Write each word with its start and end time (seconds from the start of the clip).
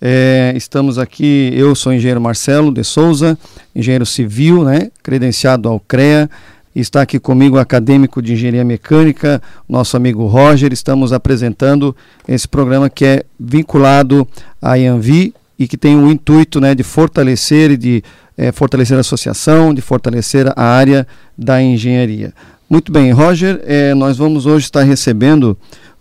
É, 0.00 0.52
estamos 0.54 0.98
aqui, 0.98 1.50
eu 1.54 1.74
sou 1.74 1.92
engenheiro 1.92 2.20
Marcelo 2.20 2.72
de 2.72 2.84
Souza, 2.84 3.38
engenheiro 3.74 4.04
civil, 4.04 4.64
né, 4.64 4.90
credenciado 5.02 5.68
ao 5.68 5.80
CREA. 5.80 6.28
Está 6.74 7.00
aqui 7.00 7.18
comigo 7.18 7.56
o 7.56 7.58
acadêmico 7.58 8.20
de 8.20 8.34
engenharia 8.34 8.64
mecânica, 8.64 9.40
nosso 9.66 9.96
amigo 9.96 10.26
Roger. 10.26 10.72
Estamos 10.74 11.10
apresentando 11.10 11.96
esse 12.28 12.46
programa 12.46 12.90
que 12.90 13.04
é 13.06 13.22
vinculado 13.40 14.28
à 14.60 14.76
IANVI 14.76 15.32
e 15.58 15.66
que 15.66 15.78
tem 15.78 15.96
o 15.96 16.10
intuito 16.10 16.60
né, 16.60 16.74
de 16.74 16.82
fortalecer 16.82 17.70
e 17.70 17.76
de 17.78 18.04
é, 18.36 18.52
fortalecer 18.52 18.94
a 18.98 19.00
associação, 19.00 19.72
de 19.72 19.80
fortalecer 19.80 20.52
a 20.54 20.62
área 20.62 21.06
da 21.36 21.62
engenharia. 21.62 22.34
Muito 22.68 22.92
bem, 22.92 23.10
Roger, 23.10 23.60
é, 23.64 23.94
nós 23.94 24.18
vamos 24.18 24.44
hoje 24.44 24.66
estar 24.66 24.82
recebendo 24.82 25.56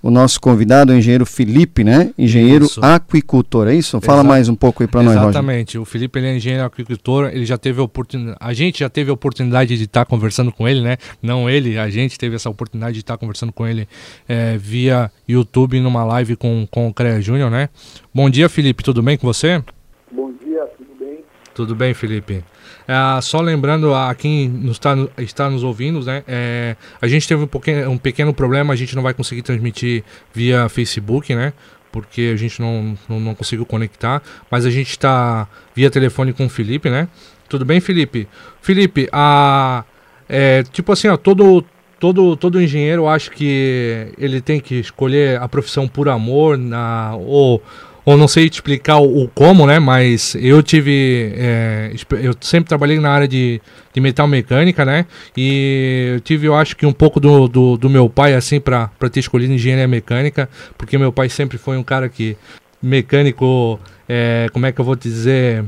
o 0.05 0.11
nosso 0.11 0.39
convidado, 0.39 0.93
o 0.93 0.95
engenheiro 0.95 1.25
Felipe, 1.25 1.83
né? 1.83 2.13
Engenheiro 2.15 2.65
isso. 2.65 2.79
aquicultor, 2.79 3.67
é 3.67 3.73
isso? 3.73 3.99
Fala 3.99 4.19
Exa 4.19 4.27
mais 4.27 4.47
um 4.47 4.53
pouco 4.53 4.83
aí 4.83 4.87
para 4.87 5.01
nós, 5.01 5.15
Roger. 5.15 5.29
Exatamente. 5.29 5.79
O 5.79 5.83
Felipe 5.83 6.19
ele 6.19 6.27
é 6.27 6.35
engenheiro 6.35 6.63
aquicultor, 6.63 7.31
ele 7.33 7.43
já 7.43 7.57
teve 7.57 7.81
a 7.81 7.83
oportunidade, 7.83 8.37
a 8.39 8.53
gente 8.53 8.81
já 8.81 8.87
teve 8.87 9.09
a 9.09 9.13
oportunidade 9.15 9.75
de 9.75 9.83
estar 9.83 10.05
conversando 10.05 10.51
com 10.51 10.67
ele, 10.67 10.81
né? 10.81 10.97
Não 11.23 11.49
ele, 11.49 11.79
a 11.79 11.89
gente 11.89 12.19
teve 12.19 12.35
essa 12.35 12.47
oportunidade 12.47 12.93
de 12.93 12.99
estar 12.99 13.17
conversando 13.17 13.51
com 13.51 13.65
ele 13.65 13.87
é, 14.29 14.55
via 14.59 15.09
YouTube 15.27 15.79
numa 15.79 16.03
live 16.03 16.35
com, 16.35 16.67
com 16.69 16.87
o 16.87 16.93
CREA 16.93 17.19
Júnior, 17.19 17.49
né? 17.49 17.69
Bom 18.13 18.29
dia, 18.29 18.47
Felipe, 18.47 18.83
tudo 18.83 19.01
bem 19.01 19.17
com 19.17 19.25
você? 19.25 19.63
Bom 20.11 20.31
dia, 20.33 20.67
tudo 20.77 20.95
bem? 20.99 21.17
Tudo 21.55 21.75
bem, 21.75 21.95
Felipe. 21.95 22.43
É, 22.87 23.21
só 23.21 23.41
lembrando 23.41 23.93
a 23.93 24.13
quem 24.15 24.47
nos 24.47 24.79
tá, 24.79 24.95
está 25.17 25.49
nos 25.49 25.63
ouvindo, 25.63 26.03
né? 26.05 26.23
É, 26.27 26.75
a 27.01 27.07
gente 27.07 27.27
teve 27.27 27.43
um, 27.43 27.47
pouquinho, 27.47 27.89
um 27.89 27.97
pequeno 27.97 28.33
problema, 28.33 28.73
a 28.73 28.75
gente 28.75 28.95
não 28.95 29.03
vai 29.03 29.13
conseguir 29.13 29.41
transmitir 29.41 30.03
via 30.33 30.69
Facebook, 30.69 31.33
né? 31.33 31.53
Porque 31.91 32.31
a 32.33 32.37
gente 32.37 32.59
não, 32.61 32.97
não, 33.07 33.19
não 33.19 33.35
conseguiu 33.35 33.65
conectar. 33.65 34.21
Mas 34.51 34.65
a 34.65 34.69
gente 34.69 34.89
está 34.89 35.47
via 35.73 35.89
telefone 35.89 36.33
com 36.33 36.45
o 36.45 36.49
Felipe, 36.49 36.89
né? 36.89 37.07
Tudo 37.47 37.63
bem, 37.63 37.79
Felipe? 37.79 38.27
Felipe, 38.61 39.07
a, 39.11 39.83
é, 40.27 40.63
tipo 40.63 40.91
assim, 40.91 41.07
ó, 41.07 41.15
todo, 41.15 41.63
todo, 41.99 42.35
todo 42.35 42.61
engenheiro 42.61 43.07
acha 43.07 43.29
que 43.29 44.07
ele 44.17 44.41
tem 44.41 44.59
que 44.59 44.75
escolher 44.75 45.41
a 45.41 45.47
profissão 45.47 45.87
por 45.87 46.09
amor, 46.09 46.57
na, 46.57 47.15
ou 47.15 47.61
ou 48.05 48.15
não 48.15 48.27
sei 48.27 48.49
te 48.49 48.53
explicar 48.53 48.97
o, 48.97 49.23
o 49.23 49.27
como, 49.27 49.65
né? 49.65 49.79
Mas 49.79 50.35
eu 50.35 50.61
tive. 50.61 51.33
É, 51.35 51.91
eu 52.21 52.35
sempre 52.39 52.69
trabalhei 52.69 52.99
na 52.99 53.09
área 53.09 53.27
de, 53.27 53.59
de 53.93 53.99
metal 53.99 54.27
mecânica, 54.27 54.85
né? 54.85 55.07
E 55.35 56.11
eu 56.13 56.19
tive, 56.19 56.45
eu 56.47 56.55
acho 56.55 56.77
que 56.77 56.85
um 56.85 56.93
pouco 56.93 57.19
do, 57.19 57.47
do, 57.47 57.77
do 57.77 57.89
meu 57.89 58.07
pai, 58.07 58.35
assim, 58.35 58.59
para 58.59 58.89
ter 59.11 59.19
escolhido 59.19 59.51
engenharia 59.51 59.87
mecânica, 59.87 60.47
porque 60.77 60.97
meu 60.97 61.11
pai 61.11 61.29
sempre 61.29 61.57
foi 61.57 61.77
um 61.77 61.83
cara 61.83 62.07
que. 62.07 62.37
mecânico. 62.81 63.79
É, 64.07 64.47
como 64.53 64.67
é 64.67 64.71
que 64.71 64.79
eu 64.79 64.85
vou 64.85 64.95
dizer? 64.95 65.65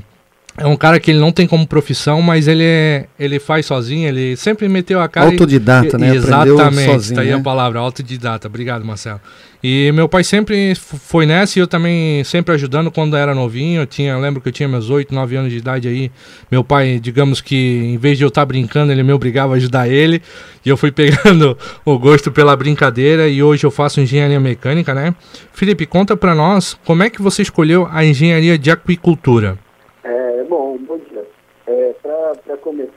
É 0.57 0.65
um 0.65 0.75
cara 0.75 0.99
que 0.99 1.11
ele 1.11 1.19
não 1.19 1.31
tem 1.31 1.45
como 1.45 1.67
profissão, 1.67 2.19
mas 2.19 2.47
ele, 2.47 2.63
é, 2.63 3.05
ele 3.19 3.39
faz 3.39 3.67
sozinho, 3.67 4.09
ele 4.09 4.35
sempre 4.35 4.67
meteu 4.67 4.99
a 4.99 5.07
cara. 5.07 5.27
Autodidata, 5.27 5.97
e, 5.97 5.99
né? 5.99 6.15
Exatamente, 6.15 6.91
sozinho, 6.91 7.15
tá 7.15 7.21
aí 7.21 7.29
né? 7.29 7.35
a 7.35 7.39
palavra, 7.39 7.79
autodidata. 7.79 8.47
Obrigado, 8.47 8.83
Marcelo. 8.83 9.21
E 9.63 9.91
meu 9.91 10.07
pai 10.07 10.23
sempre 10.23 10.73
foi 10.75 11.25
nessa 11.25 11.57
e 11.57 11.61
eu 11.61 11.67
também 11.67 12.23
sempre 12.23 12.53
ajudando 12.53 12.91
quando 12.91 13.15
era 13.15 13.33
novinho. 13.33 13.81
Eu 13.81 13.87
tinha, 13.87 14.13
eu 14.13 14.19
lembro 14.19 14.39
que 14.39 14.49
eu 14.49 14.51
tinha 14.51 14.67
meus 14.67 14.89
8, 14.89 15.13
9 15.13 15.35
anos 15.35 15.51
de 15.51 15.57
idade 15.57 15.87
aí. 15.87 16.11
Meu 16.49 16.63
pai, 16.63 16.99
digamos 16.99 17.41
que 17.41 17.55
em 17.55 17.97
vez 17.97 18.17
de 18.17 18.23
eu 18.23 18.27
estar 18.27 18.41
tá 18.41 18.45
brincando, 18.45 18.91
ele 18.91 19.03
me 19.03 19.13
obrigava 19.13 19.53
a 19.53 19.57
ajudar 19.57 19.87
ele. 19.87 20.21
E 20.65 20.69
eu 20.69 20.77
fui 20.77 20.89
pegando 20.93 21.57
o 21.83 21.97
gosto 21.97 22.31
pela 22.31 22.55
brincadeira 22.55 23.27
e 23.27 23.41
hoje 23.41 23.65
eu 23.65 23.71
faço 23.71 23.99
engenharia 23.99 24.39
mecânica, 24.39 24.93
né? 24.93 25.13
Felipe, 25.51 25.85
conta 25.85 26.15
para 26.15 26.33
nós 26.33 26.75
como 26.85 27.03
é 27.03 27.09
que 27.09 27.21
você 27.21 27.41
escolheu 27.41 27.87
a 27.91 28.05
engenharia 28.05 28.57
de 28.57 28.69
aquicultura. 28.69 29.57
É, 30.03 30.45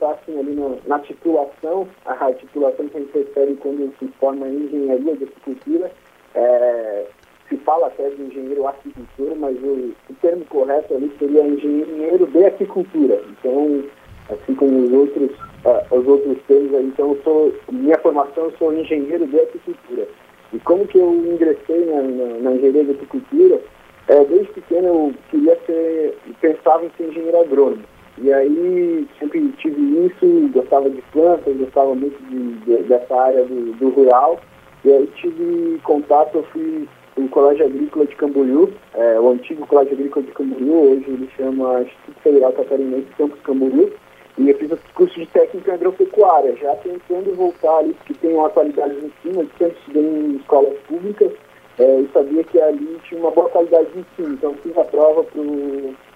Assim, 0.01 0.39
ali 0.39 0.53
no, 0.53 0.79
na 0.87 0.97
titulação, 0.99 1.87
a 2.05 2.33
titulação 2.33 2.87
que 2.87 2.97
a 2.97 2.99
gente 3.01 3.17
recebe 3.17 3.55
quando 3.57 3.93
se 3.99 4.07
forma 4.19 4.47
em 4.47 4.65
engenharia 4.65 5.15
de 5.15 5.23
agricultura, 5.25 5.91
é, 6.33 7.05
se 7.47 7.57
fala 7.57 7.87
até 7.87 8.09
de 8.09 8.21
engenheiro 8.23 8.67
agricultura, 8.67 9.35
mas 9.35 9.57
o, 9.61 9.93
o, 10.09 10.13
termo 10.21 10.43
correto 10.45 10.95
ali 10.95 11.11
seria 11.19 11.45
engenheiro 11.45 12.25
de 12.25 12.45
agricultura. 12.45 13.21
Então, 13.29 13.83
assim 14.29 14.55
como 14.55 14.85
os 14.85 14.91
outros, 14.91 15.31
uh, 15.65 15.95
os 15.95 16.07
outros 16.07 16.37
termos 16.47 16.71
então 16.81 17.09
eu 17.09 17.21
sou, 17.23 17.53
minha 17.71 17.97
formação 17.99 18.45
eu 18.45 18.53
sou 18.57 18.73
engenheiro 18.73 19.27
de 19.27 19.39
agricultura. 19.39 20.07
E 20.53 20.59
como 20.59 20.87
que 20.87 20.97
eu 20.97 21.13
ingressei 21.13 21.85
na, 21.85 22.01
na, 22.01 22.25
na 22.39 22.51
engenharia 22.53 22.85
de 22.85 22.91
agricultura, 22.91 23.61
é, 24.07 24.25
desde 24.25 24.51
pequeno 24.53 24.87
eu 24.87 25.13
queria 25.29 25.57
ser, 25.65 26.17
pensava 26.39 26.85
em 26.85 26.91
ser 26.97 27.09
engenheiro 27.09 27.39
agrônomo. 27.39 27.83
E 28.21 28.31
aí 28.31 29.07
sempre 29.19 29.51
tive 29.57 30.05
isso, 30.05 30.49
gostava 30.53 30.87
de 30.89 31.01
plantas, 31.11 31.57
gostava 31.57 31.95
muito 31.95 32.21
de, 32.29 32.53
de, 32.65 32.83
dessa 32.83 33.15
área 33.15 33.43
do, 33.45 33.73
do, 33.73 33.89
rural. 33.89 34.39
E 34.85 34.91
aí 34.91 35.07
tive 35.15 35.79
contato, 35.83 36.37
eu 36.37 36.43
fui 36.43 36.87
no 37.17 37.27
Colégio 37.29 37.65
Agrícola 37.65 38.05
de 38.05 38.15
Camboriú, 38.15 38.69
é, 38.93 39.19
o 39.19 39.29
antigo 39.29 39.65
Colégio 39.65 39.93
Agrícola 39.93 40.25
de 40.25 40.31
Camboriú, 40.33 40.91
hoje 40.91 41.05
ele 41.07 41.29
chama 41.35 41.81
Instituto 41.81 42.21
Federal 42.21 42.53
Catarinense 42.53 43.07
Campos 43.17 43.39
Camboriú. 43.41 43.91
E 44.37 44.49
eu 44.49 44.57
fiz 44.57 44.71
o 44.71 44.79
curso 44.93 45.19
de 45.19 45.25
técnica 45.27 45.73
agropecuária, 45.73 46.55
já 46.55 46.75
tentando 46.75 47.35
voltar 47.35 47.79
ali, 47.79 47.93
porque 47.95 48.13
tem 48.13 48.33
uma 48.35 48.49
qualidade 48.49 48.95
de 48.99 49.07
ensino, 49.07 49.41
eu 49.41 49.49
sempre 49.57 49.77
estudei 49.79 50.03
em 50.03 50.35
escolas 50.37 50.77
públicas, 50.87 51.31
é, 51.79 51.99
e 51.99 52.09
sabia 52.13 52.43
que 52.43 52.61
ali 52.61 52.99
tinha 53.03 53.19
uma 53.19 53.31
boa 53.31 53.49
qualidade 53.49 53.89
de 53.91 53.99
ensino, 53.99 54.33
então 54.35 54.53
fiz 54.63 54.77
a 54.77 54.85
prova 54.85 55.23
para 55.23 55.41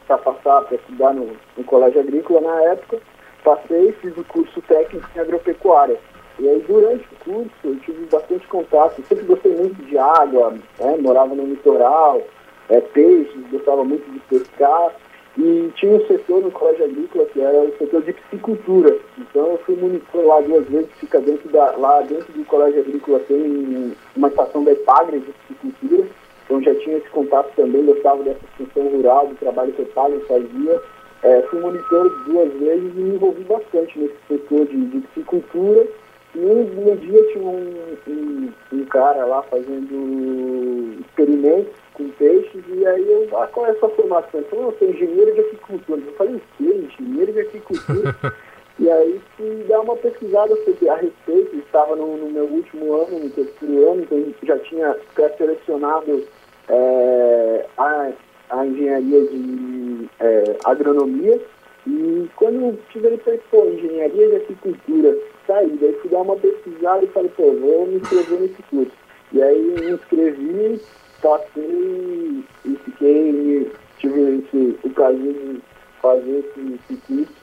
para 0.07 0.17
passar, 0.17 0.61
para 0.61 0.75
estudar 0.75 1.13
no, 1.13 1.31
no 1.57 1.63
colégio 1.63 1.99
agrícola 2.01 2.41
na 2.41 2.61
época. 2.71 2.99
Passei, 3.43 3.91
fiz 4.01 4.17
o 4.17 4.23
curso 4.23 4.61
técnico 4.63 5.07
em 5.15 5.19
agropecuária. 5.19 5.99
E 6.39 6.49
aí, 6.49 6.65
durante 6.67 7.05
o 7.05 7.23
curso, 7.23 7.51
eu 7.63 7.75
tive 7.79 8.05
bastante 8.05 8.45
contato. 8.47 9.01
Sempre 9.03 9.25
gostei 9.25 9.55
muito 9.55 9.81
de 9.85 9.97
água, 9.97 10.51
né? 10.79 10.97
morava 10.99 11.33
no 11.33 11.45
litoral, 11.45 12.21
é, 12.69 12.81
peixes, 12.81 13.49
gostava 13.51 13.83
muito 13.83 14.09
de 14.11 14.19
pescar. 14.21 14.91
E 15.37 15.69
tinha 15.75 15.93
um 15.93 16.07
setor 16.07 16.41
no 16.41 16.51
colégio 16.51 16.85
agrícola 16.85 17.25
que 17.25 17.41
era 17.41 17.57
o 17.57 17.77
setor 17.77 18.01
de 18.03 18.13
piscicultura. 18.13 18.97
Então, 19.17 19.51
eu 19.51 19.57
fui 19.59 19.75
monitor 19.75 20.25
lá 20.25 20.39
duas 20.39 20.65
vezes, 20.67 20.89
fica 20.97 21.19
dentro 21.19 21.49
da, 21.49 21.71
lá 21.77 22.01
dentro 22.01 22.31
do 22.31 22.45
colégio 22.45 22.81
agrícola 22.81 23.19
tem 23.19 23.93
uma 24.15 24.29
estação 24.29 24.63
da 24.63 24.71
Epagre 24.71 25.19
de 25.19 25.33
piscicultura. 25.33 26.07
Então 26.45 26.61
já 26.61 26.75
tinha 26.75 26.97
esse 26.97 27.09
contato 27.09 27.51
também, 27.55 27.85
gostava 27.85 28.23
dessa 28.23 28.39
função 28.57 28.87
rural, 28.87 29.27
do 29.27 29.35
trabalho 29.35 29.73
que 29.73 29.81
o 29.81 29.85
fazia. 30.27 30.81
É, 31.23 31.41
fui 31.43 31.59
monitor 31.59 32.09
duas 32.25 32.53
vezes 32.53 32.91
e 32.95 32.99
me 32.99 33.15
envolvi 33.15 33.43
bastante 33.45 33.97
nesse 33.97 34.15
setor 34.27 34.65
de, 34.67 34.85
de 34.85 34.99
psicultura. 35.07 35.87
E 36.35 36.39
um, 36.39 36.91
um 36.91 36.95
dia 36.97 37.23
tinha 37.31 37.43
um, 37.43 37.97
um, 38.07 38.49
um, 38.73 38.85
cara 38.85 39.25
lá 39.25 39.41
fazendo 39.43 40.99
experimentos 40.99 41.73
com 41.93 42.09
peixes, 42.09 42.61
e 42.67 42.85
aí 42.85 43.09
eu, 43.09 43.37
ah, 43.37 43.47
qual 43.47 43.65
é 43.65 43.71
a 43.71 43.79
sua 43.79 43.89
formação? 43.89 44.41
Ele 44.41 44.49
falou, 44.49 44.65
eu 44.65 44.77
sou 44.77 44.89
engenheiro 44.89 45.33
de 45.33 45.39
aquicultura. 45.39 46.01
Eu 46.05 46.13
falei, 46.13 46.35
o 46.35 46.41
quê? 46.57 46.87
Engenheiro 46.99 47.31
de 47.31 47.39
aquicultura? 47.39 48.15
e 48.77 48.91
aí 48.91 49.21
fui 49.37 49.63
dar 49.69 49.79
uma 49.81 49.95
pesquisada 49.95 50.53
a 50.53 50.95
respeito, 50.95 51.55
estava 51.55 51.95
no, 51.95 52.17
no, 52.17 52.29
meu 52.29 52.45
último 52.45 52.93
ano, 52.93 53.19
no 53.19 53.29
terceiro 53.29 53.91
ano, 53.91 54.01
então 54.03 54.33
já 54.43 54.59
tinha 54.59 54.97
pré-selecionado 55.13 56.23
é, 56.67 57.65
a, 57.77 58.11
a 58.49 58.65
engenharia 58.65 59.21
de 59.27 60.09
é, 60.19 60.57
agronomia. 60.65 61.39
E 61.87 62.27
quando 62.35 62.77
tive 62.89 63.07
ele 63.07 63.17
falei, 63.19 63.39
pô, 63.49 63.65
engenharia 63.65 64.27
de 64.27 64.35
agricultura, 64.35 65.17
saí. 65.47 65.77
Daí 65.79 65.93
fui 66.01 66.09
dar 66.09 66.21
uma 66.21 66.35
pesquisada 66.35 67.05
e 67.05 67.07
falei, 67.07 67.31
pô, 67.37 67.53
vou 67.53 67.87
me 67.87 67.95
inscrever 67.95 68.41
nesse 68.41 68.63
curso. 68.63 68.91
E 69.31 69.41
aí 69.41 69.61
me 69.61 69.91
inscrevi, 69.91 70.81
passei 71.21 72.43
e 72.65 72.75
fiquei, 72.83 73.71
tive 73.99 74.39
esse, 74.39 74.77
o 74.83 74.89
prazer 74.89 75.33
de 75.33 75.61
fazer 76.05 76.39
esse, 76.39 76.79
esse 76.91 77.01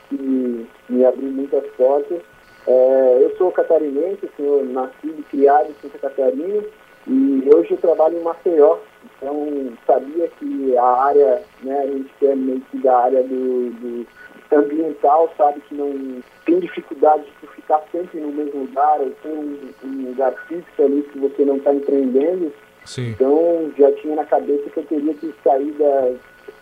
que 0.09 0.69
me, 0.89 1.05
abriu 1.05 1.31
muitas 1.31 1.67
portas. 1.77 2.21
É, 2.67 3.19
eu 3.21 3.37
sou 3.37 3.51
catarinense, 3.51 4.31
sou 4.37 4.65
nascido 4.65 5.19
e 5.19 5.23
criado 5.25 5.71
em 5.71 5.75
Santa 5.83 5.99
Catarina 5.99 6.63
e 7.07 7.51
hoje 7.53 7.73
eu 7.73 7.79
trabalho 7.79 8.19
em 8.19 8.23
Maceió, 8.23 8.79
então, 9.05 9.73
sabia 9.87 10.29
que 10.39 10.77
a 10.77 10.85
área, 10.85 11.43
né, 11.63 11.81
a 11.81 11.87
gente 11.87 12.11
quer 12.21 12.37
meio 12.37 12.61
que 12.71 12.79
da 12.79 12.97
área 12.97 13.23
do, 13.25 13.71
do 13.71 14.07
ambiental, 14.53 15.33
sabe 15.37 15.61
que 15.63 15.75
não 15.75 16.23
tem 16.45 16.61
dificuldade 16.61 17.25
de 17.41 17.47
ficar 17.49 17.83
sempre 17.91 18.21
no 18.21 18.33
mesmo 18.33 18.61
lugar, 18.61 19.01
ou 19.01 19.11
ter 19.23 19.29
um, 19.31 19.59
um 19.85 20.09
lugar 20.11 20.33
fixo 20.47 20.83
ali 20.83 21.03
que 21.03 21.19
você 21.19 21.45
não 21.45 21.57
está 21.57 21.75
empreendendo. 21.75 22.53
Sim. 22.85 23.11
Então, 23.11 23.73
já 23.77 23.91
tinha 23.93 24.15
na 24.15 24.25
cabeça 24.25 24.71
que 24.71 24.79
eu 24.79 24.85
teria 24.85 25.15
que 25.15 25.35
sair 25.43 25.73
da... 25.73 26.13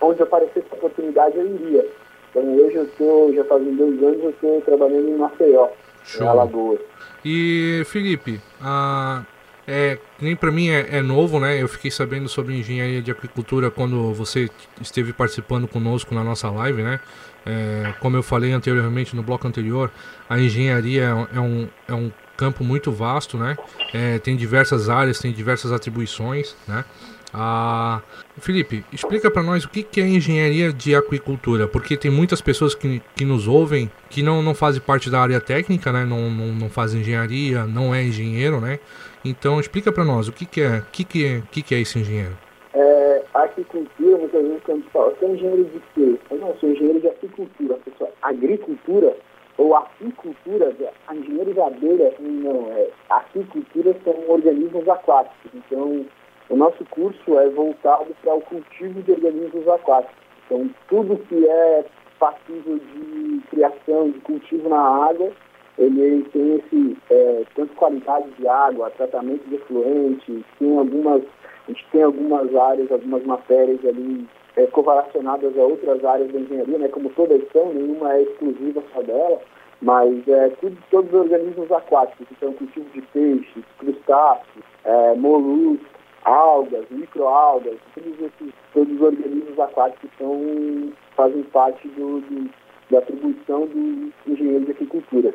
Onde 0.01 0.23
aparecesse 0.23 0.67
a 0.71 0.75
oportunidade, 0.75 1.37
eu 1.37 1.47
iria. 1.47 1.87
Então, 2.31 2.57
hoje 2.57 2.77
eu 2.77 2.85
estou, 2.85 3.35
já 3.35 3.45
fazem 3.45 3.75
dois 3.75 4.03
anos, 4.03 4.25
eu 4.25 4.31
estou 4.31 4.61
trabalhando 4.63 5.09
em 5.09 5.17
Maceió, 5.17 5.69
Show. 6.05 6.25
em 6.25 6.29
Alagoas. 6.29 6.81
E, 7.25 7.83
Felipe, 7.87 8.41
a 8.61 9.25
é, 9.73 9.99
nem 10.21 10.35
para 10.35 10.51
mim 10.51 10.69
é, 10.69 10.97
é, 10.97 11.01
novo, 11.01 11.39
né? 11.39 11.63
Eu 11.63 11.69
fiquei 11.69 11.93
sabendo 11.93 12.29
sobre 12.29 12.59
engenharia 12.59 13.01
de 13.01 13.13
aquicultura 13.13 13.71
quando 13.71 14.13
você 14.13 14.51
esteve 14.81 15.13
participando 15.13 15.69
conosco 15.69 16.13
na 16.13 16.25
nossa 16.25 16.51
live, 16.51 16.83
né? 16.83 16.99
É, 17.47 17.95
como 18.01 18.17
eu 18.17 18.23
falei 18.23 18.51
anteriormente 18.51 19.15
no 19.15 19.23
bloco 19.23 19.47
anterior, 19.47 19.89
a 20.29 20.41
engenharia 20.41 21.29
é 21.33 21.39
um, 21.39 21.69
é 21.87 21.95
um 21.95 22.11
campo 22.37 22.65
muito 22.65 22.91
vasto, 22.91 23.39
né? 23.39 23.57
É, 23.95 24.19
tem 24.19 24.35
diversas 24.35 24.89
áreas, 24.89 25.21
tem 25.21 25.33
diversas 25.33 25.71
atribuições, 25.71 26.57
né? 26.67 26.85
Ah, 27.33 28.01
Felipe, 28.39 28.85
explica 28.93 29.31
para 29.31 29.43
nós 29.43 29.65
o 29.65 29.69
que, 29.69 29.83
que 29.83 30.01
é 30.01 30.07
engenharia 30.07 30.73
de 30.73 30.95
aquicultura, 30.95 31.69
porque 31.69 31.97
tem 31.97 32.11
muitas 32.11 32.41
pessoas 32.41 32.75
que, 32.75 33.01
que 33.15 33.25
nos 33.25 33.47
ouvem 33.47 33.91
que 34.09 34.23
não, 34.23 34.43
não 34.43 34.55
fazem 34.55 34.81
parte 34.81 35.09
da 35.09 35.21
área 35.21 35.41
técnica, 35.41 35.93
né? 35.93 36.05
Não, 36.05 36.31
não, 36.31 36.47
não 36.47 36.69
fazem 36.69 37.01
engenharia, 37.01 37.65
não 37.65 37.95
é 37.95 38.03
engenheiro, 38.03 38.61
né? 38.61 38.81
Então 39.25 39.61
explica 39.61 39.93
para 39.93 40.05
nós 40.05 40.27
o 40.29 40.33
que, 40.33 40.45
que 40.45 40.61
é, 40.61 40.83
que, 40.91 41.05
que 41.05 41.25
é, 41.25 41.43
que, 41.51 41.63
que 41.63 41.75
é 41.75 41.81
esse 41.81 41.99
engenheiro. 41.99 42.37
É, 42.75 43.23
aquicultura, 43.35 44.19
muitas 44.19 44.43
vezes 44.43 44.63
quando 44.65 44.85
fala, 44.91 45.15
você 45.15 45.27
engenheiro 45.27 45.65
de 45.65 45.81
quê? 45.95 46.19
Eu 46.31 46.39
não, 46.39 46.55
sou 46.57 46.71
engenheiro 46.71 47.01
de 47.01 47.09
aquicultura. 47.09 47.75
A 47.75 47.79
pessoa, 47.79 48.11
agricultura 48.23 49.17
ou 49.59 49.77
apicultura, 49.77 50.75
a 51.07 51.15
engenheiro 51.15 51.53
de 51.53 51.61
abelha, 51.61 52.15
não, 52.19 52.73
é, 52.73 52.89
aquicultura 53.11 53.95
são 54.03 54.15
organismos 54.29 54.89
aquáticos. 54.89 55.51
Então, 55.55 56.07
o 56.51 56.57
nosso 56.57 56.85
curso 56.91 57.39
é 57.39 57.49
voltado 57.49 58.15
para 58.23 58.35
o 58.35 58.41
cultivo 58.43 59.01
de 59.03 59.13
organismos 59.13 59.67
aquáticos. 59.69 60.17
Então, 60.47 60.69
tudo 60.89 61.17
que 61.29 61.49
é 61.49 61.85
passível 62.19 62.79
de 62.79 63.41
criação, 63.51 64.11
de 64.11 64.19
cultivo 64.21 64.69
na 64.69 65.07
água, 65.09 65.31
ele 65.79 66.23
tem 66.33 66.57
esse, 66.57 66.99
é, 67.09 67.45
tanto 67.55 67.75
qualidade 67.75 68.29
de 68.33 68.47
água, 68.47 68.91
tratamento 68.91 69.49
de 69.49 69.55
efluentes, 69.55 70.45
tem 70.59 70.77
algumas, 70.77 71.23
a 71.23 71.71
gente 71.71 71.87
tem 71.93 72.03
algumas 72.03 72.55
áreas, 72.55 72.91
algumas 72.91 73.25
matérias 73.25 73.79
ali 73.87 74.27
é, 74.57 74.67
correlacionadas 74.67 75.57
a 75.57 75.63
outras 75.63 76.05
áreas 76.05 76.31
da 76.33 76.41
engenharia, 76.41 76.79
né, 76.79 76.89
como 76.89 77.09
todas 77.11 77.41
são, 77.53 77.73
nenhuma 77.73 78.13
é 78.13 78.23
exclusiva 78.23 78.83
só 78.93 79.01
dela, 79.03 79.41
mas 79.81 80.29
é, 80.29 80.51
tudo, 80.61 80.77
todos 80.91 81.13
os 81.13 81.21
organismos 81.21 81.73
aquáticos, 81.73 82.27
então 82.31 82.53
cultivo 82.53 82.91
de 82.91 83.01
peixes, 83.03 83.65
crustáceos, 83.79 84.65
é, 84.85 85.15
moluscos, 85.15 85.90
algas, 86.25 86.85
microalgas, 86.91 87.79
todos 87.95 88.13
esses 88.21 88.55
todos 88.73 88.95
os 88.95 89.01
organismos 89.01 89.59
aquáticos 89.59 90.11
são, 90.19 90.93
fazem 91.17 91.43
parte 91.45 91.89
do, 91.89 92.21
do 92.21 92.51
da 92.91 92.99
atribuição 92.99 93.67
do 93.67 94.13
engenheiro 94.27 94.65
de 94.65 94.73
agricultura. 94.73 95.33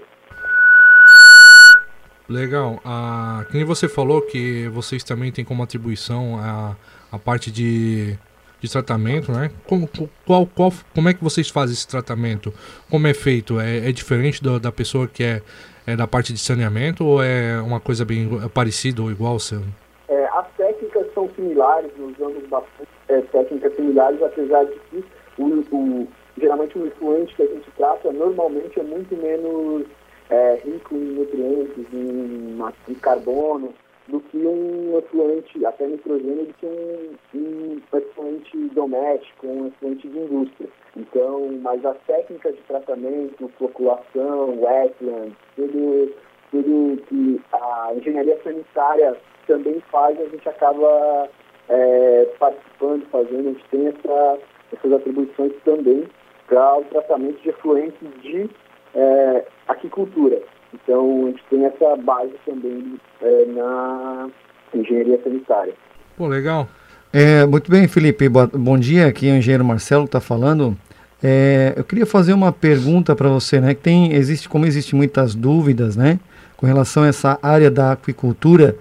Legal. 2.27 2.79
Ah, 2.83 3.45
que 3.47 3.55
nem 3.55 3.63
você 3.63 3.87
falou 3.87 4.21
que 4.21 4.67
vocês 4.69 5.03
também 5.03 5.31
têm 5.31 5.45
como 5.45 5.63
atribuição 5.63 6.37
a, 6.39 6.75
a 7.11 7.19
parte 7.19 7.51
de, 7.51 8.17
de 8.59 8.69
tratamento, 8.69 9.31
né? 9.31 9.51
Como, 9.67 9.87
qual, 10.25 10.45
qual, 10.47 10.73
como 10.93 11.07
é 11.07 11.13
que 11.13 11.23
vocês 11.23 11.49
fazem 11.49 11.73
esse 11.73 11.87
tratamento? 11.87 12.53
Como 12.89 13.07
é 13.07 13.13
feito? 13.13 13.59
É, 13.59 13.89
é 13.89 13.91
diferente 13.91 14.41
do, 14.41 14.59
da 14.59 14.71
pessoa 14.71 15.07
que 15.07 15.23
é, 15.23 15.41
é, 15.85 15.95
da 15.95 16.07
parte 16.07 16.33
de 16.33 16.39
saneamento 16.39 17.05
ou 17.05 17.23
é 17.23 17.61
uma 17.61 17.79
coisa 17.79 18.03
bem 18.03 18.27
parecida 18.53 19.03
ou 19.03 19.11
igual 19.11 19.33
ao 19.33 19.39
seu? 19.39 19.61
É, 20.09 20.25
as 20.33 20.47
técnicas 20.57 21.05
são 21.13 21.29
similares, 21.65 21.91
usamos 21.97 22.47
bastante 22.47 22.89
é, 23.09 23.21
técnicas 23.21 23.75
similares, 23.75 24.21
apesar 24.21 24.65
de 24.65 24.79
que 24.89 25.05
o, 25.37 25.45
o, 25.71 26.07
geralmente 26.37 26.77
o 26.77 26.85
influente 26.85 27.35
que 27.35 27.43
a 27.43 27.47
gente 27.47 27.71
trata 27.71 28.11
normalmente 28.11 28.79
é 28.79 28.83
muito 28.83 29.15
menos 29.15 29.85
é, 30.29 30.59
rico 30.63 30.95
em 30.95 31.15
nutrientes, 31.15 31.85
em, 31.93 32.57
em, 32.89 32.95
carbono, 32.95 33.73
do 34.07 34.19
que 34.19 34.37
um 34.37 34.97
efluente, 34.99 35.65
até 35.65 35.87
nitrogênio, 35.87 36.45
do 36.45 36.53
que 36.53 36.65
um, 36.65 37.17
um 37.33 37.97
efluente 37.97 38.57
doméstico, 38.69 39.47
um 39.47 39.67
efluente 39.67 40.07
de 40.07 40.19
indústria. 40.19 40.69
Então, 40.95 41.49
mas 41.61 41.83
as 41.83 41.97
técnicas 42.05 42.55
de 42.55 42.61
tratamento, 42.63 43.51
floculação, 43.57 44.61
wetland, 44.61 45.35
tudo, 45.55 46.13
tudo 46.51 47.01
que 47.07 47.41
a 47.51 47.93
engenharia 47.95 48.39
sanitária 48.43 49.17
também 49.47 49.79
faz, 49.91 50.19
a 50.19 50.25
gente 50.25 50.47
acaba 50.47 51.29
é, 51.69 52.27
participando, 52.39 53.05
fazendo, 53.11 53.49
a 53.49 53.51
gente 53.51 53.65
tem 53.71 53.87
essa, 53.87 54.37
essas 54.73 54.93
atribuições 54.93 55.53
também 55.63 56.03
para 56.47 56.77
o 56.77 56.83
tratamento 56.85 57.41
de 57.41 57.49
efluentes 57.49 58.07
de 58.21 58.49
é, 58.93 59.45
aquicultura. 59.67 60.41
Então, 60.73 61.25
a 61.25 61.29
gente 61.29 61.43
tem 61.49 61.65
essa 61.65 61.95
base 61.97 62.33
também 62.45 62.99
é, 63.21 63.45
na 63.45 64.29
engenharia 64.73 65.19
sanitária. 65.23 65.73
Pô, 66.17 66.27
legal. 66.27 66.67
É, 67.11 67.45
muito 67.45 67.71
bem, 67.71 67.87
Felipe. 67.87 68.27
Bom 68.29 68.77
dia, 68.77 69.07
aqui 69.07 69.29
é 69.29 69.33
o 69.33 69.37
engenheiro 69.37 69.63
Marcelo 69.63 70.05
está 70.05 70.19
falando. 70.19 70.77
É, 71.23 71.73
eu 71.77 71.83
queria 71.83 72.05
fazer 72.05 72.33
uma 72.33 72.51
pergunta 72.51 73.15
para 73.15 73.29
você, 73.29 73.59
né? 73.61 73.73
Que 73.73 73.81
tem, 73.81 74.13
existe, 74.13 74.49
como 74.49 74.65
existe 74.65 74.95
muitas 74.95 75.33
dúvidas, 75.33 75.95
né? 75.95 76.19
Com 76.57 76.65
relação 76.65 77.03
a 77.03 77.07
essa 77.07 77.39
área 77.41 77.71
da 77.71 77.93
aquicultura, 77.93 78.75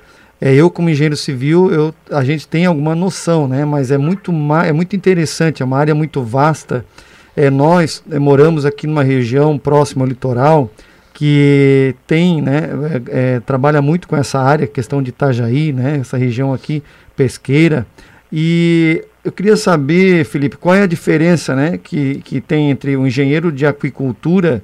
é, 0.44 0.54
eu 0.54 0.70
como 0.70 0.90
engenheiro 0.90 1.16
civil, 1.16 1.72
eu, 1.72 1.94
a 2.10 2.22
gente 2.22 2.46
tem 2.46 2.66
alguma 2.66 2.94
noção, 2.94 3.48
né? 3.48 3.64
Mas 3.64 3.90
é 3.90 3.96
muito, 3.96 4.32
é 4.64 4.72
muito 4.72 4.94
interessante, 4.94 5.62
é 5.62 5.64
uma 5.64 5.78
área 5.78 5.94
muito 5.94 6.22
vasta 6.22 6.84
é, 7.36 7.50
nós 7.50 8.02
é, 8.10 8.18
moramos 8.18 8.64
aqui 8.64 8.86
numa 8.86 9.02
região 9.02 9.58
próxima 9.58 10.04
ao 10.04 10.08
litoral 10.08 10.70
que 11.12 11.94
tem, 12.06 12.42
né, 12.42 12.68
é, 13.08 13.34
é, 13.34 13.40
trabalha 13.40 13.80
muito 13.80 14.08
com 14.08 14.16
essa 14.16 14.40
área, 14.40 14.66
questão 14.66 15.00
de 15.00 15.10
Itajaí, 15.10 15.72
né, 15.72 15.98
essa 16.00 16.16
região 16.16 16.52
aqui 16.52 16.82
pesqueira. 17.16 17.86
E 18.32 19.04
eu 19.24 19.30
queria 19.30 19.56
saber, 19.56 20.24
Felipe, 20.24 20.56
qual 20.56 20.74
é 20.74 20.82
a 20.82 20.86
diferença, 20.86 21.54
né, 21.54 21.78
que, 21.78 22.16
que 22.24 22.40
tem 22.40 22.70
entre 22.70 22.96
o 22.96 23.06
engenheiro 23.06 23.52
de 23.52 23.64
aquicultura 23.64 24.60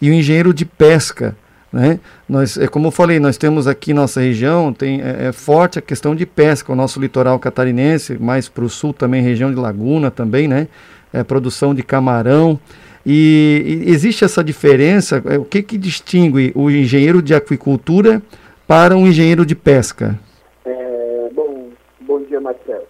e 0.00 0.08
o 0.08 0.12
engenheiro 0.14 0.54
de 0.54 0.64
pesca, 0.64 1.36
né? 1.72 2.00
Nós, 2.28 2.56
é 2.56 2.66
como 2.66 2.86
eu 2.86 2.90
falei, 2.90 3.20
nós 3.20 3.36
temos 3.36 3.66
aqui 3.66 3.92
nossa 3.92 4.20
região 4.20 4.72
tem 4.72 5.02
é, 5.02 5.26
é 5.28 5.32
forte 5.32 5.78
a 5.78 5.82
questão 5.82 6.14
de 6.14 6.24
pesca, 6.24 6.72
o 6.72 6.76
nosso 6.76 7.00
litoral 7.00 7.38
catarinense, 7.38 8.18
mais 8.18 8.48
para 8.48 8.64
o 8.64 8.68
sul 8.68 8.92
também 8.92 9.22
região 9.22 9.50
de 9.50 9.60
Laguna 9.60 10.10
também, 10.10 10.48
né? 10.48 10.68
é, 11.12 11.22
produção 11.22 11.74
de 11.74 11.82
camarão. 11.82 12.58
E, 13.04 13.84
e, 13.86 13.90
existe 13.90 14.24
essa 14.24 14.42
diferença? 14.42 15.22
É, 15.26 15.38
o 15.38 15.44
que, 15.44 15.62
que 15.62 15.78
distingue 15.78 16.52
o 16.54 16.70
engenheiro 16.70 17.22
de 17.22 17.34
aquicultura 17.34 18.22
para 18.66 18.96
um 18.96 19.06
engenheiro 19.06 19.46
de 19.46 19.54
pesca? 19.54 20.18
É, 20.64 21.28
bom, 21.34 21.68
bom 22.00 22.22
dia, 22.22 22.40
Marcelo. 22.40 22.86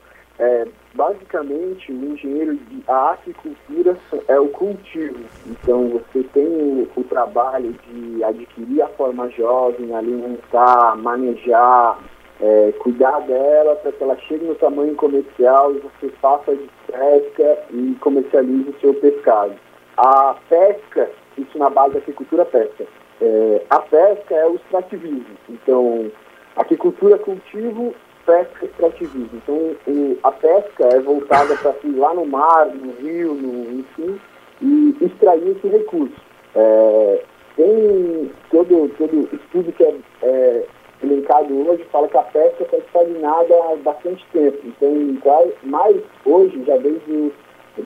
É, 0.99 1.09
basicamente, 1.09 1.93
o 1.93 2.13
engenheiro 2.13 2.57
de 2.57 2.83
a 2.89 3.13
aquicultura 3.13 3.97
é 4.27 4.39
o 4.39 4.49
cultivo. 4.49 5.25
Então, 5.47 5.89
você 5.89 6.25
tem 6.35 6.47
o, 6.47 6.89
o 6.97 7.05
trabalho 7.05 7.75
de 7.87 8.25
adquirir 8.25 8.83
a 8.83 8.89
forma 8.89 9.31
jovem, 9.31 9.95
alimentar, 9.95 10.97
manejar, 10.97 11.99
é, 12.41 12.73
cuidar 12.81 13.21
dela 13.21 13.77
para 13.77 13.93
que 13.93 14.03
ela 14.03 14.17
chegue 14.17 14.45
no 14.45 14.57
tamanho 14.57 14.95
comercial 14.97 15.75
e 15.75 15.79
você 15.79 16.09
faça 16.21 16.55
de 16.55 16.69
pesca 16.87 17.59
e 17.71 17.97
comercialize 18.01 18.71
o 18.71 18.81
seu 18.81 18.95
pescado. 18.95 19.55
A 19.97 20.37
pesca, 20.49 21.11
isso 21.37 21.59
na 21.59 21.71
base 21.71 21.95
da 21.95 22.01
agricultura 22.01 22.45
pesca. 22.45 22.85
É, 23.21 23.63
a 23.71 23.79
pesca 23.81 24.35
é 24.35 24.47
o 24.47 24.57
extrativismo. 24.57 25.37
Então, 25.49 26.11
agricultura 26.57 27.19
cultivo, 27.19 27.95
pesca 28.29 28.67
extrativismo. 28.67 29.31
Então, 29.33 29.57
o, 29.87 30.19
a 30.23 30.31
pesca 30.33 30.85
é 30.85 31.01
voltada 31.01 31.57
para 31.57 31.75
ir 31.83 31.97
lá 31.97 32.13
no 32.13 32.27
mar, 32.27 32.67
no 32.67 32.93
rio, 33.01 33.33
no, 33.33 33.81
enfim, 33.81 34.21
e 34.61 34.97
extrair 35.01 35.57
esse 35.57 35.67
recurso. 35.67 36.21
É, 36.55 37.23
tem 37.57 38.31
todo, 38.51 38.91
todo 38.99 39.29
estudo 39.33 39.73
que 39.73 39.83
é, 39.83 39.95
é 40.23 40.65
elencado 41.03 41.69
hoje 41.69 41.85
fala 41.91 42.09
que 42.09 42.19
a 42.19 42.23
pesca 42.23 42.65
está 42.65 42.77
estagnada 42.77 43.55
há 43.55 43.77
bastante 43.77 44.25
tempo. 44.33 44.59
Então, 44.65 45.17
mais 45.63 45.97
hoje, 46.27 46.63
já 46.67 46.77
desde 46.77 47.33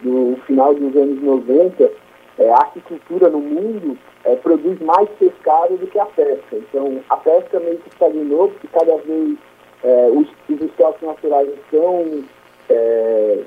o 0.04 0.36
final 0.46 0.74
dos 0.74 0.96
anos 0.96 1.22
90, 1.22 1.90
é, 2.38 2.50
a 2.50 2.56
aquicultura 2.56 3.28
no 3.28 3.38
mundo 3.38 3.96
é, 4.24 4.34
produz 4.36 4.80
mais 4.80 5.08
pescado 5.10 5.76
do 5.76 5.86
que 5.86 5.98
a 5.98 6.06
pesca. 6.06 6.56
Então, 6.56 7.00
a 7.10 7.16
pesca 7.18 7.60
meio 7.60 7.78
que 7.78 7.90
estagnou, 7.90 8.48
porque 8.48 8.66
cada 8.68 8.96
vez 8.96 9.36
é, 9.82 10.10
os, 10.12 10.28
os 10.48 10.60
estoques 10.60 11.02
naturais 11.02 11.48
estão, 11.48 12.24
é, 12.70 13.38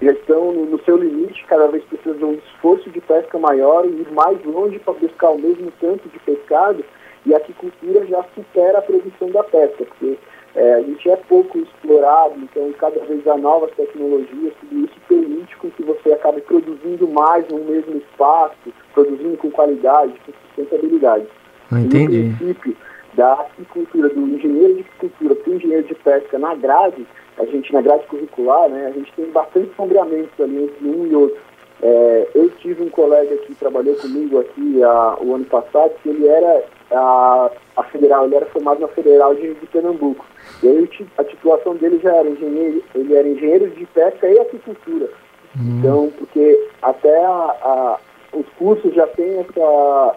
já 0.00 0.12
estão 0.12 0.52
no, 0.52 0.66
no, 0.66 0.84
seu 0.84 0.96
limite, 0.96 1.44
cada 1.46 1.66
vez 1.68 1.84
precisa 1.84 2.14
de 2.14 2.24
um 2.24 2.34
esforço 2.34 2.90
de 2.90 3.00
pesca 3.00 3.38
maior 3.38 3.84
e 3.84 3.88
ir 3.88 4.10
mais 4.12 4.42
longe 4.44 4.78
para 4.78 4.94
buscar 4.94 5.30
o 5.30 5.38
mesmo 5.38 5.72
tanto 5.80 6.08
de 6.08 6.18
pescado 6.20 6.84
e 7.24 7.34
a 7.34 7.36
aquicultura 7.36 8.06
já 8.06 8.24
supera 8.34 8.78
a 8.78 8.82
produção 8.82 9.30
da 9.30 9.44
pesca, 9.44 9.84
porque 9.84 10.18
é, 10.54 10.74
a 10.74 10.82
gente 10.82 11.08
é 11.08 11.16
pouco 11.16 11.58
explorado, 11.58 12.34
então 12.40 12.72
cada 12.78 13.00
vez 13.04 13.26
há 13.26 13.36
novas 13.36 13.70
tecnologias, 13.72 14.52
tudo 14.60 14.84
isso 14.84 14.94
permite 15.08 15.56
com 15.56 15.70
que 15.70 15.82
você 15.82 16.12
acabe 16.12 16.40
produzindo 16.42 17.08
mais 17.08 17.46
no 17.48 17.58
mesmo 17.58 17.96
espaço, 17.96 18.56
produzindo 18.92 19.36
com 19.36 19.50
qualidade, 19.50 20.14
com 20.26 20.32
sustentabilidade. 20.48 21.26
Entendi. 21.70 22.18
No 22.18 22.36
princípio, 22.36 22.76
da 23.14 23.32
aquicultura, 23.34 24.08
do 24.08 24.20
engenheiro 24.20 24.74
de 24.74 24.80
aquicultura 24.80 25.34
para 25.34 25.50
o 25.50 25.54
engenheiro 25.54 25.86
de 25.86 25.94
pesca 25.94 26.38
na 26.38 26.54
grade, 26.54 27.06
a 27.38 27.44
gente, 27.46 27.72
na 27.72 27.80
grade 27.80 28.06
curricular, 28.06 28.68
né, 28.68 28.86
a 28.86 28.90
gente 28.90 29.12
tem 29.12 29.26
bastante 29.30 29.74
sombreamentos 29.76 30.38
ali 30.40 30.64
entre 30.64 30.86
um 30.86 31.06
e 31.06 31.14
outro. 31.14 31.38
É, 31.82 32.28
eu 32.34 32.48
tive 32.58 32.82
um 32.82 32.90
colega 32.90 33.36
que 33.38 33.54
trabalhou 33.56 33.96
comigo 33.96 34.38
aqui 34.38 34.82
a, 34.84 35.16
o 35.20 35.34
ano 35.34 35.44
passado, 35.46 35.92
que 36.02 36.10
ele 36.10 36.28
era 36.28 36.64
a, 36.92 37.50
a 37.76 37.82
federal, 37.84 38.24
ele 38.24 38.36
era 38.36 38.46
formado 38.46 38.80
na 38.80 38.88
Federal 38.88 39.34
de, 39.34 39.54
de 39.54 39.66
Pernambuco. 39.66 40.24
E 40.62 40.68
aí 40.68 40.88
a 41.18 41.24
titulação 41.24 41.74
dele 41.74 41.98
já 42.02 42.14
era 42.14 42.28
engenheiro, 42.28 42.82
ele 42.94 43.14
era 43.14 43.28
engenheiro 43.28 43.70
de 43.70 43.84
pesca 43.86 44.28
e 44.28 44.38
aquicultura. 44.38 45.08
Uhum. 45.56 45.78
Então, 45.78 46.12
porque 46.18 46.68
até 46.80 47.24
a, 47.24 47.28
a, 47.28 47.98
os 48.32 48.46
cursos 48.58 48.94
já 48.94 49.06
têm 49.08 49.40
essa. 49.40 50.16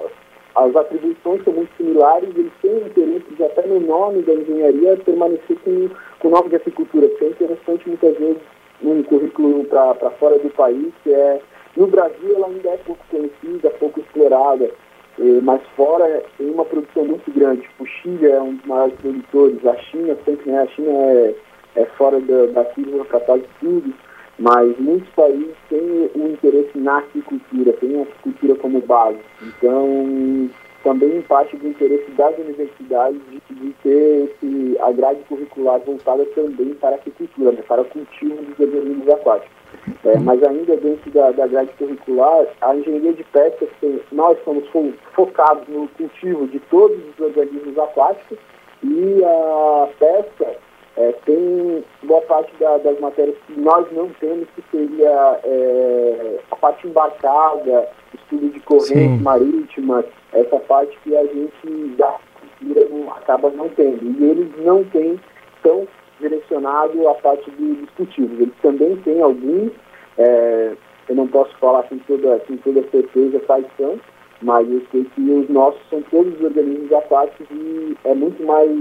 As 0.55 0.75
atribuições 0.75 1.43
são 1.43 1.53
muito 1.53 1.75
similares, 1.75 2.29
eles 2.35 2.51
têm 2.61 2.77
interesse 2.77 3.35
de 3.35 3.43
até 3.43 3.67
no 3.67 3.79
nome 3.79 4.21
da 4.21 4.33
engenharia 4.33 4.95
permanecer 4.97 5.57
com, 5.63 5.89
com 6.19 6.27
o 6.29 6.31
nome 6.31 6.49
de 6.49 6.55
aquicultura, 6.55 7.09
porque 7.09 7.25
é 7.25 7.29
interessante 7.29 7.89
muitas 7.89 8.17
vezes 8.17 8.41
num 8.81 9.03
currículo 9.03 9.65
para 9.65 10.11
fora 10.11 10.39
do 10.39 10.49
país, 10.51 10.93
que 11.03 11.13
é 11.13 11.41
no 11.75 11.87
Brasil 11.87 12.35
ela 12.35 12.47
ainda 12.47 12.69
é 12.69 12.77
pouco 12.77 13.03
conhecida, 13.09 13.69
pouco 13.71 13.99
explorada, 13.99 14.71
eh, 15.19 15.39
mas 15.41 15.61
fora 15.75 16.23
tem 16.37 16.49
uma 16.49 16.63
produção 16.63 17.03
muito 17.03 17.29
grande. 17.31 17.67
O 17.79 17.85
Chile 17.85 18.25
é 18.25 18.41
um 18.41 18.55
dos 18.55 18.65
maiores 18.65 18.95
produtores, 18.95 19.65
a 19.65 19.75
China 19.75 20.17
sempre, 20.23 20.51
né, 20.51 20.61
a 20.61 20.67
China 20.67 20.91
é, 20.91 21.35
é 21.75 21.85
fora 21.97 22.19
da, 22.21 22.45
daqui 22.47 22.85
para 23.09 23.19
quase 23.19 23.43
tudo, 23.59 23.93
mas 24.37 24.77
muitos 24.79 25.09
países 25.09 25.55
têm 25.69 26.09
um 26.15 26.27
interesse 26.29 26.77
na 26.77 26.97
agricultura, 26.97 27.73
têm 27.73 27.99
a 27.99 28.01
agricultura 28.01 28.55
como 28.55 28.81
base. 28.81 29.19
Então, 29.41 30.49
também 30.83 31.21
parte 31.23 31.57
do 31.57 31.67
interesse 31.67 32.11
das 32.11 32.37
universidades 32.37 33.19
de, 33.29 33.55
de 33.55 33.73
ter 33.81 34.29
esse, 34.29 34.77
a 34.79 34.91
grade 34.91 35.21
curricular 35.27 35.79
voltada 35.79 36.25
também 36.27 36.75
para 36.75 36.95
a 36.95 36.99
agricultura, 36.99 37.51
né, 37.51 37.63
para 37.67 37.81
o 37.81 37.85
cultivo 37.85 38.35
dos 38.35 38.59
organismos 38.59 39.09
aquáticos. 39.09 39.55
É, 40.05 40.19
mas 40.19 40.41
ainda 40.43 40.77
dentro 40.77 41.11
da, 41.11 41.31
da 41.31 41.47
grade 41.47 41.71
curricular, 41.77 42.45
a 42.61 42.75
engenharia 42.75 43.13
de 43.13 43.23
pesca, 43.25 43.67
nós 44.11 44.37
somos 44.43 44.67
fo 44.69 44.93
focados 45.13 45.67
no 45.67 45.87
cultivo 45.89 46.47
de 46.47 46.59
todos 46.59 46.97
os 46.97 47.19
organismos 47.19 47.77
aquáticos 47.77 48.37
e 48.83 49.23
a 49.23 49.89
pesca 49.99 50.55
é, 50.97 51.11
tem 51.25 51.83
boa 52.03 52.21
parte 52.21 52.51
da, 52.57 52.77
das 52.77 52.99
matérias 52.99 53.35
que 53.45 53.59
nós 53.59 53.85
não 53.91 54.09
temos, 54.19 54.47
que 54.55 54.63
seria 54.71 55.39
é, 55.43 56.39
a 56.51 56.55
parte 56.55 56.87
embarcada, 56.87 57.89
estudo 58.13 58.49
de 58.49 58.59
correntes 58.61 59.21
marítimas, 59.21 60.05
essa 60.33 60.57
parte 60.59 60.97
que 61.03 61.15
a 61.15 61.25
gente 61.25 61.95
da 61.97 62.15
cultura 62.59 63.11
acaba 63.17 63.49
não 63.49 63.69
tendo. 63.69 64.03
E 64.03 64.23
eles 64.23 64.49
não 64.63 64.83
têm 64.85 65.19
tão 65.61 65.87
direcionado 66.19 67.07
à 67.09 67.15
parte 67.15 67.49
do, 67.51 67.75
dos 67.75 67.89
cultivos. 67.91 68.39
Eles 68.39 68.55
também 68.61 68.95
têm 68.97 69.21
alguns, 69.21 69.71
é, 70.17 70.73
eu 71.09 71.15
não 71.15 71.27
posso 71.27 71.55
falar 71.57 71.83
com 71.83 71.97
toda, 71.99 72.39
com 72.39 72.57
toda 72.57 72.87
certeza 72.89 73.39
quais 73.41 73.65
são, 73.77 73.99
mas 74.41 74.69
eu 74.69 74.81
sei 74.91 75.05
que 75.15 75.21
os 75.21 75.49
nossos 75.49 75.81
são 75.89 76.01
todos 76.03 76.33
os 76.35 76.41
organismos 76.41 76.91
aquáticos 76.91 77.47
e 77.51 77.97
é 78.03 78.13
muito 78.13 78.43
mais, 78.43 78.71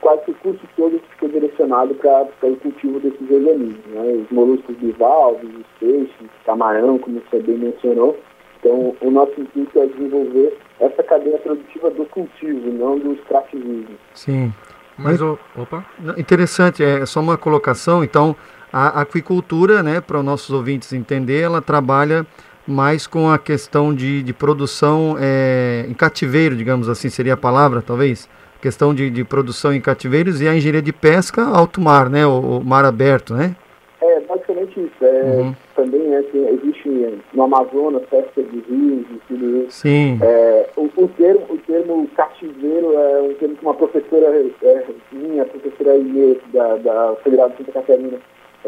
quase 0.00 0.22
que 0.24 0.30
o 0.30 0.34
curso 0.34 0.60
todo 0.76 1.00
ficou 1.10 1.28
direcionado 1.28 1.94
para 1.94 2.28
o 2.42 2.56
cultivo 2.56 3.00
desses 3.00 3.30
organismos. 3.30 3.84
Né? 3.86 4.24
Os 4.24 4.30
moluscos 4.30 4.76
bivalves, 4.76 5.48
os 5.48 5.66
peixes, 5.78 6.30
camarão, 6.44 6.98
como 6.98 7.20
você 7.30 7.40
bem 7.40 7.58
mencionou. 7.58 8.18
Então, 8.60 8.96
o 9.00 9.10
nosso 9.10 9.40
intuito 9.40 9.78
é 9.78 9.86
desenvolver 9.86 10.56
essa 10.80 11.02
cadeia 11.02 11.38
produtiva 11.38 11.90
do 11.90 12.04
cultivo, 12.06 12.72
não 12.72 12.98
do 12.98 13.12
extrativismo. 13.12 13.96
Sim. 14.14 14.52
Mas, 14.98 15.20
o, 15.20 15.38
opa. 15.56 15.84
Interessante, 16.16 16.82
é 16.82 17.04
só 17.04 17.20
uma 17.20 17.36
colocação. 17.36 18.02
Então, 18.02 18.34
a 18.72 19.00
aquicultura, 19.02 19.82
né, 19.82 20.00
para 20.00 20.18
os 20.18 20.24
nossos 20.24 20.50
ouvintes 20.50 20.92
entender, 20.92 21.40
ela 21.40 21.60
trabalha 21.60 22.26
mais 22.66 23.06
com 23.06 23.30
a 23.30 23.38
questão 23.38 23.94
de, 23.94 24.22
de 24.22 24.32
produção 24.32 25.16
é, 25.20 25.86
em 25.88 25.94
cativeiro, 25.94 26.56
digamos 26.56 26.88
assim, 26.88 27.08
seria 27.08 27.34
a 27.34 27.36
palavra, 27.36 27.80
talvez? 27.80 28.28
Questão 28.60 28.94
de, 28.94 29.10
de 29.10 29.24
produção 29.24 29.72
em 29.72 29.80
cativeiros 29.80 30.40
e 30.40 30.48
a 30.48 30.54
engenharia 30.54 30.82
de 30.82 30.92
pesca 30.92 31.42
alto 31.42 31.80
mar, 31.80 32.08
né, 32.08 32.26
o, 32.26 32.58
o 32.58 32.64
mar 32.64 32.84
aberto, 32.84 33.34
né? 33.34 33.54
É, 34.00 34.20
basicamente 34.20 34.80
isso. 34.80 35.04
É, 35.04 35.22
uhum. 35.22 35.54
Também 35.74 36.00
né, 36.02 36.22
existe 36.32 37.18
no 37.32 37.42
Amazonas 37.42 38.02
pesca 38.10 38.42
de 38.42 38.60
rios 38.60 39.06
e 39.10 39.20
tudo 39.28 39.62
isso. 39.62 39.72
Sim. 39.72 40.18
É, 40.22 40.68
o, 40.76 40.84
o, 40.96 41.08
termo, 41.08 41.46
o 41.48 41.58
termo 41.58 42.08
cativeiro 42.16 42.92
é 42.94 43.22
um 43.22 43.34
termo 43.34 43.56
que 43.56 43.64
uma 43.64 43.74
professora 43.74 44.26
é, 44.62 44.84
minha, 45.12 45.42
a 45.42 45.46
professora 45.46 45.96
Inês, 45.96 46.38
da, 46.52 46.76
da 46.76 47.16
Federal 47.24 47.50
de 47.50 47.56
Santa 47.58 47.72
Catarina, 47.72 48.18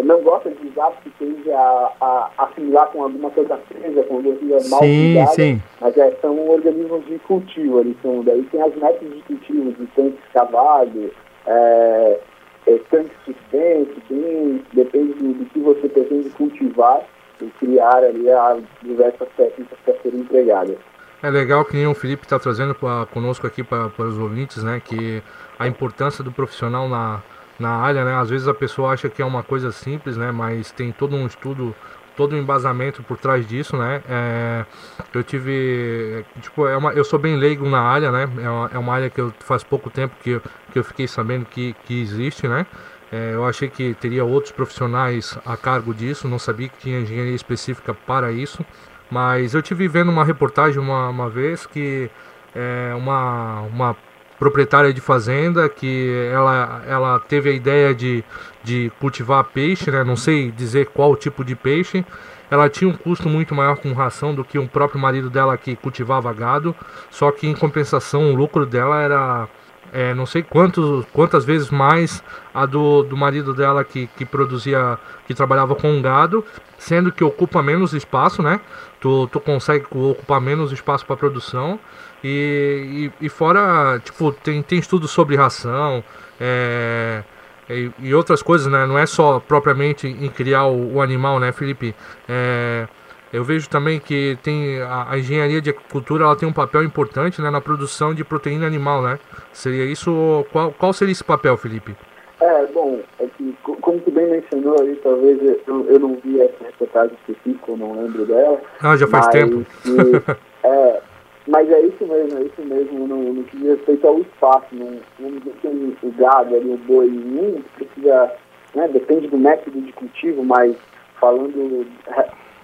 não 0.05 0.23
gosta 0.23 0.51
de 0.51 0.69
usar 0.69 0.91
porque 0.91 1.11
tende 1.19 1.51
a, 1.51 1.91
a, 2.01 2.31
assimilar 2.39 2.89
com 2.89 3.03
alguma 3.03 3.31
coisa 3.31 3.57
presa, 3.57 4.03
com 4.05 4.23
coisa 4.23 4.69
mal 4.69 4.81
sim, 4.81 5.15
cuidada, 5.15 5.33
sim. 5.33 5.63
mas 5.81 5.97
é, 5.97 6.11
são 6.21 6.49
organismos 6.49 7.05
de 7.07 7.19
cultivo, 7.21 7.81
eles 7.81 7.97
são, 8.03 8.23
daí 8.23 8.43
tem 8.45 8.63
as 8.63 8.75
métodos 8.77 9.17
de 9.17 9.23
cultivo, 9.23 9.73
de 9.73 9.87
tanque 9.89 10.19
escavado, 10.27 11.11
é, 11.47 12.21
é, 12.67 12.79
tanque 12.91 13.11
suspenso, 13.25 13.95
bem, 14.09 14.63
depende 14.73 15.15
do, 15.15 15.33
do, 15.35 15.45
que 15.47 15.59
você 15.59 15.89
pretende 15.89 16.31
cultivar 16.31 17.03
e 17.41 17.47
criar 17.59 17.97
ali 17.97 18.31
as 18.31 18.63
diversas 18.83 19.29
técnicas 19.37 19.79
para 19.85 19.95
serem 20.03 20.21
empregadas. 20.21 20.77
É 21.21 21.31
legal 21.31 21.65
que 21.65 21.85
o 21.85 21.95
Felipe 21.95 22.25
está 22.25 22.39
trazendo 22.39 22.75
pra, 22.75 23.07
conosco 23.07 23.47
aqui 23.47 23.65
para 23.65 23.91
os 23.99 24.19
ouvintes, 24.19 24.63
né, 24.63 24.81
que 24.85 25.21
a 25.59 25.67
importância 25.67 26.23
do 26.23 26.31
profissional 26.31 26.89
na, 26.89 27.21
na 27.59 27.71
área, 27.71 28.05
né, 28.05 28.15
às 28.15 28.31
vezes 28.31 28.47
a 28.47 28.55
pessoa 28.55 28.93
acha 28.93 29.09
que 29.09 29.21
é 29.21 29.25
uma 29.25 29.43
coisa 29.43 29.73
simples, 29.73 30.17
né, 30.17 30.31
mas 30.31 30.71
tem 30.71 30.93
todo 30.93 31.17
um 31.17 31.27
estudo 31.27 31.75
todo 32.19 32.35
um 32.35 32.39
embasamento 32.39 33.01
por 33.05 33.17
trás 33.17 33.47
disso, 33.47 33.77
né? 33.77 34.03
É, 34.09 34.67
eu 35.15 35.23
tive, 35.23 36.25
tipo, 36.43 36.67
é 36.67 36.77
uma, 36.77 36.93
eu 36.93 37.05
sou 37.05 37.17
bem 37.17 37.37
leigo 37.37 37.69
na 37.71 37.81
área, 37.81 38.11
né? 38.11 38.29
É 38.43 38.51
uma, 38.51 38.71
é 38.75 38.79
uma 38.79 38.93
área 38.93 39.09
que 39.09 39.21
eu 39.21 39.33
faz 39.39 39.63
pouco 39.63 39.89
tempo 39.89 40.17
que 40.21 40.31
eu, 40.31 40.43
que 40.73 40.79
eu 40.81 40.83
fiquei 40.83 41.07
sabendo 41.07 41.47
que, 41.47 41.77
que 41.85 42.03
existe, 42.03 42.49
né? 42.49 42.67
É, 43.13 43.35
eu 43.35 43.47
achei 43.47 43.69
que 43.69 43.95
teria 43.95 44.25
outros 44.25 44.51
profissionais 44.51 45.39
a 45.47 45.57
cargo 45.57 45.95
disso, 45.95 46.27
não 46.27 46.41
sabia 46.41 46.69
que 46.69 46.79
tinha 46.79 46.99
engenharia 46.99 47.37
específica 47.37 47.95
para 47.95 48.33
isso, 48.33 48.67
mas 49.09 49.55
eu 49.55 49.63
tive 49.63 49.87
vendo 49.87 50.11
uma 50.11 50.25
reportagem 50.25 50.81
uma, 50.81 51.09
uma 51.09 51.31
vez 51.31 51.67
que 51.67 52.11
é, 52.53 52.93
uma, 52.97 53.61
uma 53.61 53.97
proprietária 54.39 54.93
de 54.93 55.01
fazenda 55.01 55.69
que 55.69 56.29
ela, 56.33 56.83
ela 56.87 57.21
teve 57.21 57.51
a 57.51 57.53
ideia 57.53 57.95
de, 57.95 58.25
de 58.63 58.93
cultivar 59.01 59.45
peixe, 59.45 59.91
né? 59.91 60.05
não 60.05 60.17
sei 60.17 60.51
dizer 60.51 60.87
qual 60.87 61.17
tipo 61.17 61.45
de 61.45 61.55
peixe. 61.55 62.05
Ela 62.51 62.69
tinha 62.71 62.89
um 62.89 62.97
custo 62.97 63.29
muito 63.29 63.55
maior 63.55 63.77
com 63.77 63.93
ração 63.93 64.35
do 64.35 64.43
que 64.43 64.59
o 64.59 64.67
próprio 64.67 65.01
marido 65.01 65.29
dela 65.29 65.57
que 65.59 65.77
cultivava 65.77 66.33
gado, 66.33 66.75
só 67.11 67.31
que 67.31 67.47
em 67.47 67.55
compensação 67.55 68.33
o 68.33 68.35
lucro 68.35 68.65
dela 68.65 69.03
era 69.03 69.49
é, 69.93 70.15
não 70.15 70.27
sei 70.27 70.43
quantos, 70.43 71.05
quantas 71.13 71.45
vezes 71.45 71.71
mais 71.71 72.23
a 72.53 72.67
do, 72.67 73.03
do 73.03 73.17
marido 73.17 73.55
dela 73.55 73.85
que, 73.85 74.07
que 74.17 74.25
produzia, 74.25 74.99
que 75.27 75.35
trabalhava 75.35 75.75
com 75.75 76.01
gado, 76.01 76.45
sendo 76.79 77.13
que 77.13 77.25
ocupa 77.25 77.63
menos 77.63 77.93
espaço, 77.93 78.43
né? 78.43 78.61
Tu, 79.01 79.29
tu 79.29 79.41
consegue 79.41 79.87
ocupar 79.91 80.41
menos 80.41 80.73
espaço 80.73 81.07
para 81.07 81.17
produção 81.17 81.79
e, 82.23 83.11
e, 83.21 83.27
e, 83.27 83.29
fora, 83.29 84.01
tipo, 84.05 84.33
tem, 84.33 84.63
tem 84.63 84.79
estudos 84.79 85.11
sobre 85.11 85.37
ração 85.37 86.03
é, 86.41 87.23
e, 87.69 87.91
e, 88.01 88.15
outras 88.15 88.43
coisas, 88.43 88.67
né? 88.67 88.87
Não 88.87 88.99
é 88.99 89.07
só 89.07 89.41
propriamente 89.41 90.07
em 90.07 90.29
criar 90.29 90.67
o, 90.67 90.95
o 90.95 91.03
animal, 91.03 91.39
né, 91.39 91.53
Felipe? 91.53 91.95
É, 92.29 92.87
eu 93.33 93.45
vejo 93.45 93.69
também 93.69 94.01
que 94.01 94.39
tem 94.43 94.81
a, 94.81 95.11
a, 95.11 95.19
engenharia 95.19 95.61
de 95.61 95.71
agricultura 95.71 96.25
ela 96.25 96.37
tem 96.37 96.49
um 96.49 96.53
papel 96.53 96.83
importante 96.83 97.43
né, 97.43 97.51
na 97.51 97.61
produção 97.61 98.15
de 98.15 98.25
proteína 98.25 98.67
animal, 98.67 99.03
né? 99.03 99.19
Seria 99.53 99.85
isso? 99.85 100.47
Qual, 100.51 100.73
qual 100.73 100.93
seria 100.93 101.13
esse 101.13 101.25
papel, 101.25 101.57
Felipe? 101.57 101.95
É, 102.41 102.67
bom, 102.67 103.01
é 103.19 103.27
que, 103.37 103.57
como 103.63 103.99
tu 104.01 104.11
bem 104.13 104.31
mencionou 104.31 104.81
aí, 104.81 104.95
talvez 105.03 105.39
eu, 105.67 105.87
eu 105.89 105.99
não 105.99 106.17
vi 106.25 106.41
essa 106.41 106.65
reportagem 106.65 107.17
específica, 107.21 107.73
eu 107.73 107.77
não 107.77 108.01
lembro 108.01 108.25
dela. 108.27 108.61
Ah, 108.81 108.97
já 108.97 109.09
faz 109.09 109.27
tempo. 109.29 109.67
Que, 109.83 110.33
é, 110.65 111.03
mas 111.49 111.71
é 111.71 111.81
isso 111.81 112.07
mesmo, 112.07 112.39
é 112.39 112.43
isso 112.43 112.63
mesmo, 112.63 113.07
no, 113.07 113.33
no 113.33 113.45
que 113.45 113.57
diz 113.57 113.69
respeito 113.69 114.07
ao 114.07 114.21
espaço. 114.21 114.67
No, 114.73 115.01
vamos 115.19 115.39
dizer 115.43 115.55
que 115.61 116.07
o 116.07 116.13
gado 116.13 116.55
ali, 116.55 116.71
o 116.71 116.77
boi, 116.77 117.09
um 117.09 117.63
precisa, 117.75 118.33
né, 118.75 118.87
depende 118.89 119.29
do 119.29 119.39
método 119.39 119.81
de 119.81 119.93
cultivo, 119.95 120.45
mas 120.45 120.77
falando 121.19 121.87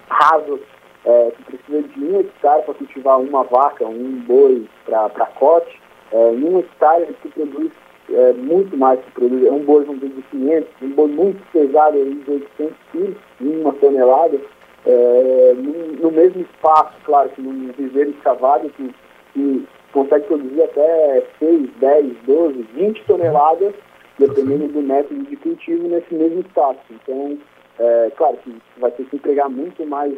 raso, 0.09 0.61
é, 1.07 1.33
que 1.37 1.43
precisa 1.45 1.83
de 1.83 2.05
um 2.05 2.21
hectare 2.21 2.63
para 2.65 2.75
cultivar 2.75 3.21
uma 3.21 3.45
vaca, 3.45 3.87
um 3.87 4.23
boi 4.27 4.67
para 4.85 5.27
corte, 5.39 5.81
é, 6.13 6.33
em 6.33 6.45
um 6.45 6.59
hectare 6.59 7.03
ele 7.03 7.33
produz 7.35 7.73
é, 8.11 8.33
muito 8.35 8.77
mais 8.77 9.01
que 9.01 9.11
produz. 9.13 9.47
É 9.47 9.51
um 9.51 9.65
boi, 9.65 9.85
de 9.85 10.23
500, 10.31 10.69
um 10.83 10.91
boi 10.91 11.09
muito 11.09 11.43
pesado, 11.53 11.97
aí, 11.97 12.15
de 12.15 12.31
800 12.31 12.77
quilos, 12.93 13.17
uma 13.41 13.73
tonelada, 13.73 14.39
é, 14.87 15.55
no, 15.57 15.93
no, 16.03 16.11
mesmo 16.11 16.43
espaço, 16.43 16.95
claro, 17.05 17.31
que 17.31 17.41
num 17.41 17.73
viveiro 17.73 18.11
escavado, 18.11 18.69
que, 18.71 18.95
que 19.33 19.67
consegue 19.93 20.27
produzir 20.27 20.63
até 20.63 21.25
6, 21.39 21.71
10, 21.79 22.17
12, 22.27 22.63
20 22.75 23.05
toneladas, 23.05 23.75
dependendo 24.19 24.69
do 24.69 24.83
método 24.83 25.25
de 25.25 25.37
cultivo, 25.37 25.89
nesse 25.89 26.15
mesmo 26.15 26.41
espaço. 26.41 26.81
Então, 26.91 27.39
é, 27.79 28.13
claro 28.17 28.37
que 28.39 28.57
vai 28.79 28.91
ter 28.93 29.05
que 29.05 29.17
empregar 29.17 29.49
muito 29.49 29.85
mais 29.87 30.15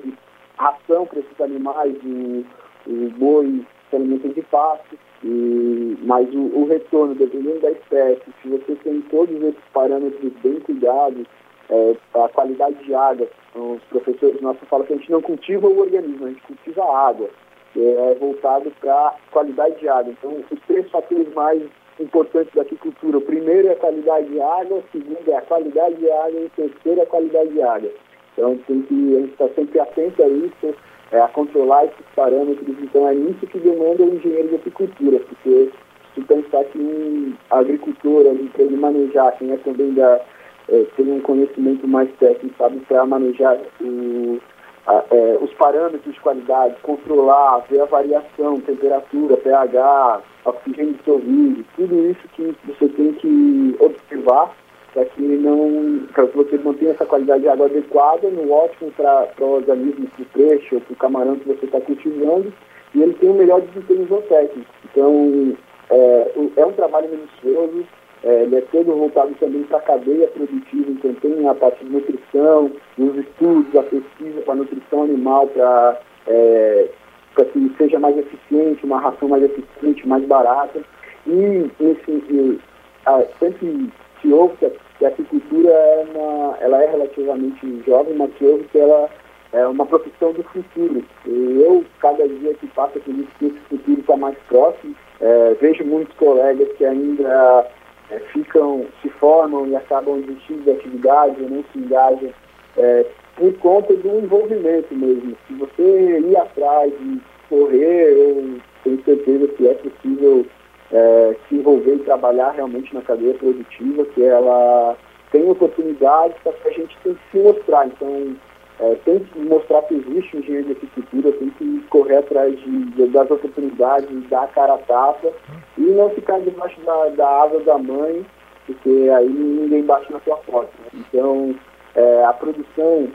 ração 0.56 1.06
para 1.06 1.20
esses 1.20 1.40
animais, 1.40 1.94
o, 2.04 2.44
o 2.86 3.10
boi 3.18 3.64
se 3.90 3.96
alimenta 3.96 4.28
de 4.28 4.42
pasto, 4.42 4.98
e, 5.22 5.96
mas 6.02 6.28
o, 6.34 6.58
o, 6.58 6.66
retorno, 6.66 7.14
dependendo 7.14 7.60
da 7.60 7.70
espécie, 7.70 8.22
se 8.42 8.48
você 8.48 8.74
tem 8.76 9.00
todos 9.02 9.34
esses 9.42 9.64
parâmetros 9.72 10.32
bem 10.42 10.60
cuidados, 10.60 11.26
é, 11.70 11.96
a 12.14 12.28
qualidade 12.28 12.76
de 12.84 12.94
água, 12.94 13.26
os 13.54 13.82
professores 13.84 14.40
nossos 14.40 14.68
falam 14.68 14.86
que 14.86 14.92
a 14.92 14.96
gente 14.96 15.10
não 15.10 15.22
cultiva 15.22 15.66
o 15.66 15.80
organismo, 15.80 16.26
a 16.26 16.28
gente 16.28 16.42
cultiva 16.42 16.82
a 16.82 17.08
água, 17.08 17.28
é 17.76 18.14
voltado 18.18 18.70
para 18.80 19.14
qualidade 19.30 19.78
de 19.80 19.88
água. 19.88 20.12
Então, 20.12 20.36
os 20.50 20.60
três 20.66 20.88
fatores 20.90 21.32
mais 21.34 21.62
importantes 22.00 22.52
da 22.54 22.62
aquicultura, 22.62 23.18
o 23.18 23.22
primeiro 23.22 23.68
é 23.68 23.72
a 23.72 23.76
qualidade 23.76 24.28
de 24.28 24.40
água, 24.40 24.78
o 24.78 24.84
segundo 24.92 25.28
é 25.28 25.36
a 25.36 25.42
qualidade 25.42 25.94
de 25.96 26.10
água 26.10 26.40
e 26.40 26.44
o 26.44 26.50
terceiro 26.50 27.00
é 27.00 27.02
a 27.02 27.06
qualidade 27.06 27.50
de 27.50 27.62
água. 27.62 27.90
Então, 28.32 28.56
tem 28.66 28.82
que, 28.82 29.16
a 29.16 29.20
gente 29.20 29.32
está 29.32 29.48
sempre 29.48 29.80
atento 29.80 30.22
a 30.22 30.28
isso, 30.28 30.74
é, 31.12 31.20
a 31.20 31.28
controlar 31.28 31.86
esses 31.86 32.06
parâmetros. 32.14 32.76
Então, 32.82 33.08
é 33.08 33.14
nisso 33.14 33.46
que 33.46 33.58
demanda 33.58 34.04
o 34.04 34.14
engenheiro 34.14 34.48
de 34.48 34.56
apicultura, 34.56 35.20
porque 35.20 35.70
se 36.14 36.20
pensar 36.22 36.64
que 36.64 36.78
um 36.78 37.34
agricultor, 37.50 38.24
para 38.52 38.62
ele 38.62 38.76
manejar, 38.76 39.36
quem 39.38 39.52
é 39.52 39.56
também 39.58 39.94
da, 39.94 40.20
é, 40.68 40.84
tem 40.96 41.12
um 41.12 41.20
conhecimento 41.20 41.86
mais 41.86 42.10
técnico, 42.18 42.56
sabe, 42.58 42.80
para 42.80 43.04
manejar 43.06 43.58
o, 43.80 44.38
a, 44.86 45.04
é, 45.10 45.38
os 45.40 45.52
parâmetros 45.54 46.14
de 46.14 46.20
qualidade, 46.20 46.76
controlar, 46.82 47.64
ver 47.70 47.80
a 47.80 47.86
variação, 47.86 48.60
temperatura, 48.60 49.36
pH, 49.36 50.20
oxigênio 50.44 50.94
dissolvido, 50.94 51.64
tudo 51.76 52.10
isso 52.10 52.28
que 52.34 52.54
você 52.66 52.88
tem 52.88 53.12
que 53.14 53.76
observar 53.80 54.54
para 54.96 55.04
que 55.04 55.20
não 55.20 56.06
para 56.14 56.26
que 56.26 56.36
você 56.36 56.56
mantenha 56.56 56.92
essa 56.92 57.04
qualidade 57.04 57.42
de 57.42 57.48
água 57.50 57.66
adequada, 57.66 58.30
no 58.30 58.50
ótimo 58.50 58.90
para 58.92 59.28
o 59.40 59.56
organismo, 59.56 60.08
para 60.08 60.22
o 60.22 60.26
peixe 60.26 60.74
ou 60.74 60.80
para 60.80 60.92
o 60.94 60.96
camarão 60.96 61.36
que 61.36 61.46
você 61.46 61.66
está 61.66 61.78
cultivando, 61.82 62.50
e 62.94 63.02
ele 63.02 63.12
tem 63.12 63.28
o 63.28 63.34
melhor 63.34 63.60
desempenho 63.60 64.06
zootécnico. 64.06 64.70
Então, 64.90 65.54
é, 65.90 66.32
é 66.56 66.64
um 66.64 66.72
trabalho 66.72 67.10
minucioso, 67.10 67.84
é, 68.26 68.42
ele 68.42 68.56
é 68.56 68.60
todo 68.60 68.94
voltado 68.94 69.34
também 69.40 69.62
para 69.64 69.78
a 69.78 69.82
cadeia 69.82 70.28
produtiva, 70.28 70.90
então 70.90 71.14
tem 71.14 71.48
a 71.48 71.54
parte 71.54 71.84
de 71.84 71.90
nutrição, 71.90 72.70
os 72.98 73.16
estudos, 73.16 73.74
a 73.76 73.82
pesquisa 73.84 74.40
para 74.42 74.56
nutrição 74.56 75.04
animal, 75.04 75.46
para 75.46 75.98
é, 76.26 76.88
que 77.34 77.72
seja 77.78 77.98
mais 77.98 78.18
eficiente, 78.18 78.84
uma 78.84 79.00
ração 79.00 79.28
mais 79.28 79.42
eficiente, 79.44 80.06
mais 80.06 80.24
barata. 80.24 80.80
E, 81.26 81.70
nesse, 81.80 82.10
e, 82.10 82.58
a, 83.06 83.22
sempre 83.38 83.90
se 84.20 84.32
ouve 84.32 84.56
que 84.56 84.66
a 84.66 84.70
que 84.98 85.04
a 85.04 85.08
apicultura 85.08 85.70
é, 85.70 86.06
uma, 86.14 86.56
ela 86.60 86.82
é 86.82 86.90
relativamente 86.90 87.82
jovem, 87.86 88.14
mas 88.14 88.32
que 88.34 88.44
hoje 88.44 88.64
que 88.72 88.78
ela 88.78 89.08
é 89.52 89.66
uma 89.66 89.86
profissão 89.86 90.32
do 90.32 90.42
futuro. 90.44 91.04
E 91.26 91.62
eu, 91.62 91.84
cada 92.00 92.26
dia 92.26 92.54
que 92.54 92.66
passa, 92.68 92.98
acredito 92.98 93.28
que 93.38 93.46
esse 93.46 93.58
futuro 93.68 94.00
está 94.00 94.16
mais 94.16 94.36
próximo. 94.48 94.94
É, 95.20 95.54
vejo 95.60 95.84
muitos 95.84 96.14
colegas 96.16 96.68
que 96.76 96.84
ainda 96.84 97.66
é, 98.10 98.18
ficam, 98.32 98.86
se 99.02 99.08
formam 99.10 99.66
e 99.66 99.76
acabam 99.76 100.20
desistindo 100.20 100.62
de 100.62 100.70
atividade 100.70 101.42
ou 101.42 101.48
não 101.48 101.64
se 101.72 101.78
engajam 101.78 102.30
é, 102.76 103.06
por 103.36 103.52
conta 103.58 103.94
do 103.94 104.18
envolvimento 104.18 104.94
mesmo. 104.94 105.36
Se 105.46 105.54
você 105.54 106.20
ir 106.20 106.36
atrás 106.36 106.92
e 107.00 107.20
correr, 107.48 108.12
eu 108.12 108.58
tenho 108.84 109.02
certeza 109.04 109.48
que 109.48 109.68
é 109.68 109.74
possível 109.74 110.46
é, 110.92 111.36
se 111.48 111.56
envolver 111.56 111.94
e 111.94 112.04
trabalhar 112.04 112.50
realmente 112.52 112.94
na 112.94 113.02
cadeia 113.02 113.34
produtiva, 113.34 114.04
que 114.06 114.22
ela 114.22 114.96
tem 115.32 115.48
oportunidades, 115.50 116.36
para 116.42 116.52
que 116.52 116.68
a 116.68 116.72
gente 116.72 116.96
tem 117.02 117.14
que 117.14 117.20
se 117.30 117.38
mostrar. 117.38 117.86
Então, 117.86 118.36
é, 118.78 118.94
tem 119.04 119.20
que 119.20 119.38
mostrar 119.40 119.82
que 119.82 119.94
existe 119.94 120.36
um 120.36 120.40
engenheiro 120.40 120.66
de 120.66 120.72
agricultura, 120.72 121.32
tem 121.32 121.50
que 121.50 121.80
correr 121.88 122.16
atrás 122.16 122.58
de, 122.60 122.84
de, 122.84 123.06
das 123.06 123.30
oportunidades, 123.30 124.28
dar 124.28 124.44
a 124.44 124.48
cara 124.48 124.74
a 124.74 124.78
tapa 124.78 125.32
e 125.78 125.82
não 125.82 126.10
ficar 126.10 126.40
debaixo 126.40 126.80
da, 126.82 127.08
da 127.10 127.42
asa 127.42 127.60
da 127.60 127.78
mãe, 127.78 128.24
porque 128.66 129.10
aí 129.16 129.28
ninguém 129.28 129.82
bate 129.82 130.12
na 130.12 130.20
sua 130.20 130.36
porta. 130.38 130.72
Né? 130.92 131.04
Então, 131.08 131.54
é, 131.94 132.24
a 132.24 132.32
produção, 132.34 133.08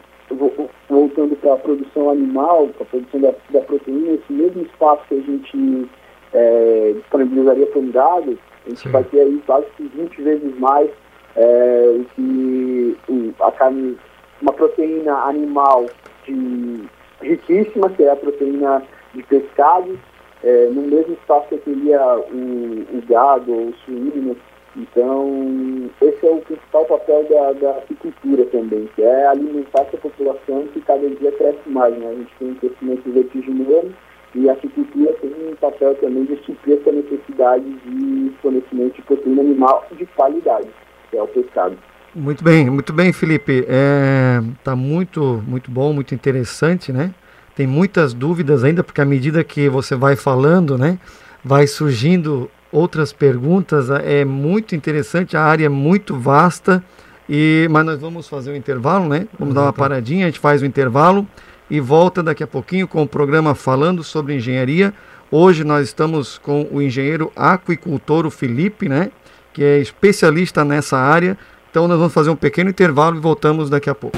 voltando 0.89 1.35
para 1.35 1.53
a 1.53 1.57
produção 1.57 2.09
animal, 2.09 2.69
para 2.69 2.83
a 2.83 2.89
produção 2.89 3.21
da, 3.21 3.33
da 3.51 3.61
proteína, 3.61 4.13
esse 4.13 4.33
mesmo 4.33 4.63
espaço 4.63 5.03
que 5.07 5.15
a 5.15 5.21
gente 5.21 5.89
é, 6.33 6.93
disponibilizaria 6.95 7.67
para 7.67 7.79
um 7.79 7.91
gado, 7.91 8.39
a 8.65 8.69
gente 8.69 8.81
Sim. 8.81 8.89
vai 8.89 9.03
ter 9.03 9.21
aí 9.21 9.41
quase 9.45 9.67
que 9.77 9.83
20 9.83 10.21
vezes 10.21 10.59
mais 10.59 10.89
é, 11.35 11.99
que 12.15 12.97
a 13.39 13.51
carne, 13.51 13.97
uma 14.41 14.53
proteína 14.53 15.13
animal 15.13 15.85
de, 16.25 16.87
riquíssima, 17.21 17.89
que 17.89 18.03
é 18.03 18.11
a 18.11 18.15
proteína 18.15 18.83
de 19.13 19.23
pescado, 19.23 19.97
é, 20.43 20.67
no 20.67 20.81
mesmo 20.83 21.13
espaço 21.13 21.47
que 21.49 21.57
teria 21.57 22.17
o, 22.17 22.97
o 22.97 23.01
gado 23.07 23.51
ou 23.51 23.67
o 23.67 23.73
suíno. 23.85 24.35
Então, 24.75 25.89
esse 26.01 26.25
é 26.25 26.31
o 26.31 26.41
principal 26.41 26.85
papel 26.85 27.25
da, 27.29 27.51
da 27.53 27.71
apicultura 27.71 28.45
também, 28.45 28.89
que 28.95 29.03
é 29.03 29.27
alimentar 29.27 29.81
essa 29.81 29.97
população 29.97 30.65
que 30.67 30.79
cada 30.81 31.09
dia 31.09 31.31
cresce 31.33 31.69
mais. 31.69 31.95
Né? 31.97 32.09
A 32.09 32.13
gente 32.15 32.33
tem 32.39 32.51
um 32.51 32.55
crescimento 32.55 33.11
vertiginoso 33.11 33.91
e 34.33 34.49
a 34.49 34.53
apicultura 34.53 35.13
tem 35.13 35.29
um 35.29 35.55
papel 35.57 35.93
também 35.95 36.23
de 36.23 36.37
suprir 36.45 36.79
essa 36.79 36.91
necessidade 36.91 37.65
de 37.65 38.31
fornecimento 38.41 38.95
de 38.95 39.01
proteína 39.01 39.41
animal 39.41 39.85
de 39.91 40.05
qualidade, 40.05 40.69
que 41.09 41.17
é 41.17 41.21
o 41.21 41.27
pescado. 41.27 41.77
Muito 42.13 42.43
bem, 42.43 42.69
muito 42.69 42.91
bem, 42.91 43.13
Felipe. 43.13 43.59
Está 43.59 43.71
é, 43.73 44.43
tá 44.65 44.75
muito, 44.75 45.41
muito 45.47 45.71
bom, 45.71 45.93
muito 45.93 46.13
interessante, 46.13 46.91
né? 46.91 47.13
Tem 47.55 47.65
muitas 47.65 48.13
dúvidas 48.13 48.65
ainda, 48.65 48.83
porque 48.83 48.99
à 48.99 49.05
medida 49.05 49.41
que 49.45 49.69
você 49.69 49.95
vai 49.95 50.17
falando, 50.17 50.77
né, 50.77 50.99
vai 51.43 51.67
surgindo 51.67 52.51
outras 52.69 53.13
perguntas. 53.13 53.89
É 53.89 54.25
muito 54.25 54.75
interessante, 54.75 55.37
a 55.37 55.43
área 55.43 55.67
é 55.67 55.69
muito 55.69 56.17
vasta. 56.19 56.83
E, 57.29 57.65
mas 57.71 57.85
nós 57.85 57.99
vamos 57.99 58.27
fazer 58.27 58.51
um 58.51 58.55
intervalo, 58.55 59.07
né? 59.07 59.25
Vamos 59.39 59.55
dar 59.55 59.61
uma 59.61 59.73
paradinha, 59.73 60.25
a 60.25 60.29
gente 60.29 60.39
faz 60.39 60.61
o 60.61 60.65
um 60.65 60.67
intervalo 60.67 61.25
e 61.69 61.79
volta 61.79 62.21
daqui 62.21 62.43
a 62.43 62.47
pouquinho 62.47 62.89
com 62.89 63.03
o 63.03 63.07
programa 63.07 63.55
falando 63.55 64.03
sobre 64.03 64.35
engenharia. 64.35 64.93
Hoje 65.31 65.63
nós 65.63 65.87
estamos 65.87 66.37
com 66.37 66.67
o 66.69 66.81
engenheiro 66.81 67.31
aquicultor 67.37 68.25
o 68.25 68.29
Felipe, 68.29 68.89
né, 68.89 69.11
que 69.53 69.63
é 69.63 69.79
especialista 69.79 70.65
nessa 70.65 70.97
área. 70.97 71.37
Então 71.71 71.87
nós 71.87 71.97
vamos 71.97 72.13
fazer 72.13 72.29
um 72.29 72.35
pequeno 72.35 72.69
intervalo 72.69 73.15
e 73.15 73.19
voltamos 73.21 73.69
daqui 73.69 73.89
a 73.89 73.95
pouco. 73.95 74.17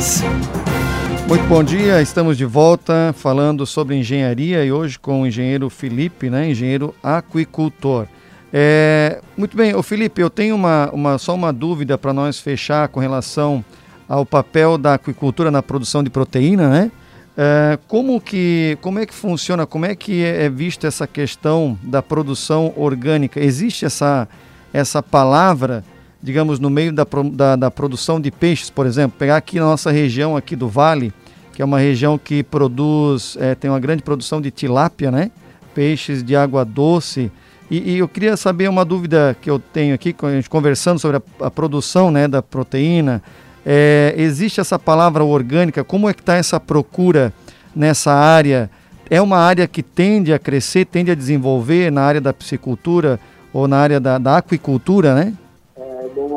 Muito 1.27 1.45
bom 1.45 1.63
dia, 1.63 2.01
estamos 2.01 2.35
de 2.35 2.45
volta 2.45 3.13
falando 3.15 3.63
sobre 3.67 3.95
engenharia 3.95 4.65
e 4.65 4.71
hoje 4.71 4.97
com 4.97 5.21
o 5.21 5.27
engenheiro 5.27 5.69
Felipe, 5.69 6.31
né, 6.31 6.49
engenheiro 6.49 6.95
aquicultor. 7.03 8.07
É, 8.51 9.21
muito 9.37 9.55
bem, 9.55 9.75
o 9.75 9.83
Felipe, 9.83 10.19
eu 10.19 10.31
tenho 10.31 10.55
uma, 10.55 10.89
uma, 10.91 11.19
só 11.19 11.35
uma 11.35 11.53
dúvida 11.53 11.95
para 11.95 12.11
nós 12.11 12.39
fechar 12.39 12.87
com 12.87 12.99
relação 12.99 13.63
ao 14.09 14.25
papel 14.25 14.75
da 14.75 14.95
aquicultura 14.95 15.51
na 15.51 15.61
produção 15.61 16.03
de 16.03 16.09
proteína, 16.09 16.67
né? 16.67 16.91
É, 17.37 17.77
como, 17.87 18.19
que, 18.19 18.79
como 18.81 18.97
é 18.97 19.05
que 19.05 19.13
funciona, 19.13 19.67
como 19.67 19.85
é 19.85 19.95
que 19.95 20.23
é, 20.23 20.45
é 20.45 20.49
vista 20.49 20.87
essa 20.87 21.05
questão 21.05 21.77
da 21.83 22.01
produção 22.01 22.73
orgânica? 22.75 23.39
Existe 23.39 23.85
essa, 23.85 24.27
essa 24.71 25.03
palavra, 25.03 25.83
digamos, 26.23 26.57
no 26.57 26.69
meio 26.69 26.93
da, 26.93 27.05
da, 27.33 27.55
da, 27.57 27.69
produção 27.69 28.19
de 28.19 28.31
peixes, 28.31 28.69
por 28.69 28.85
exemplo? 28.85 29.17
Pegar 29.19 29.35
aqui 29.35 29.59
na 29.59 29.65
nossa 29.65 29.91
região 29.91 30.37
aqui 30.37 30.55
do 30.55 30.69
Vale, 30.69 31.13
que 31.51 31.61
é 31.61 31.65
uma 31.65 31.79
região 31.79 32.17
que 32.17 32.41
produz, 32.41 33.37
é, 33.41 33.53
tem 33.53 33.69
uma 33.69 33.79
grande 33.79 34.01
produção 34.01 34.41
de 34.41 34.49
tilápia, 34.49 35.11
né? 35.11 35.29
Peixes 35.75 36.23
de 36.23 36.33
água 36.33 36.63
doce. 36.63 37.29
E, 37.69 37.95
e, 37.95 37.97
eu 37.97 38.07
queria 38.07 38.37
saber 38.37 38.69
uma 38.69 38.85
dúvida 38.85 39.35
que 39.41 39.49
eu 39.49 39.59
tenho 39.59 39.93
aqui, 39.93 40.15
conversando 40.49 40.97
sobre 40.97 41.17
a, 41.17 41.45
a 41.45 41.51
produção 41.51 42.09
né, 42.09 42.25
da 42.25 42.41
proteína, 42.41 43.21
é, 43.65 44.13
existe 44.17 44.61
essa 44.61 44.79
palavra 44.79 45.25
orgânica? 45.25 45.83
Como 45.83 46.07
é 46.07 46.13
que 46.13 46.21
está 46.21 46.35
essa 46.35 46.59
procura 46.59 47.33
nessa 47.75 48.13
área? 48.13 48.69
É 49.09 49.21
uma 49.21 49.37
área 49.37 49.67
que 49.67 49.83
tende 49.83 50.31
a 50.31 50.39
crescer, 50.39 50.85
tende 50.85 51.11
a 51.11 51.15
desenvolver 51.15 51.91
na 51.91 52.01
área 52.01 52.21
da 52.21 52.31
piscicultura 52.31 53.19
ou 53.51 53.67
na 53.67 53.77
área 53.77 53.99
da, 53.99 54.17
da 54.17 54.37
aquicultura, 54.37 55.13
né? 55.15 55.33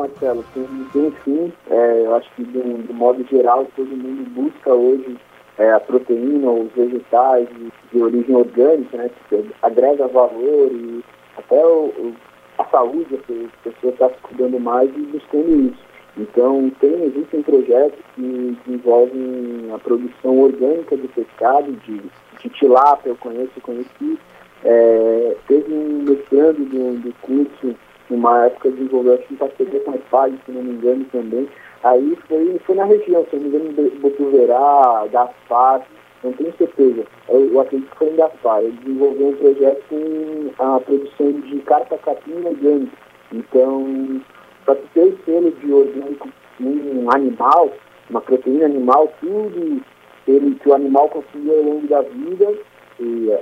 Marcelo, 0.07 0.43
tem, 0.53 0.65
tem 0.93 1.13
sim. 1.23 1.53
É, 1.69 2.01
eu 2.05 2.15
acho 2.15 2.29
que, 2.35 2.43
de, 2.43 2.61
de, 2.61 2.93
modo 2.93 3.23
geral, 3.25 3.67
todo 3.75 3.87
mundo 3.87 4.29
busca 4.31 4.73
hoje 4.73 5.17
é, 5.57 5.71
a 5.71 5.79
proteína, 5.79 6.49
os 6.49 6.71
vegetais 6.73 7.47
de, 7.49 7.71
de, 7.91 8.01
origem 8.01 8.35
orgânica, 8.35 8.97
né? 8.97 9.09
Que 9.29 9.45
agrega 9.61 10.07
valor 10.07 10.71
e 10.71 11.03
até 11.37 11.63
o, 11.65 11.85
o, 11.97 12.15
a 12.57 12.65
saúde, 12.65 13.15
a 13.15 13.63
pessoa 13.63 13.93
está 13.93 14.09
se 14.09 14.17
cuidando 14.21 14.59
mais 14.59 14.89
e 14.95 15.01
buscando 15.01 15.69
isso. 15.69 15.87
Então, 16.17 16.71
tem, 16.79 17.03
existem 17.03 17.43
projetos 17.43 17.99
que, 18.15 18.57
que 18.63 18.71
envolvem 18.71 19.69
a 19.73 19.77
produção 19.77 20.39
orgânica 20.39 20.97
de 20.97 21.07
pescado, 21.09 21.71
de, 21.85 22.01
de 22.41 22.49
tilápia, 22.49 23.09
eu 23.09 23.17
conheço, 23.17 23.61
conheci, 23.61 24.17
é, 24.63 25.37
teve 25.47 25.71
um 25.71 26.03
mestrando 26.03 26.65
do, 26.65 26.99
do 26.99 27.13
curso, 27.21 27.75
numa 28.09 28.45
época 28.45 28.71
desenvolveu, 28.71 29.15
acho 29.15 29.27
que 29.27 29.33
em 29.33 29.37
parceria 29.37 29.79
com 29.81 29.91
a 29.91 29.95
EPAG, 29.95 30.39
se 30.45 30.51
não 30.51 30.63
me 30.63 30.73
engano 30.73 31.05
também. 31.11 31.47
Aí 31.83 32.17
foi, 32.27 32.59
foi 32.65 32.75
na 32.75 32.85
região, 32.85 33.25
se 33.29 33.35
não 33.35 33.49
me 33.49 33.57
engano, 33.57 33.91
Botuverá, 33.99 35.07
Gaspar, 35.11 35.85
não 36.23 36.33
tenho 36.33 36.53
certeza. 36.57 37.03
Eu, 37.29 37.51
eu 37.51 37.59
acredito 37.59 37.89
que 37.91 37.97
foi 37.97 38.09
em 38.09 38.15
Gaspar. 38.15 38.61
Ele 38.61 38.77
desenvolveu 38.83 39.27
um 39.27 39.35
projeto 39.35 39.83
com 39.89 40.63
a 40.63 40.79
produção 40.79 41.31
de 41.31 41.59
carta 41.59 41.97
capim. 41.99 42.89
Então, 43.31 44.21
para 44.65 44.75
ter 44.93 45.03
o 45.03 45.17
selo 45.25 45.51
de 45.51 45.73
orgânico 45.73 46.29
um 46.59 47.11
animal, 47.11 47.71
uma 48.09 48.21
proteína 48.21 48.65
animal, 48.65 49.11
tudo 49.19 49.81
ele, 50.27 50.55
que 50.55 50.69
o 50.69 50.73
animal 50.73 51.09
consumiu 51.09 51.57
ao 51.57 51.63
longo 51.63 51.87
da 51.87 52.01
vida 52.01 52.53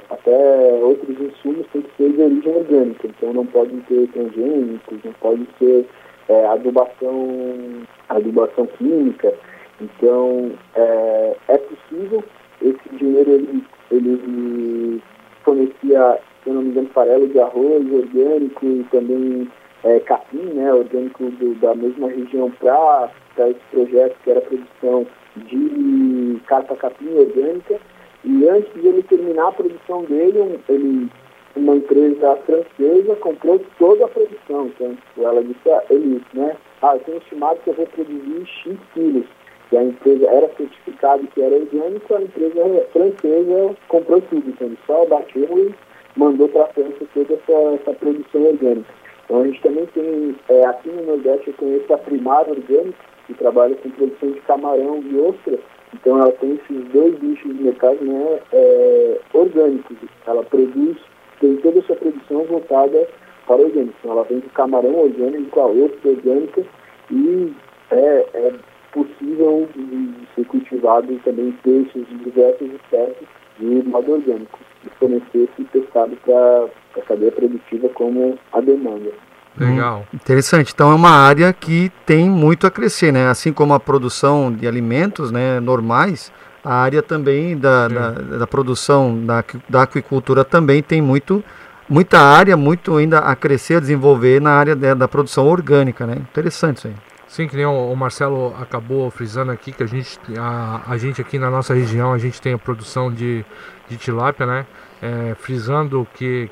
até 0.10 0.74
outros 0.82 1.20
insumos 1.20 1.66
tem 1.72 1.82
que 1.82 1.98
ser 1.98 2.12
de 2.12 2.22
origem 2.22 2.56
orgânica. 2.56 3.08
Então 3.08 3.34
não 3.34 3.46
podem 3.46 3.80
ter 3.82 4.08
transgênicos, 4.10 5.04
não 5.04 5.14
pode 5.14 5.48
ser 5.58 5.86
é, 6.30 6.46
adubação, 6.48 7.84
adubação 8.10 8.66
química. 8.78 9.34
Então 9.82 10.52
é, 10.76 11.36
é 11.48 11.58
possível, 11.58 12.24
esse 12.62 12.90
dinheiro 12.98 13.32
ele, 13.32 13.64
ele 13.92 15.02
fornecia, 15.44 16.20
se 16.44 16.50
não 16.50 16.62
me 16.62 16.70
engano, 16.70 16.90
farelo 16.90 17.28
de 17.28 17.40
arroz 17.40 17.92
orgânico 17.92 18.66
e 18.66 18.86
também 18.92 19.48
é, 19.84 20.00
capim, 20.00 20.54
né, 20.54 20.74
orgânico 20.74 21.24
do, 21.32 21.54
da 21.56 21.76
mesma 21.76 22.10
região 22.10 22.52
para 22.60 23.12
esse 23.50 23.60
projeto 23.72 24.16
que 24.24 24.32
era 24.32 24.42
produção 24.42 25.06
de 25.38 26.40
carta 26.48 26.76
capim 26.76 27.10
orgânica. 27.18 27.80
E 28.26 28.50
antes 28.50 28.74
de 28.74 28.88
ele 28.88 29.04
terminar 29.04 29.50
a 29.50 29.52
produção 29.52 30.04
dele, 30.06 30.60
ele, 30.68 31.08
uma 31.56 31.76
empresa 31.76 32.36
francesa 32.38 33.16
comprou 33.18 33.62
toda 33.78 34.06
a 34.06 34.08
produção. 34.08 34.66
Então, 34.66 34.98
ela 35.18 35.44
disse, 35.44 35.70
ah, 35.70 35.84
ele 35.92 36.22
né, 36.34 36.58
ah, 36.82 36.96
eu 36.96 37.00
tenho 37.02 37.18
estimado 37.20 37.60
que 37.64 37.70
eu 37.70 37.76
vou 37.76 37.86
produzir 37.86 38.46
X 38.48 38.78
quilos. 38.94 39.26
E 39.72 39.78
a 39.78 39.84
empresa 39.84 40.28
era 40.28 40.50
certificada 40.58 41.24
que 41.34 41.42
era 41.42 41.56
orgânico, 41.56 42.16
a 42.16 42.22
empresa 42.22 42.88
francesa 42.92 43.76
comprou 43.88 44.22
tudo. 44.22 44.50
Então, 44.50 44.68
ele 44.68 44.80
só 44.88 45.06
bateu 45.06 45.58
e 45.58 45.76
mandou 46.16 46.50
para 46.50 46.64
a 46.64 46.68
França 46.70 47.06
toda 47.14 47.34
essa, 47.34 47.52
essa 47.52 47.94
produção 47.94 48.42
orgânica. 48.42 48.94
Então, 49.26 49.42
a 49.42 49.48
gente 49.48 49.62
também 49.62 49.86
tem, 49.88 50.36
é, 50.50 50.66
aqui 50.66 50.90
no 50.90 51.04
Nordeste, 51.04 51.50
eu 51.50 51.54
conheço 51.56 51.94
a 51.94 51.98
Primar 51.98 52.50
Orgânica, 52.50 52.98
que 53.28 53.34
trabalha 53.36 53.76
com 53.76 53.90
produção 53.92 54.32
de 54.32 54.40
camarão 54.42 55.04
e 55.04 55.18
ostra. 55.20 55.60
Então, 55.96 56.20
ela 56.20 56.32
tem 56.34 56.54
esses 56.54 56.86
dois 56.92 57.18
bichos 57.20 57.56
de 57.56 57.64
mercado 57.64 58.04
né, 58.04 58.40
é, 58.52 59.20
orgânicos. 59.34 59.98
Ela 60.28 60.44
produz, 60.44 60.98
tem 61.40 61.56
toda 61.58 61.80
essa 61.80 61.96
produção 61.96 62.44
voltada 62.44 63.08
para 63.48 63.62
orgânico. 63.62 63.96
Então, 64.00 64.12
ela 64.12 64.24
vende 64.24 64.48
camarão 64.50 64.96
orgânico 64.96 65.60
a 65.60 65.68
ostra 65.68 66.12
orgânica 66.12 66.64
e 67.12 67.54
é, 67.92 68.26
é 68.34 68.54
possível 68.92 69.68
de 69.76 70.14
ser 70.36 70.46
cultivado 70.46 71.20
também 71.24 71.52
peixes 71.64 72.08
de 72.08 72.16
diversas 72.18 72.70
espécies 72.74 73.28
de 73.60 73.84
modo 73.88 74.14
orgânico 74.14 74.60
e 74.86 74.90
fornecer 75.00 75.50
esse 75.50 75.64
pescado 75.66 76.16
para 76.26 76.68
a 76.98 77.02
cadeia 77.06 77.32
produtiva 77.32 77.90
como 77.90 78.38
a 78.52 78.62
demanda. 78.62 79.12
Legal. 79.58 80.06
Hum, 80.14 80.16
interessante. 80.16 80.72
Então 80.74 80.92
é 80.92 80.96
uma 80.96 81.12
área 81.12 81.52
que 81.54 81.92
tem 82.06 82.30
muito 82.30 82.68
a 82.68 82.72
crescer, 82.72 83.12
né? 83.12 83.28
Assim 83.28 83.54
como 83.54 83.74
a 83.74 83.80
produção 83.80 84.52
de 84.52 84.68
alimentos, 84.68 85.32
né, 85.32 85.60
normais, 85.60 86.32
a 86.64 86.76
área 86.76 87.02
também 87.02 87.58
da, 87.58 87.88
da, 87.88 88.12
da, 88.12 88.48
produção 88.48 89.24
da, 89.26 89.44
da 89.70 89.84
aquicultura 89.84 90.44
também 90.44 90.82
tem 90.82 91.02
muito 91.02 91.44
muita 91.88 92.20
área, 92.20 92.58
muito 92.58 92.98
ainda 92.98 93.20
a 93.20 93.36
crescer, 93.36 93.76
a 93.76 93.80
desenvolver 93.80 94.42
na 94.42 94.52
área 94.52 94.76
da, 94.76 94.96
da 94.96 95.08
produção 95.08 95.48
orgânica, 95.48 96.08
né? 96.08 96.16
Interessante 96.16 96.78
isso 96.78 96.88
aí. 96.88 96.96
Sim, 97.28 97.48
que 97.48 97.56
nem 97.56 97.66
o 97.66 97.96
Marcelo 97.96 98.56
acabou 98.60 99.12
frisando 99.12 99.52
aqui, 99.52 99.72
que 99.72 99.84
a 99.84 99.86
gente, 99.86 100.18
a, 100.40 100.82
a 100.88 100.98
gente 100.98 101.20
aqui 101.20 101.38
na 101.38 101.52
nossa 101.52 101.74
região, 101.74 102.14
a 102.14 102.18
gente 102.18 102.42
tem 102.42 102.54
a 102.54 102.58
produção 102.58 103.12
de, 103.12 103.46
de 103.90 103.98
tilápia, 103.98 104.46
né? 104.46 104.66
É, 105.02 105.36
frisando 105.36 106.08
que 106.14 106.50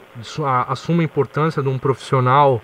assume 0.67 1.01
a 1.01 1.03
importância 1.05 1.63
de 1.63 1.69
um 1.69 1.79
profissional 1.79 2.61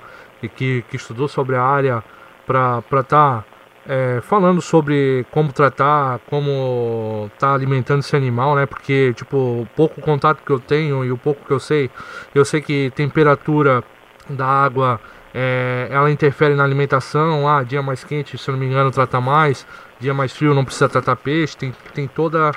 que, 0.47 0.83
que 0.89 0.95
estudou 0.95 1.27
sobre 1.27 1.55
a 1.55 1.63
área 1.63 2.03
para 2.45 2.79
estar 2.79 3.03
tá, 3.03 3.43
é, 3.87 4.19
falando 4.21 4.61
sobre 4.61 5.25
como 5.31 5.51
tratar, 5.51 6.19
como 6.29 7.29
tá 7.37 7.53
alimentando 7.53 7.99
esse 7.99 8.15
animal, 8.15 8.55
né? 8.55 8.65
Porque, 8.65 9.13
tipo, 9.13 9.37
o 9.37 9.67
pouco 9.75 10.01
contato 10.01 10.43
que 10.43 10.51
eu 10.51 10.59
tenho 10.59 11.03
e 11.03 11.11
o 11.11 11.17
pouco 11.17 11.45
que 11.45 11.51
eu 11.51 11.59
sei, 11.59 11.89
eu 12.33 12.45
sei 12.45 12.61
que 12.61 12.91
temperatura 12.95 13.83
da 14.29 14.45
água 14.45 14.99
é, 15.33 15.87
ela 15.91 16.09
interfere 16.11 16.55
na 16.55 16.63
alimentação. 16.63 17.47
Ah, 17.47 17.63
dia 17.63 17.81
mais 17.81 18.03
quente, 18.03 18.37
se 18.37 18.49
eu 18.49 18.53
não 18.53 18.59
me 18.59 18.65
engano, 18.65 18.91
trata 18.91 19.21
mais. 19.21 19.65
Dia 19.99 20.13
mais 20.13 20.31
frio, 20.31 20.53
não 20.53 20.65
precisa 20.65 20.89
tratar 20.89 21.15
peixe. 21.15 21.57
Tem, 21.57 21.73
tem 21.93 22.07
toda, 22.07 22.51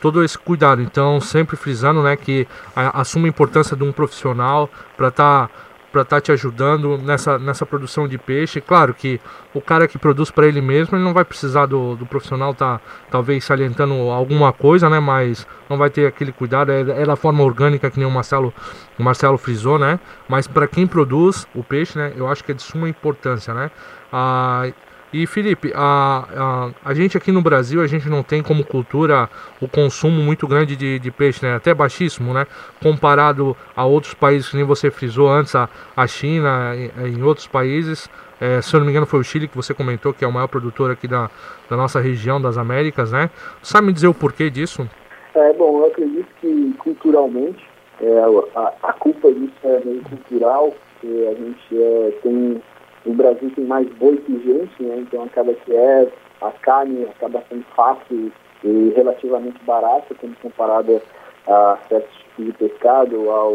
todo 0.00 0.22
esse 0.22 0.38
cuidado. 0.38 0.82
Então, 0.82 1.20
sempre 1.20 1.56
frisando 1.56 2.02
né, 2.02 2.16
que 2.16 2.46
assume 2.74 3.26
a 3.26 3.28
importância 3.28 3.76
de 3.76 3.84
um 3.84 3.92
profissional 3.92 4.68
para 4.96 5.08
estar. 5.08 5.48
Tá 5.48 5.54
para 5.90 6.02
estar 6.02 6.16
tá 6.16 6.20
te 6.20 6.32
ajudando 6.32 6.98
nessa, 6.98 7.38
nessa 7.38 7.64
produção 7.64 8.06
de 8.06 8.18
peixe. 8.18 8.60
Claro 8.60 8.94
que 8.94 9.20
o 9.54 9.60
cara 9.60 9.88
que 9.88 9.98
produz 9.98 10.30
para 10.30 10.46
ele 10.46 10.60
mesmo, 10.60 10.96
ele 10.96 11.04
não 11.04 11.14
vai 11.14 11.24
precisar 11.24 11.66
do, 11.66 11.96
do 11.96 12.06
profissional 12.06 12.54
tá 12.54 12.80
talvez 13.10 13.44
salientando 13.44 13.94
alguma 14.10 14.52
coisa, 14.52 14.88
né? 14.90 15.00
Mas 15.00 15.46
não 15.68 15.76
vai 15.76 15.90
ter 15.90 16.06
aquele 16.06 16.32
cuidado, 16.32 16.70
é, 16.70 16.80
é 16.80 17.04
da 17.04 17.16
forma 17.16 17.42
orgânica 17.42 17.90
que 17.90 17.98
nem 17.98 18.06
o 18.06 18.10
Marcelo, 18.10 18.52
o 18.98 19.02
Marcelo 19.02 19.38
frisou, 19.38 19.78
né? 19.78 19.98
Mas 20.28 20.46
para 20.46 20.66
quem 20.66 20.86
produz 20.86 21.46
o 21.54 21.62
peixe, 21.62 21.98
né? 21.98 22.12
Eu 22.16 22.28
acho 22.28 22.44
que 22.44 22.52
é 22.52 22.54
de 22.54 22.62
suma 22.62 22.88
importância, 22.88 23.54
né? 23.54 23.70
Ah, 24.12 24.70
e 25.12 25.26
Felipe, 25.26 25.72
a, 25.74 26.70
a, 26.84 26.90
a, 26.90 26.94
gente 26.94 27.16
aqui 27.16 27.32
no 27.32 27.40
Brasil, 27.40 27.80
a 27.80 27.86
gente 27.86 28.08
não 28.08 28.22
tem 28.22 28.42
como 28.42 28.64
cultura 28.64 29.28
o 29.60 29.66
consumo 29.66 30.22
muito 30.22 30.46
grande 30.46 30.76
de, 30.76 30.98
de 30.98 31.10
peixe, 31.10 31.44
né? 31.44 31.54
até 31.54 31.72
baixíssimo, 31.72 32.34
né? 32.34 32.46
comparado 32.82 33.56
a 33.74 33.84
outros 33.86 34.12
países 34.12 34.50
que 34.50 34.56
nem 34.56 34.66
você 34.66 34.90
frisou 34.90 35.28
antes, 35.28 35.54
a, 35.54 35.68
a 35.96 36.06
China, 36.06 36.74
em, 36.76 37.16
em 37.16 37.22
outros 37.22 37.46
países. 37.46 38.08
É, 38.40 38.60
se 38.60 38.74
eu 38.74 38.80
não 38.80 38.86
me 38.86 38.92
engano 38.92 39.06
foi 39.06 39.18
o 39.18 39.24
Chile 39.24 39.48
que 39.48 39.56
você 39.56 39.72
comentou, 39.72 40.12
que 40.12 40.24
é 40.24 40.28
o 40.28 40.32
maior 40.32 40.46
produtor 40.46 40.90
aqui 40.90 41.08
da, 41.08 41.30
da 41.70 41.76
nossa 41.76 42.00
região, 42.00 42.40
das 42.40 42.58
Américas, 42.58 43.10
né? 43.10 43.30
Sabe 43.62 43.86
me 43.88 43.92
dizer 43.92 44.08
o 44.08 44.14
porquê 44.14 44.50
disso? 44.50 44.88
É, 45.34 45.52
bom, 45.54 45.80
eu 45.80 45.86
acredito 45.86 46.28
que 46.40 46.74
culturalmente, 46.78 47.66
é, 48.00 48.20
a, 48.54 48.72
a 48.82 48.92
culpa 48.92 49.32
disso 49.32 49.54
é 49.64 49.80
meio 49.84 50.02
cultural, 50.02 50.72
que 51.00 51.26
a 51.26 51.34
gente 51.34 51.82
é, 51.82 52.10
tem 52.22 52.62
o 53.08 53.14
Brasil 53.14 53.50
tem 53.54 53.64
mais 53.64 53.88
boi 53.94 54.18
que 54.18 54.32
gente, 54.42 54.82
né? 54.82 54.98
então 54.98 55.22
acaba 55.24 55.54
que 55.54 55.74
é 55.74 56.08
a 56.42 56.50
carne 56.50 57.04
acaba 57.04 57.42
sendo 57.48 57.64
fácil 57.74 58.30
e 58.62 58.92
relativamente 58.94 59.58
barata 59.64 60.14
quando 60.14 60.36
comparada 60.40 61.02
a 61.46 61.78
certos 61.88 62.14
tipos 62.18 62.44
de 62.44 62.52
pescado, 62.52 63.30
ao, 63.30 63.54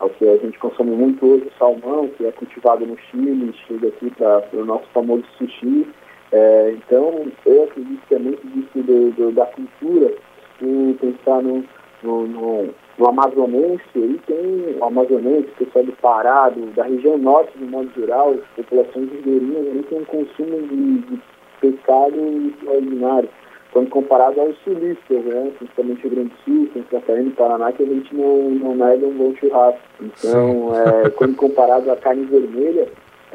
ao 0.00 0.10
que 0.10 0.26
a 0.26 0.36
gente 0.38 0.58
consome 0.58 0.92
muito 0.92 1.26
hoje, 1.26 1.46
o 1.46 1.58
salmão, 1.58 2.08
que 2.08 2.24
é 2.24 2.32
cultivado 2.32 2.86
no 2.86 2.96
Chile, 3.10 3.54
chega 3.66 3.88
aqui 3.88 4.10
para 4.10 4.42
o 4.54 4.64
nosso 4.64 4.86
famoso 4.94 5.24
sushi. 5.36 5.86
É, 6.32 6.74
então, 6.76 7.26
eu 7.44 7.64
acredito 7.64 8.02
que 8.08 8.14
é 8.14 8.18
muito 8.18 8.46
disso 8.48 8.82
do, 8.82 9.10
do, 9.12 9.32
da 9.32 9.46
cultura, 9.46 10.14
e 10.62 10.96
pensar 11.00 11.42
no, 11.42 11.64
no, 12.02 12.26
no 12.26 12.74
no 12.98 13.08
amazonense, 13.08 13.82
aí 13.94 14.20
tem 14.26 14.76
o 14.80 14.84
amazonense, 14.84 15.48
pessoal 15.58 15.84
do 15.84 15.92
Pará, 15.92 16.48
do, 16.48 16.66
da 16.74 16.84
região 16.84 17.18
norte, 17.18 17.56
de 17.58 17.64
modo 17.64 17.90
geral, 17.94 18.34
populações 18.56 19.10
ribeirinhas, 19.10 19.68
ali 19.68 19.82
tem 19.82 19.98
um 19.98 20.04
consumo 20.04 20.62
de, 20.62 20.98
de 20.98 21.22
pescado 21.60 22.16
extraordinário, 22.48 23.28
quando 23.72 23.90
comparado 23.90 24.40
aos 24.40 24.56
sulistas, 24.64 25.24
né? 25.24 25.52
principalmente 25.58 26.06
o 26.06 26.10
Grande 26.10 26.32
Sul, 26.44 26.68
Santa 26.72 27.00
Catarina 27.00 27.28
e 27.28 27.32
Paraná, 27.32 27.72
que 27.72 27.82
a 27.82 27.86
gente 27.86 28.14
não, 28.14 28.50
não 28.50 28.74
nega 28.74 29.06
um 29.06 29.12
bom 29.12 29.34
churrasco. 29.36 29.80
Então, 30.00 30.72
é, 30.74 31.10
quando 31.10 31.36
comparado 31.36 31.90
à 31.90 31.96
carne 31.96 32.24
vermelha, 32.24 32.88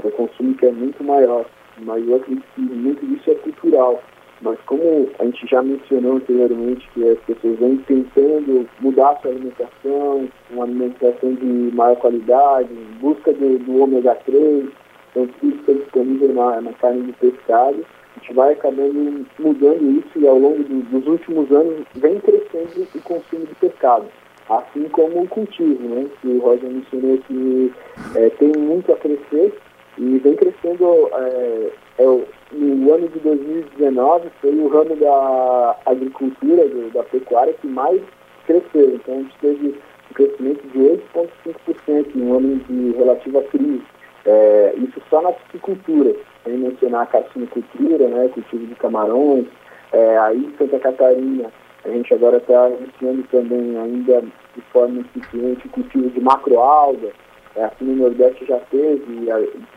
é 0.03 0.07
o 0.07 0.11
consumo 0.11 0.55
que 0.55 0.65
é 0.65 0.71
muito 0.71 1.03
maior. 1.03 1.45
Mas 1.77 2.07
eu 2.07 2.15
acredito 2.15 2.43
que 2.55 2.61
muito 2.61 3.05
disso 3.05 3.31
é 3.31 3.35
cultural. 3.35 4.01
Mas 4.41 4.59
como 4.65 5.07
a 5.19 5.25
gente 5.25 5.47
já 5.47 5.61
mencionou 5.61 6.15
anteriormente 6.17 6.89
que 6.93 7.07
as 7.07 7.19
pessoas 7.19 7.59
vêm 7.59 7.77
tentando 7.87 8.67
mudar 8.79 9.19
sua 9.21 9.31
alimentação, 9.31 10.27
uma 10.49 10.63
alimentação 10.63 11.33
de 11.35 11.75
maior 11.75 11.95
qualidade, 11.97 12.73
em 12.73 12.99
busca 12.99 13.31
do, 13.33 13.59
do 13.59 13.83
ômega 13.83 14.15
3, 14.25 14.65
então 15.11 15.27
tudo 15.39 15.55
está 15.57 15.73
disponível 15.73 16.33
na, 16.33 16.61
na 16.61 16.73
carne 16.73 17.03
de 17.03 17.13
pescado, 17.13 17.85
a 18.15 18.19
gente 18.19 18.33
vai 18.33 18.53
acabando 18.53 19.25
mudando 19.39 19.99
isso 19.99 20.19
e 20.19 20.27
ao 20.27 20.37
longo 20.37 20.63
do, 20.63 20.81
dos 20.89 21.07
últimos 21.07 21.51
anos 21.51 21.85
vem 21.95 22.19
crescendo 22.19 22.87
o 22.95 23.01
consumo 23.01 23.45
de 23.45 23.55
pescado. 23.55 24.05
Assim 24.49 24.89
como 24.89 25.21
o 25.21 25.27
cultivo, 25.27 25.87
né? 25.87 26.07
Que 26.21 26.27
o 26.27 26.39
Roger 26.39 26.69
mencionou 26.69 27.17
que 27.19 27.71
é, 28.15 28.29
tem 28.31 28.51
muito 28.57 28.91
a 28.91 28.97
crescer 28.97 29.53
e 29.97 30.17
vem 30.17 30.35
crescendo 30.35 31.09
é, 31.13 31.71
é, 31.99 32.21
no 32.53 32.93
ano 32.93 33.07
de 33.07 33.19
2019 33.19 34.29
foi 34.41 34.55
o 34.55 34.67
ramo 34.67 34.95
da 34.95 35.77
agricultura, 35.85 36.67
do, 36.67 36.91
da 36.93 37.03
pecuária, 37.03 37.53
que 37.53 37.67
mais 37.67 38.01
cresceu. 38.45 38.95
Então 38.95 39.15
a 39.15 39.17
gente 39.17 39.37
teve 39.39 39.67
um 40.09 40.13
crescimento 40.13 40.67
de 40.67 40.79
8,5% 40.79 42.15
em 42.15 42.21
um 42.21 42.37
ano 42.37 42.55
de 42.57 42.97
relativa 42.97 43.41
crise. 43.43 43.83
É, 44.25 44.73
isso 44.77 45.01
só 45.09 45.21
na 45.21 45.31
piscicultura, 45.31 46.15
sem 46.43 46.57
mencionar 46.57 47.03
a 47.03 47.07
carcinicultura, 47.07 48.07
né, 48.07 48.29
cultivo 48.29 48.67
de 48.67 48.75
camarões, 48.75 49.45
é, 49.91 50.17
aí 50.19 50.53
Santa 50.57 50.79
Catarina, 50.79 51.51
a 51.83 51.89
gente 51.89 52.13
agora 52.13 52.37
está 52.37 52.69
iniciando 52.69 53.23
também 53.31 53.77
ainda 53.77 54.21
de 54.21 54.61
forma 54.71 54.99
incipiente 54.99 55.65
o 55.65 55.71
cultivo 55.71 56.09
de 56.09 56.21
macroalga, 56.21 57.11
é, 57.55 57.65
aqui 57.65 57.83
no 57.83 57.95
Nordeste 57.95 58.45
já 58.45 58.59
teve, 58.71 59.27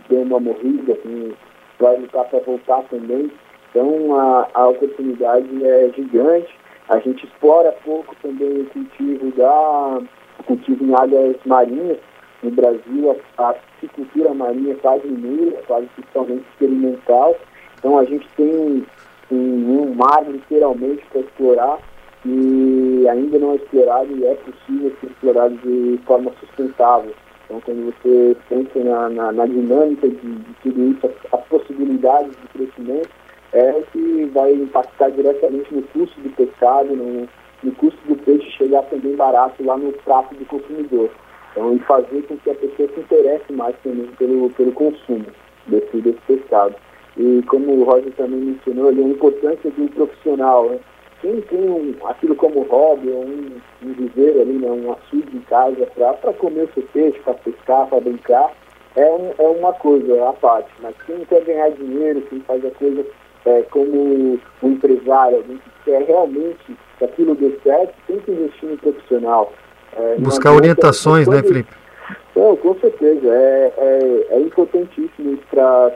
deu 0.08 0.22
uma 0.22 0.38
morrida, 0.38 0.92
assim, 0.92 1.32
vai 1.84 1.98
lutar 1.98 2.24
para 2.24 2.40
voltar 2.40 2.82
também, 2.84 3.30
então 3.70 4.18
a, 4.18 4.48
a 4.54 4.68
oportunidade 4.68 5.64
é 5.64 5.90
gigante, 5.94 6.48
a 6.88 6.98
gente 6.98 7.26
explora 7.26 7.72
pouco 7.84 8.16
também 8.22 8.62
o 8.62 8.66
cultivo 8.70 9.30
da 9.32 10.00
o 10.38 10.42
cultivo 10.44 10.84
em 10.84 10.94
áreas 10.94 11.36
marinhas, 11.44 11.98
no 12.42 12.50
Brasil 12.50 13.16
a, 13.38 13.48
a 13.50 13.54
piscicultura 13.54 14.32
marinha 14.32 14.72
é 14.72 14.76
quase 14.76 15.06
nula, 15.06 15.60
quase 15.66 15.88
totalmente 15.96 16.44
experimental. 16.50 17.36
Então 17.78 17.98
a 17.98 18.04
gente 18.04 18.26
tem 18.36 18.86
um, 19.30 19.36
um 19.36 19.94
mar 19.94 20.24
literalmente 20.26 21.04
para 21.10 21.20
explorar 21.20 21.78
e 22.24 23.06
ainda 23.08 23.38
não 23.38 23.52
é 23.52 23.56
explorado 23.56 24.16
e 24.16 24.24
é 24.24 24.34
possível 24.34 24.92
ser 25.00 25.06
explorado 25.06 25.56
de 25.56 25.98
forma 26.06 26.32
sustentável. 26.40 27.14
Então 27.44 27.60
quando 27.60 27.92
você 27.92 28.36
pensa 28.48 28.78
na, 28.82 29.08
na, 29.10 29.32
na 29.32 29.46
dinâmica 29.46 30.08
de, 30.08 30.16
de, 30.16 30.54
tudo 30.62 30.90
isso, 30.90 31.10
as, 31.32 31.44
possibilidades 31.46 32.32
de 32.36 32.48
crescimento, 32.48 33.10
é 33.52 33.72
o 33.72 33.82
que 33.92 34.30
vai 34.32 34.52
impactar 34.52 35.10
diretamente 35.10 35.72
no 35.74 35.82
custo 35.82 36.20
do 36.20 36.30
pescado, 36.30 36.94
no, 36.96 37.28
no 37.62 37.72
custo 37.76 38.00
do 38.08 38.16
peixe 38.16 38.50
chegar 38.52 38.82
também 38.84 39.14
barato 39.14 39.62
lá 39.64 39.76
no 39.76 39.92
prato 39.92 40.34
do 40.34 40.44
consumidor. 40.46 41.10
Então, 41.52 41.74
e 41.74 41.78
fazer 41.80 42.22
com 42.22 42.36
que 42.38 42.50
a 42.50 42.54
pessoa 42.54 42.88
se 42.88 43.00
interesse 43.00 43.52
mais 43.52 43.76
também 43.84 44.06
pelo, 44.18 44.50
pelo 44.50 44.72
consumo 44.72 45.26
desse, 45.68 45.98
desse 45.98 46.18
pescado. 46.26 46.74
E 47.16 47.42
como 47.46 47.72
o 47.72 47.84
Roger 47.84 48.12
também 48.14 48.40
mencionou 48.40 48.88
ali, 48.88 49.04
a 49.04 49.08
importância 49.08 49.70
do 49.70 49.88
profissional, 49.92 50.68
né? 50.68 50.80
Quem 51.24 51.40
tem 51.40 51.58
um, 51.58 51.94
aquilo 52.06 52.36
como 52.36 52.64
hobby, 52.64 53.08
um, 53.08 53.56
um 53.82 53.92
viveiro 53.94 54.42
ali, 54.42 54.58
né? 54.58 54.70
um 54.70 54.92
açude 54.92 55.34
em 55.34 55.40
casa 55.40 55.88
para 55.96 56.34
comer 56.34 56.64
o 56.64 56.74
seu 56.74 56.82
peixe, 56.92 57.18
para 57.20 57.32
pescar, 57.32 57.86
para 57.86 57.98
brincar, 57.98 58.52
é, 58.94 59.10
um, 59.10 59.32
é 59.38 59.48
uma 59.48 59.72
coisa 59.72 60.28
à 60.28 60.34
parte. 60.34 60.68
Mas 60.82 60.94
quem 61.06 61.24
quer 61.24 61.42
ganhar 61.44 61.70
dinheiro, 61.70 62.20
quem 62.28 62.40
faz 62.40 62.62
a 62.62 62.70
coisa 62.72 63.06
é, 63.46 63.62
como 63.70 64.38
um 64.62 64.68
empresário, 64.68 65.38
alguém 65.38 65.56
que 65.56 65.70
quer 65.86 66.02
realmente 66.02 66.76
que 66.98 67.04
aquilo 67.06 67.34
dê 67.34 67.58
certo, 67.62 67.94
tem 68.06 68.18
que 68.18 68.30
investir 68.30 68.68
no 68.68 68.76
profissional. 68.76 69.50
É, 69.96 70.16
Buscar 70.16 70.52
orientações, 70.52 71.26
né, 71.26 71.42
Felipe? 71.42 71.72
Não, 72.36 72.54
com 72.54 72.74
certeza. 72.80 73.28
É, 73.34 73.72
é, 73.78 74.26
é 74.28 74.40
importantíssimo 74.40 75.38
para 75.50 75.90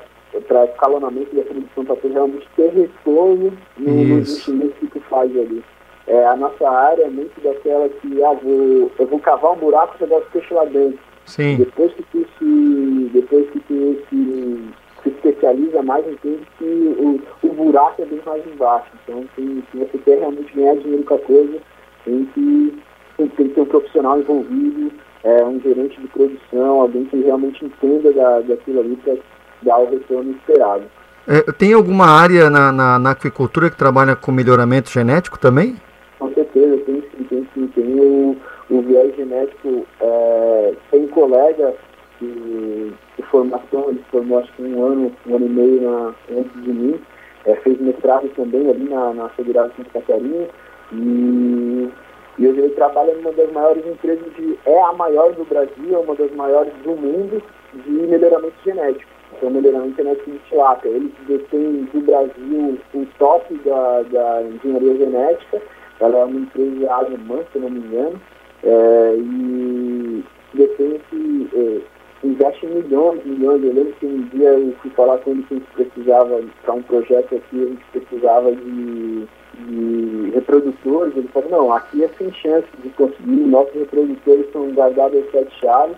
para 0.46 0.66
escalonamento 0.66 1.34
da 1.34 1.42
produção 1.42 1.84
para 1.84 1.96
tu 1.96 2.08
realmente 2.08 2.48
ter 2.56 2.70
retorno 2.70 3.52
no, 3.76 3.92
no 3.92 4.00
investimento 4.00 4.74
que 4.80 4.86
tu 4.86 5.00
faz 5.08 5.30
ali. 5.36 5.62
É, 6.06 6.24
a 6.26 6.36
nossa 6.36 6.68
área 6.68 7.04
é 7.04 7.10
muito 7.10 7.38
daquela 7.42 7.88
que 7.88 8.24
ah, 8.24 8.32
vou, 8.32 8.90
eu 8.98 9.06
vou 9.06 9.18
cavar 9.20 9.52
um 9.52 9.56
buraco 9.56 9.94
e 9.96 10.00
jogar 10.00 10.18
os 10.18 10.28
peixes 10.28 10.50
lá 10.50 10.64
dentro. 10.64 10.98
Sim. 11.26 11.56
Depois 11.56 11.92
que 11.92 12.02
tu 12.04 12.26
se, 12.38 13.10
depois 13.12 13.50
que 13.50 13.60
tu 13.60 13.98
se, 14.08 14.64
se 15.02 15.08
especializa 15.10 15.82
mais, 15.82 16.06
entende 16.08 16.46
que 16.56 16.64
o, 16.64 17.20
o 17.42 17.52
buraco 17.52 18.00
é 18.00 18.06
bem 18.06 18.20
mais 18.24 18.46
embaixo. 18.46 18.90
Então, 19.04 19.22
se, 19.34 19.62
se 19.70 19.78
você 19.78 19.98
quer 19.98 20.18
realmente 20.20 20.54
ganhar 20.54 20.76
dinheiro 20.76 21.04
com 21.04 21.14
a 21.14 21.18
coisa, 21.18 21.58
tem 22.06 22.24
que 22.32 22.78
tem, 23.18 23.28
que 23.28 23.48
ter 23.48 23.60
um 23.60 23.66
profissional 23.66 24.18
envolvido, 24.18 24.90
é, 25.24 25.44
um 25.44 25.60
gerente 25.60 26.00
de 26.00 26.08
produção, 26.08 26.80
alguém 26.80 27.04
que 27.04 27.20
realmente 27.20 27.64
entenda 27.64 28.12
da, 28.12 28.40
daquilo 28.40 28.80
ali 28.80 28.96
para 28.96 29.16
dar 29.62 29.78
o 29.78 29.90
retorno 29.90 30.32
esperado. 30.32 30.84
É, 31.26 31.42
tem 31.52 31.72
alguma 31.74 32.06
área 32.06 32.48
na, 32.48 32.72
na, 32.72 32.98
na, 32.98 33.10
aquicultura 33.10 33.68
que 33.68 33.76
trabalha 33.76 34.16
com 34.16 34.32
melhoramento 34.32 34.90
genético 34.90 35.38
também? 35.38 35.76
Com 36.18 36.32
certeza, 36.32 36.78
tem 36.86 37.02
sim, 37.02 37.24
tem 37.24 37.48
sim. 37.52 37.66
Tem 37.74 38.00
o, 38.00 38.36
o 38.70 38.82
viés 38.82 39.14
genético, 39.14 39.86
é, 40.00 40.74
tem 40.90 41.06
colega 41.08 41.74
de, 42.20 42.92
de 43.16 43.22
formação, 43.30 43.90
ele 43.90 44.02
formou 44.10 44.38
acho 44.38 44.52
que 44.54 44.62
um 44.62 44.82
ano, 44.84 45.12
um 45.26 45.36
ano 45.36 45.46
e 45.46 45.48
meio 45.50 45.82
na, 45.82 46.14
antes 46.34 46.62
de 46.62 46.72
mim, 46.72 47.00
é, 47.44 47.54
fez 47.56 47.78
mestrado 47.78 48.28
também 48.34 48.70
ali 48.70 48.88
na, 48.88 49.12
na 49.12 49.28
Federal 49.30 49.68
de 49.68 49.76
Santa 49.76 50.00
Catarina 50.00 50.46
e 50.92 51.90
e 52.38 52.46
hoje 52.46 52.60
ele 52.60 52.74
trabalha 52.74 53.14
numa 53.14 53.32
das 53.32 53.50
maiores 53.50 53.84
empresas 53.84 54.32
de. 54.36 54.56
é 54.64 54.82
a 54.82 54.92
maior 54.92 55.32
do 55.32 55.44
Brasil, 55.44 55.92
é 55.92 55.98
uma 55.98 56.14
das 56.14 56.30
maiores 56.32 56.72
do 56.84 56.90
mundo 56.90 57.42
de 57.74 57.90
melhoramento 57.90 58.54
genético. 58.64 59.10
Então, 59.38 59.50
melhoramento 59.50 59.96
genético 59.96 60.32
de 60.32 60.38
tilápia. 60.48 60.88
Ele 60.88 61.14
detém 61.28 61.88
do 61.92 62.00
Brasil 62.00 62.78
o 62.92 63.06
top 63.18 63.54
da, 63.64 64.02
da 64.02 64.42
engenharia 64.42 64.96
genética. 64.96 65.62
Ela 66.00 66.18
é 66.18 66.24
uma 66.24 66.40
empresa 66.40 66.92
alemã, 66.92 67.44
se 67.52 67.58
não 67.58 67.70
me 67.70 67.78
engano. 67.78 68.20
É, 68.64 69.14
e 69.16 70.24
detém 70.54 70.96
esse. 70.96 71.48
É, 71.54 71.80
investe 72.26 72.66
milhões, 72.66 73.24
milhões. 73.24 73.62
Eu 73.62 73.72
lembro 73.72 73.92
que 73.94 74.06
um 74.06 74.22
dia 74.34 74.48
eu 74.48 74.74
fui 74.82 74.90
falar 74.90 75.18
com 75.18 75.30
ele 75.30 75.44
que 75.44 75.54
a 75.54 75.58
gente 75.58 75.70
precisava, 75.72 76.40
para 76.64 76.74
um 76.74 76.82
projeto 76.82 77.36
aqui, 77.36 77.62
a 77.62 77.66
gente 77.66 77.84
precisava 77.92 78.52
de 78.52 79.28
de 79.58 80.30
reprodutores, 80.34 81.16
ele 81.16 81.28
falou, 81.28 81.50
não, 81.50 81.72
aqui 81.72 82.04
é 82.04 82.08
sem 82.16 82.32
chance 82.32 82.66
de 82.82 82.88
conseguir, 82.90 83.36
nossos 83.46 83.74
reprodutores 83.74 84.46
são 84.52 84.70
guardados 84.70 85.18
às 85.18 85.30
sete 85.30 85.60
chaves, 85.60 85.96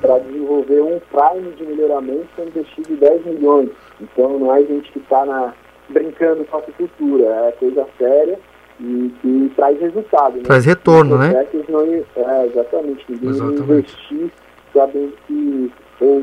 para 0.00 0.18
desenvolver 0.18 0.82
um 0.82 1.00
prime 1.10 1.52
de 1.52 1.64
melhoramento 1.64 2.26
são 2.36 2.46
investido 2.46 2.96
10 2.96 3.24
milhões. 3.26 3.70
Então 4.00 4.38
não 4.38 4.54
é 4.54 4.62
gente 4.62 4.92
que 4.92 4.98
está 4.98 5.54
brincando 5.88 6.44
com 6.44 6.56
a 6.56 6.60
agricultura, 6.60 7.24
é 7.24 7.52
coisa 7.52 7.86
séria 7.96 8.38
e 8.80 9.12
que 9.20 9.52
traz 9.56 9.80
resultado. 9.80 10.36
Né? 10.36 10.42
Traz 10.44 10.64
retorno, 10.64 11.18
né? 11.18 11.46
Não, 11.68 11.80
é, 11.82 12.46
exatamente, 12.46 13.04
ninguém 13.08 13.30
exatamente. 13.30 13.62
investir 13.62 14.30
sabendo 14.72 15.12
que 15.26 15.72
ou, 16.00 16.22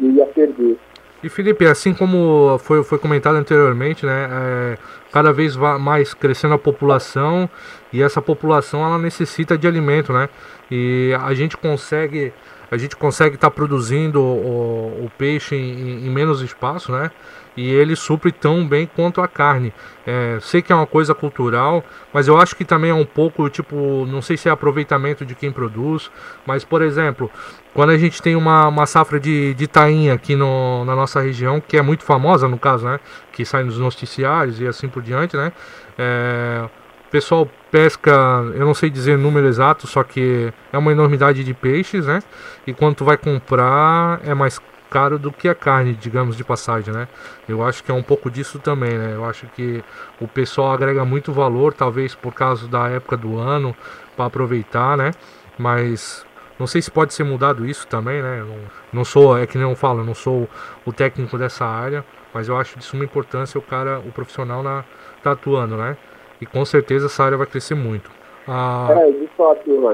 ia 0.00 0.26
perder. 0.26 0.78
E 1.22 1.28
Felipe, 1.28 1.66
assim 1.66 1.92
como 1.92 2.58
foi, 2.58 2.84
foi 2.84 2.98
comentado 2.98 3.34
anteriormente, 3.34 4.06
né, 4.06 4.28
é, 4.30 4.78
cada 5.12 5.32
vez 5.32 5.56
mais 5.56 6.14
crescendo 6.14 6.54
a 6.54 6.58
população 6.58 7.50
e 7.92 8.02
essa 8.02 8.22
população 8.22 8.84
ela 8.84 8.98
necessita 8.98 9.58
de 9.58 9.66
alimento, 9.66 10.12
né? 10.12 10.28
E 10.70 11.12
a 11.20 11.34
gente 11.34 11.56
consegue 11.56 12.32
a 12.70 12.76
gente 12.76 12.96
consegue 12.96 13.36
estar 13.36 13.50
tá 13.50 13.54
produzindo 13.54 14.20
o, 14.20 15.04
o 15.04 15.10
peixe 15.16 15.56
em, 15.56 16.06
em, 16.06 16.10
menos 16.10 16.40
espaço, 16.42 16.92
né? 16.92 17.10
E 17.56 17.68
ele 17.70 17.96
supre 17.96 18.30
tão 18.30 18.66
bem 18.66 18.86
quanto 18.86 19.20
a 19.20 19.26
carne. 19.26 19.72
É, 20.06 20.38
sei 20.40 20.62
que 20.62 20.72
é 20.72 20.76
uma 20.76 20.86
coisa 20.86 21.12
cultural, 21.14 21.84
mas 22.12 22.28
eu 22.28 22.40
acho 22.40 22.54
que 22.54 22.64
também 22.64 22.90
é 22.90 22.94
um 22.94 23.04
pouco, 23.04 23.48
tipo, 23.50 24.06
não 24.06 24.22
sei 24.22 24.36
se 24.36 24.48
é 24.48 24.52
aproveitamento 24.52 25.26
de 25.26 25.34
quem 25.34 25.50
produz, 25.50 26.08
mas, 26.46 26.64
por 26.64 26.82
exemplo, 26.82 27.28
quando 27.74 27.90
a 27.90 27.98
gente 27.98 28.22
tem 28.22 28.36
uma, 28.36 28.68
uma 28.68 28.86
safra 28.86 29.18
de, 29.18 29.54
de 29.54 29.66
tainha 29.66 30.14
aqui 30.14 30.36
no, 30.36 30.84
na 30.84 30.94
nossa 30.94 31.20
região, 31.20 31.60
que 31.60 31.76
é 31.76 31.82
muito 31.82 32.04
famosa 32.04 32.46
no 32.46 32.58
caso, 32.58 32.86
né? 32.86 33.00
Que 33.32 33.44
sai 33.44 33.64
nos 33.64 33.78
noticiários 33.78 34.60
e 34.60 34.66
assim 34.66 34.88
por 34.88 35.02
diante, 35.02 35.36
né? 35.36 35.52
É, 35.98 36.68
o 37.08 37.10
pessoal 37.10 37.48
pesca, 37.70 38.10
eu 38.54 38.66
não 38.66 38.74
sei 38.74 38.90
dizer 38.90 39.16
número 39.16 39.46
exato, 39.46 39.86
só 39.86 40.04
que 40.04 40.52
é 40.70 40.76
uma 40.76 40.92
enormidade 40.92 41.42
de 41.42 41.54
peixes, 41.54 42.06
né? 42.06 42.22
E 42.66 42.74
quando 42.74 42.96
tu 42.96 43.04
vai 43.04 43.16
comprar 43.16 44.20
é 44.24 44.34
mais 44.34 44.60
caro 44.90 45.18
do 45.18 45.32
que 45.32 45.48
a 45.48 45.54
carne, 45.54 45.94
digamos, 45.94 46.36
de 46.36 46.44
passagem, 46.44 46.92
né? 46.92 47.08
Eu 47.48 47.64
acho 47.64 47.82
que 47.82 47.90
é 47.90 47.94
um 47.94 48.02
pouco 48.02 48.30
disso 48.30 48.58
também, 48.58 48.98
né? 48.98 49.14
Eu 49.14 49.24
acho 49.24 49.46
que 49.48 49.82
o 50.20 50.28
pessoal 50.28 50.72
agrega 50.72 51.04
muito 51.04 51.32
valor, 51.32 51.72
talvez 51.72 52.14
por 52.14 52.34
causa 52.34 52.68
da 52.68 52.88
época 52.88 53.16
do 53.16 53.38
ano, 53.38 53.74
para 54.14 54.26
aproveitar, 54.26 54.96
né? 54.96 55.12
Mas 55.58 56.26
não 56.58 56.66
sei 56.66 56.82
se 56.82 56.90
pode 56.90 57.14
ser 57.14 57.24
mudado 57.24 57.64
isso 57.64 57.86
também, 57.86 58.22
né? 58.22 58.44
Não, 58.46 58.58
não 58.92 59.04
sou, 59.04 59.38
é 59.38 59.46
que 59.46 59.56
nem 59.56 59.68
eu 59.68 59.76
falo, 59.76 60.04
não 60.04 60.14
sou 60.14 60.48
o 60.84 60.92
técnico 60.92 61.38
dessa 61.38 61.64
área, 61.64 62.04
mas 62.34 62.48
eu 62.48 62.56
acho 62.58 62.78
de 62.78 62.84
suma 62.84 63.04
importância 63.04 63.58
o 63.58 63.62
cara, 63.62 63.98
o 64.00 64.12
profissional 64.12 64.62
na, 64.62 64.84
tá 65.22 65.32
atuando, 65.32 65.76
né? 65.76 65.96
E 66.40 66.46
com 66.46 66.64
certeza 66.64 67.06
essa 67.06 67.24
área 67.24 67.38
vai 67.38 67.46
crescer 67.46 67.74
muito. 67.74 68.10
Ah... 68.46 68.88
É, 68.90 69.10
de 69.10 69.26
fato. 69.36 69.90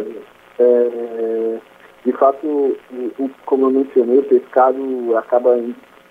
É, 0.58 1.58
de 2.04 2.12
fato, 2.12 2.76
como 3.46 3.66
eu 3.66 3.70
mencionei, 3.70 4.18
o 4.18 4.24
pescado 4.24 5.16
acaba 5.16 5.58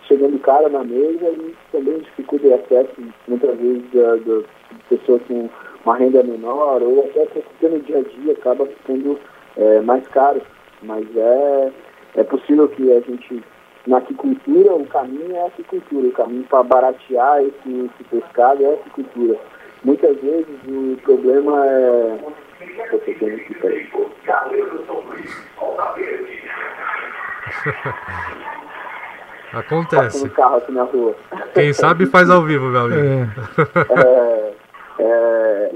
chegando 0.07 0.39
cara 0.39 0.67
na 0.67 0.83
mesa 0.83 1.29
e 1.29 1.55
também 1.71 1.99
dificulta 1.99 2.47
o 2.47 2.55
acesso, 2.55 2.93
muitas 3.27 3.57
vezes, 3.57 3.83
da, 3.93 4.15
da 4.17 4.41
pessoas 4.89 5.21
com 5.27 5.49
uma 5.85 5.95
renda 5.95 6.23
menor 6.23 6.81
ou 6.81 7.01
até 7.01 7.25
que 7.25 7.67
no 7.67 7.79
dia 7.79 7.99
a 7.99 8.01
dia 8.01 8.33
acaba 8.33 8.65
ficando 8.65 9.19
é, 9.57 9.81
mais 9.81 10.07
caro. 10.07 10.41
Mas 10.81 11.05
é, 11.15 11.71
é 12.15 12.23
possível 12.23 12.67
que 12.67 12.91
a 12.91 12.99
gente, 13.01 13.41
na 13.87 13.97
aquicultura, 13.97 14.73
o 14.73 14.85
caminho 14.87 15.35
é 15.35 15.43
a 15.43 15.47
aquicultura, 15.47 16.07
o 16.07 16.11
caminho 16.11 16.43
para 16.43 16.63
baratear 16.63 17.41
esse, 17.41 17.69
esse 17.69 18.03
pescado 18.09 18.63
é 18.63 18.69
a 18.69 18.73
aquicultura. 18.73 19.37
Muitas 19.83 20.17
vezes 20.21 20.47
o 20.65 20.97
problema 21.03 21.65
é. 21.65 22.17
Você 22.91 23.13
tem 23.15 23.37
que. 23.39 23.53
Acontece. 29.53 30.29
Carro 30.29 30.57
aqui 30.57 30.71
na 30.71 30.83
rua. 30.83 31.15
Quem 31.53 31.73
sabe 31.73 32.05
faz 32.05 32.29
ao 32.29 32.43
vivo, 32.43 32.65
meu 32.67 32.81
amigo. 32.81 33.01
É. 33.07 33.27
é, 33.93 34.55
é... 34.99 35.71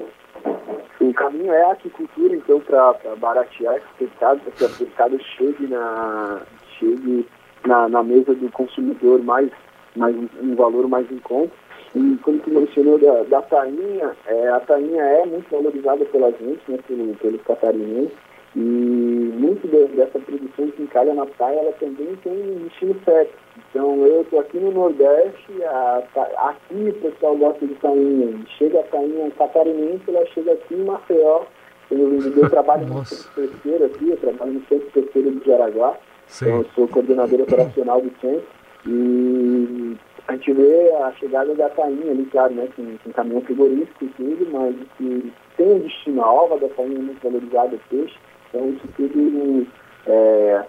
o 1.00 1.14
caminho 1.14 1.54
é 1.54 1.64
a 1.66 1.74
aquicultura, 1.74 2.36
então, 2.36 2.60
para 2.62 2.96
baratear 3.18 3.76
é 3.76 3.78
esse 3.78 3.88
pescado, 4.00 4.40
para 4.40 4.52
que 4.52 4.64
o 4.64 4.70
pescado 4.70 5.20
chegue 5.38 5.68
na, 5.68 6.40
chegue 6.80 7.28
na, 7.66 7.88
na 7.88 8.02
mesa 8.04 8.34
do 8.34 8.50
consumidor 8.52 9.22
mais, 9.24 9.52
mais 9.96 10.16
um 10.42 10.56
valor 10.56 10.88
mais 10.88 11.12
em 11.12 11.20
conta 11.20 11.54
e 11.98 12.16
como 12.18 12.38
tu 12.40 12.52
mencionou 12.52 13.00
da, 13.00 13.24
da 13.24 13.42
tainha, 13.42 14.16
é, 14.28 14.50
a 14.50 14.60
tainha 14.60 15.02
é 15.02 15.26
muito 15.26 15.50
valorizada 15.50 16.06
pela 16.06 16.32
gente, 16.32 16.62
né, 16.68 16.78
pelo, 16.88 17.16
pelos 17.16 17.42
catarinenses. 17.42 18.16
E 18.56 18.60
muito 18.60 19.68
de, 19.68 19.96
dessa 19.96 20.20
produção 20.20 20.68
que 20.72 20.84
encalha 20.84 21.14
na 21.14 21.26
praia, 21.26 21.60
ela 21.60 21.72
também 21.74 22.16
tem 22.24 22.34
um 22.34 22.68
destino 22.68 22.96
certo. 23.04 23.34
Então 23.70 24.06
eu 24.06 24.22
estou 24.22 24.40
aqui 24.40 24.60
no 24.60 24.72
Nordeste, 24.72 25.64
a, 25.64 26.04
a, 26.16 26.50
aqui 26.50 26.90
o 26.90 26.94
pessoal 26.94 27.36
gosta 27.36 27.66
de 27.66 27.74
tainha. 27.76 28.46
Chega 28.58 28.80
a 28.80 28.84
tainha 28.84 29.32
catarinense, 29.32 30.04
ela 30.08 30.26
chega 30.28 30.54
aqui 30.54 30.76
em 30.76 30.86
Maceió. 30.86 31.42
Eu, 31.90 32.20
eu 32.20 32.50
trabalho 32.50 32.86
no 32.86 33.06
centro 33.06 33.32
terceiro 33.36 33.86
aqui, 33.86 34.10
eu 34.10 34.18
trabalho 34.18 34.54
no 34.54 34.66
centro 34.66 34.90
terceiro 34.92 35.32
de 35.32 35.46
Jaraguá. 35.46 35.96
Sim. 36.28 36.50
Eu 36.50 36.66
sou 36.76 36.88
coordenador 36.88 37.42
operacional 37.42 38.02
do 38.02 38.12
centro. 38.22 38.46
E 38.86 39.98
a 40.28 40.34
gente 40.34 40.54
vê 40.54 40.92
a 41.04 41.12
chegada 41.14 41.56
da 41.56 41.70
tainha 41.70 42.12
ali, 42.12 42.26
claro, 42.26 42.54
né, 42.54 42.68
com, 42.76 42.98
com 42.98 43.12
caminhão 43.14 43.42
frigorífico 43.42 44.06
e 44.06 44.08
tudo, 44.10 44.48
mas 44.52 44.76
que 44.98 45.32
tem 45.56 45.72
um 45.72 45.80
destino, 45.80 46.22
a 46.22 46.32
ova 46.32 46.60
da 46.60 46.68
tainha 46.70 47.00
muito 47.00 47.24
valorizada, 47.24 47.76
o 47.76 47.80
peixe. 47.90 48.16
Então, 48.50 48.70
isso 48.70 48.88
tudo 48.96 49.68
é, 50.06 50.66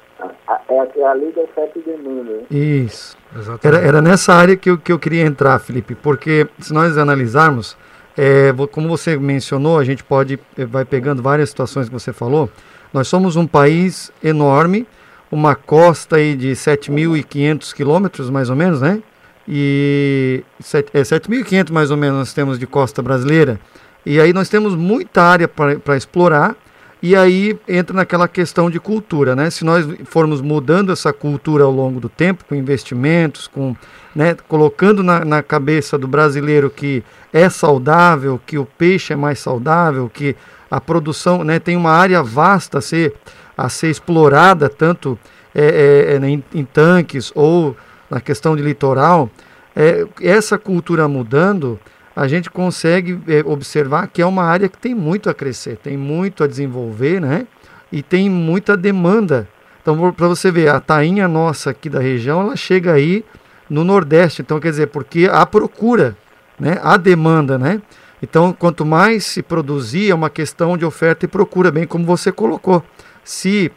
é, 0.68 1.04
a 1.04 1.12
lei 1.12 1.32
da 1.32 1.42
oferta 1.42 1.78
e 1.78 1.82
demanda. 1.82 2.32
Né? 2.32 2.42
Isso. 2.50 3.16
Era, 3.62 3.78
era 3.78 4.02
nessa 4.02 4.32
área 4.32 4.56
que 4.56 4.70
eu, 4.70 4.78
que 4.78 4.92
eu 4.92 4.98
queria 4.98 5.24
entrar, 5.24 5.58
Felipe, 5.58 5.94
porque 5.94 6.46
se 6.58 6.72
nós 6.72 6.96
analisarmos, 6.96 7.76
é, 8.16 8.52
como 8.72 8.88
você 8.88 9.16
mencionou, 9.16 9.78
a 9.78 9.84
gente 9.84 10.02
pode, 10.02 10.38
eh, 10.56 10.64
vai 10.64 10.84
pegando 10.84 11.22
várias 11.22 11.50
situações 11.50 11.88
que 11.88 11.92
você 11.92 12.12
falou, 12.12 12.50
nós 12.92 13.06
somos 13.06 13.36
um 13.36 13.46
país 13.46 14.10
enorme, 14.22 14.86
uma 15.30 15.54
costa 15.54 16.16
aí 16.16 16.34
de 16.34 16.52
7.500 16.52 17.72
quilômetros, 17.72 18.30
mais 18.30 18.50
ou 18.50 18.56
menos, 18.56 18.80
né? 18.80 19.02
E 19.48 20.44
é 20.92 21.00
7.500 21.00 21.72
mais 21.72 21.90
ou 21.90 21.96
menos 21.96 22.18
nós 22.18 22.34
temos 22.34 22.58
de 22.58 22.66
costa 22.66 23.00
brasileira. 23.00 23.58
E 24.04 24.20
aí 24.20 24.32
nós 24.32 24.48
temos 24.48 24.74
muita 24.74 25.22
área 25.22 25.48
para 25.48 25.96
explorar 25.96 26.54
e 27.00 27.14
aí 27.14 27.58
entra 27.68 27.94
naquela 27.94 28.26
questão 28.26 28.68
de 28.68 28.80
cultura, 28.80 29.36
né? 29.36 29.50
Se 29.50 29.64
nós 29.64 29.86
formos 30.04 30.40
mudando 30.40 30.92
essa 30.92 31.12
cultura 31.12 31.64
ao 31.64 31.70
longo 31.70 32.00
do 32.00 32.08
tempo, 32.08 32.44
com 32.44 32.54
investimentos, 32.54 33.46
com, 33.46 33.76
né, 34.14 34.36
colocando 34.48 35.02
na, 35.02 35.24
na 35.24 35.42
cabeça 35.42 35.96
do 35.96 36.08
brasileiro 36.08 36.68
que 36.68 37.04
é 37.32 37.48
saudável, 37.48 38.40
que 38.44 38.58
o 38.58 38.66
peixe 38.66 39.12
é 39.12 39.16
mais 39.16 39.38
saudável, 39.38 40.10
que 40.12 40.34
a 40.68 40.80
produção 40.80 41.44
né, 41.44 41.58
tem 41.58 41.76
uma 41.76 41.92
área 41.92 42.22
vasta 42.22 42.78
a 42.78 42.80
ser, 42.80 43.14
a 43.56 43.68
ser 43.68 43.90
explorada, 43.90 44.68
tanto 44.68 45.16
é, 45.54 46.10
é, 46.10 46.14
é 46.14 46.28
em, 46.28 46.44
em, 46.52 46.64
tanques 46.64 47.30
ou 47.34 47.76
na 48.10 48.20
questão 48.20 48.56
de 48.56 48.62
litoral, 48.62 49.30
é, 49.74 50.06
essa 50.20 50.58
cultura 50.58 51.06
mudando, 51.06 51.78
a 52.14 52.26
gente 52.26 52.50
consegue 52.50 53.20
é, 53.28 53.42
observar 53.44 54.08
que 54.08 54.20
é 54.20 54.26
uma 54.26 54.42
área 54.42 54.68
que 54.68 54.78
tem 54.78 54.94
muito 54.94 55.30
a 55.30 55.34
crescer, 55.34 55.76
tem 55.76 55.96
muito 55.96 56.42
a 56.42 56.46
desenvolver, 56.46 57.20
né? 57.20 57.46
E 57.92 58.02
tem 58.02 58.28
muita 58.28 58.76
demanda. 58.76 59.48
Então, 59.80 60.12
para 60.12 60.26
você 60.26 60.50
ver, 60.50 60.68
a 60.68 60.80
tainha 60.80 61.28
nossa 61.28 61.70
aqui 61.70 61.88
da 61.88 62.00
região, 62.00 62.40
ela 62.40 62.56
chega 62.56 62.92
aí 62.92 63.24
no 63.70 63.84
Nordeste. 63.84 64.42
Então, 64.42 64.58
quer 64.58 64.70
dizer, 64.70 64.88
porque 64.88 65.28
há 65.30 65.46
procura, 65.46 66.16
né? 66.58 66.78
Há 66.82 66.96
demanda, 66.96 67.56
né? 67.56 67.80
Então, 68.22 68.52
quanto 68.52 68.84
mais 68.84 69.24
se 69.24 69.42
produzir, 69.42 70.10
é 70.10 70.14
uma 70.14 70.28
questão 70.28 70.76
de 70.76 70.84
oferta 70.84 71.24
e 71.24 71.28
procura, 71.28 71.70
bem 71.70 71.86
como 71.86 72.04
você 72.04 72.32
colocou. 72.32 72.82
Se 73.22 73.70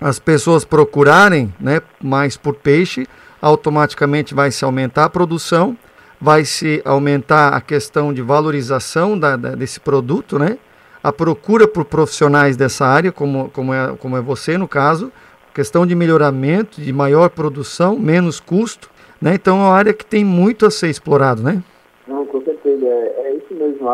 as 0.00 0.18
pessoas 0.18 0.64
procurarem 0.64 1.52
né, 1.58 1.80
mais 2.02 2.36
por 2.36 2.54
peixe, 2.54 3.06
automaticamente 3.40 4.34
vai 4.34 4.50
se 4.50 4.64
aumentar 4.64 5.04
a 5.04 5.10
produção 5.10 5.76
vai 6.20 6.44
se 6.44 6.82
aumentar 6.84 7.54
a 7.54 7.60
questão 7.60 8.12
de 8.12 8.22
valorização 8.22 9.18
da, 9.18 9.36
da, 9.36 9.50
desse 9.54 9.80
produto, 9.80 10.38
né? 10.38 10.58
A 11.02 11.12
procura 11.12 11.68
por 11.68 11.84
profissionais 11.84 12.56
dessa 12.56 12.84
área, 12.84 13.12
como, 13.12 13.50
como, 13.50 13.72
é, 13.72 13.96
como 13.96 14.16
é 14.16 14.20
você 14.20 14.58
no 14.58 14.66
caso, 14.66 15.12
questão 15.54 15.86
de 15.86 15.94
melhoramento, 15.94 16.80
de 16.80 16.92
maior 16.92 17.30
produção, 17.30 17.98
menos 17.98 18.40
custo, 18.40 18.90
né? 19.20 19.34
Então 19.34 19.58
é 19.58 19.60
uma 19.60 19.74
área 19.74 19.92
que 19.92 20.04
tem 20.04 20.24
muito 20.24 20.66
a 20.66 20.70
ser 20.70 20.88
explorado, 20.88 21.42
né? 21.42 21.62
Não, 22.06 22.26
com 22.26 22.42
certeza, 22.42 22.86
é, 22.86 23.22
é 23.24 23.34
isso 23.36 23.54
mesmo. 23.54 23.88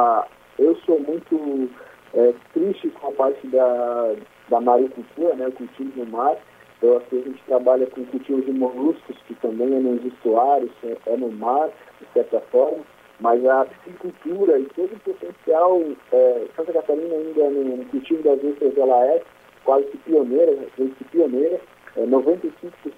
Eu 0.59 0.77
sou 0.87 1.01
muito 1.01 1.69
é, 2.15 2.33
triste 2.55 2.89
com 3.01 3.09
a 3.09 3.13
parte 3.13 3.47
da, 3.49 4.15
da 4.49 4.61
maricultura, 4.61 5.35
né? 5.35 5.49
O 5.49 5.53
cultivo 5.53 6.05
no 6.05 6.07
mar. 6.07 6.37
Então 6.83 6.97
aqui 6.97 7.17
a 7.17 7.29
gente 7.29 7.41
trabalha 7.45 7.87
com 7.87 8.05
cultivo 8.07 8.43
de 8.43 8.51
moluscos, 8.51 9.17
que 9.29 9.37
também 9.37 9.73
é 9.73 9.79
nos 9.79 10.05
estuários, 10.05 10.73
é, 10.83 10.97
é 11.07 11.17
no 11.17 11.31
mar 11.31 11.69
de 12.01 12.07
certa 12.13 12.41
forma, 12.51 12.79
mas 13.21 13.47
a 13.47 13.65
piscicultura 13.67 14.59
e 14.59 14.65
todo 14.75 14.93
o 14.93 14.99
potencial, 14.99 15.81
é, 16.11 16.47
Santa 16.57 16.73
Catarina 16.73 17.15
ainda 17.15 17.51
no, 17.51 17.77
no 17.77 17.85
cultivo 17.85 18.21
das 18.25 18.43
ostras 18.43 18.77
ela 18.77 19.07
é 19.07 19.23
quase 19.65 19.87
que 19.87 19.99
pioneira, 19.99 20.57
que 20.75 21.05
pioneira, 21.05 21.61
é, 21.97 22.05
95% 22.05 22.43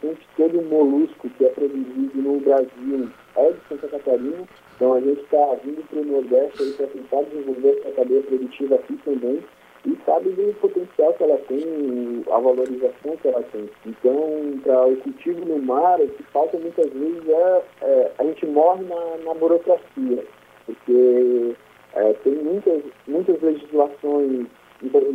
de 0.01 0.29
todo 0.35 0.61
o 0.61 0.65
molusco 0.65 1.29
que 1.29 1.45
é 1.45 1.51
produzido 1.51 2.23
no 2.23 2.41
Brasil 2.41 3.11
é 3.37 3.51
de 3.51 3.69
Santa 3.69 3.89
Catarina, 3.89 4.49
então 4.77 4.95
a 4.95 5.01
gente 5.01 5.21
está 5.21 5.59
vindo 5.63 5.87
para 5.91 6.01
o 6.01 6.05
Nordeste 6.07 6.73
para 6.73 6.87
tentar 6.87 7.23
desenvolver 7.25 7.81
essa 7.81 7.91
cadeia 7.91 8.23
produtiva 8.23 8.77
aqui 8.77 8.97
também, 9.05 9.45
e 9.87 9.99
sabe 10.07 10.31
do 10.31 10.55
potencial 10.61 11.13
que 11.15 11.25
ela 11.25 11.39
tem, 11.47 12.25
a 12.31 12.39
valorização 12.39 13.17
que 13.21 13.29
ela 13.29 13.43
tem. 13.53 13.69
Então, 13.87 14.59
para 14.63 14.87
o 14.87 14.97
cultivo 14.97 15.45
no 15.45 15.59
mar, 15.59 16.01
o 16.01 16.09
que 16.09 16.23
falta 16.25 16.59
muitas 16.59 16.91
vezes 16.91 17.29
é, 17.29 17.63
é 17.83 18.13
a 18.19 18.25
gente 18.25 18.47
morre 18.47 18.83
na, 18.85 19.17
na 19.25 19.35
burocracia, 19.35 20.25
porque 20.65 21.55
é, 21.95 22.13
tem 22.25 22.35
muitas, 22.37 22.83
muitas 23.07 23.41
legislações, 23.43 24.47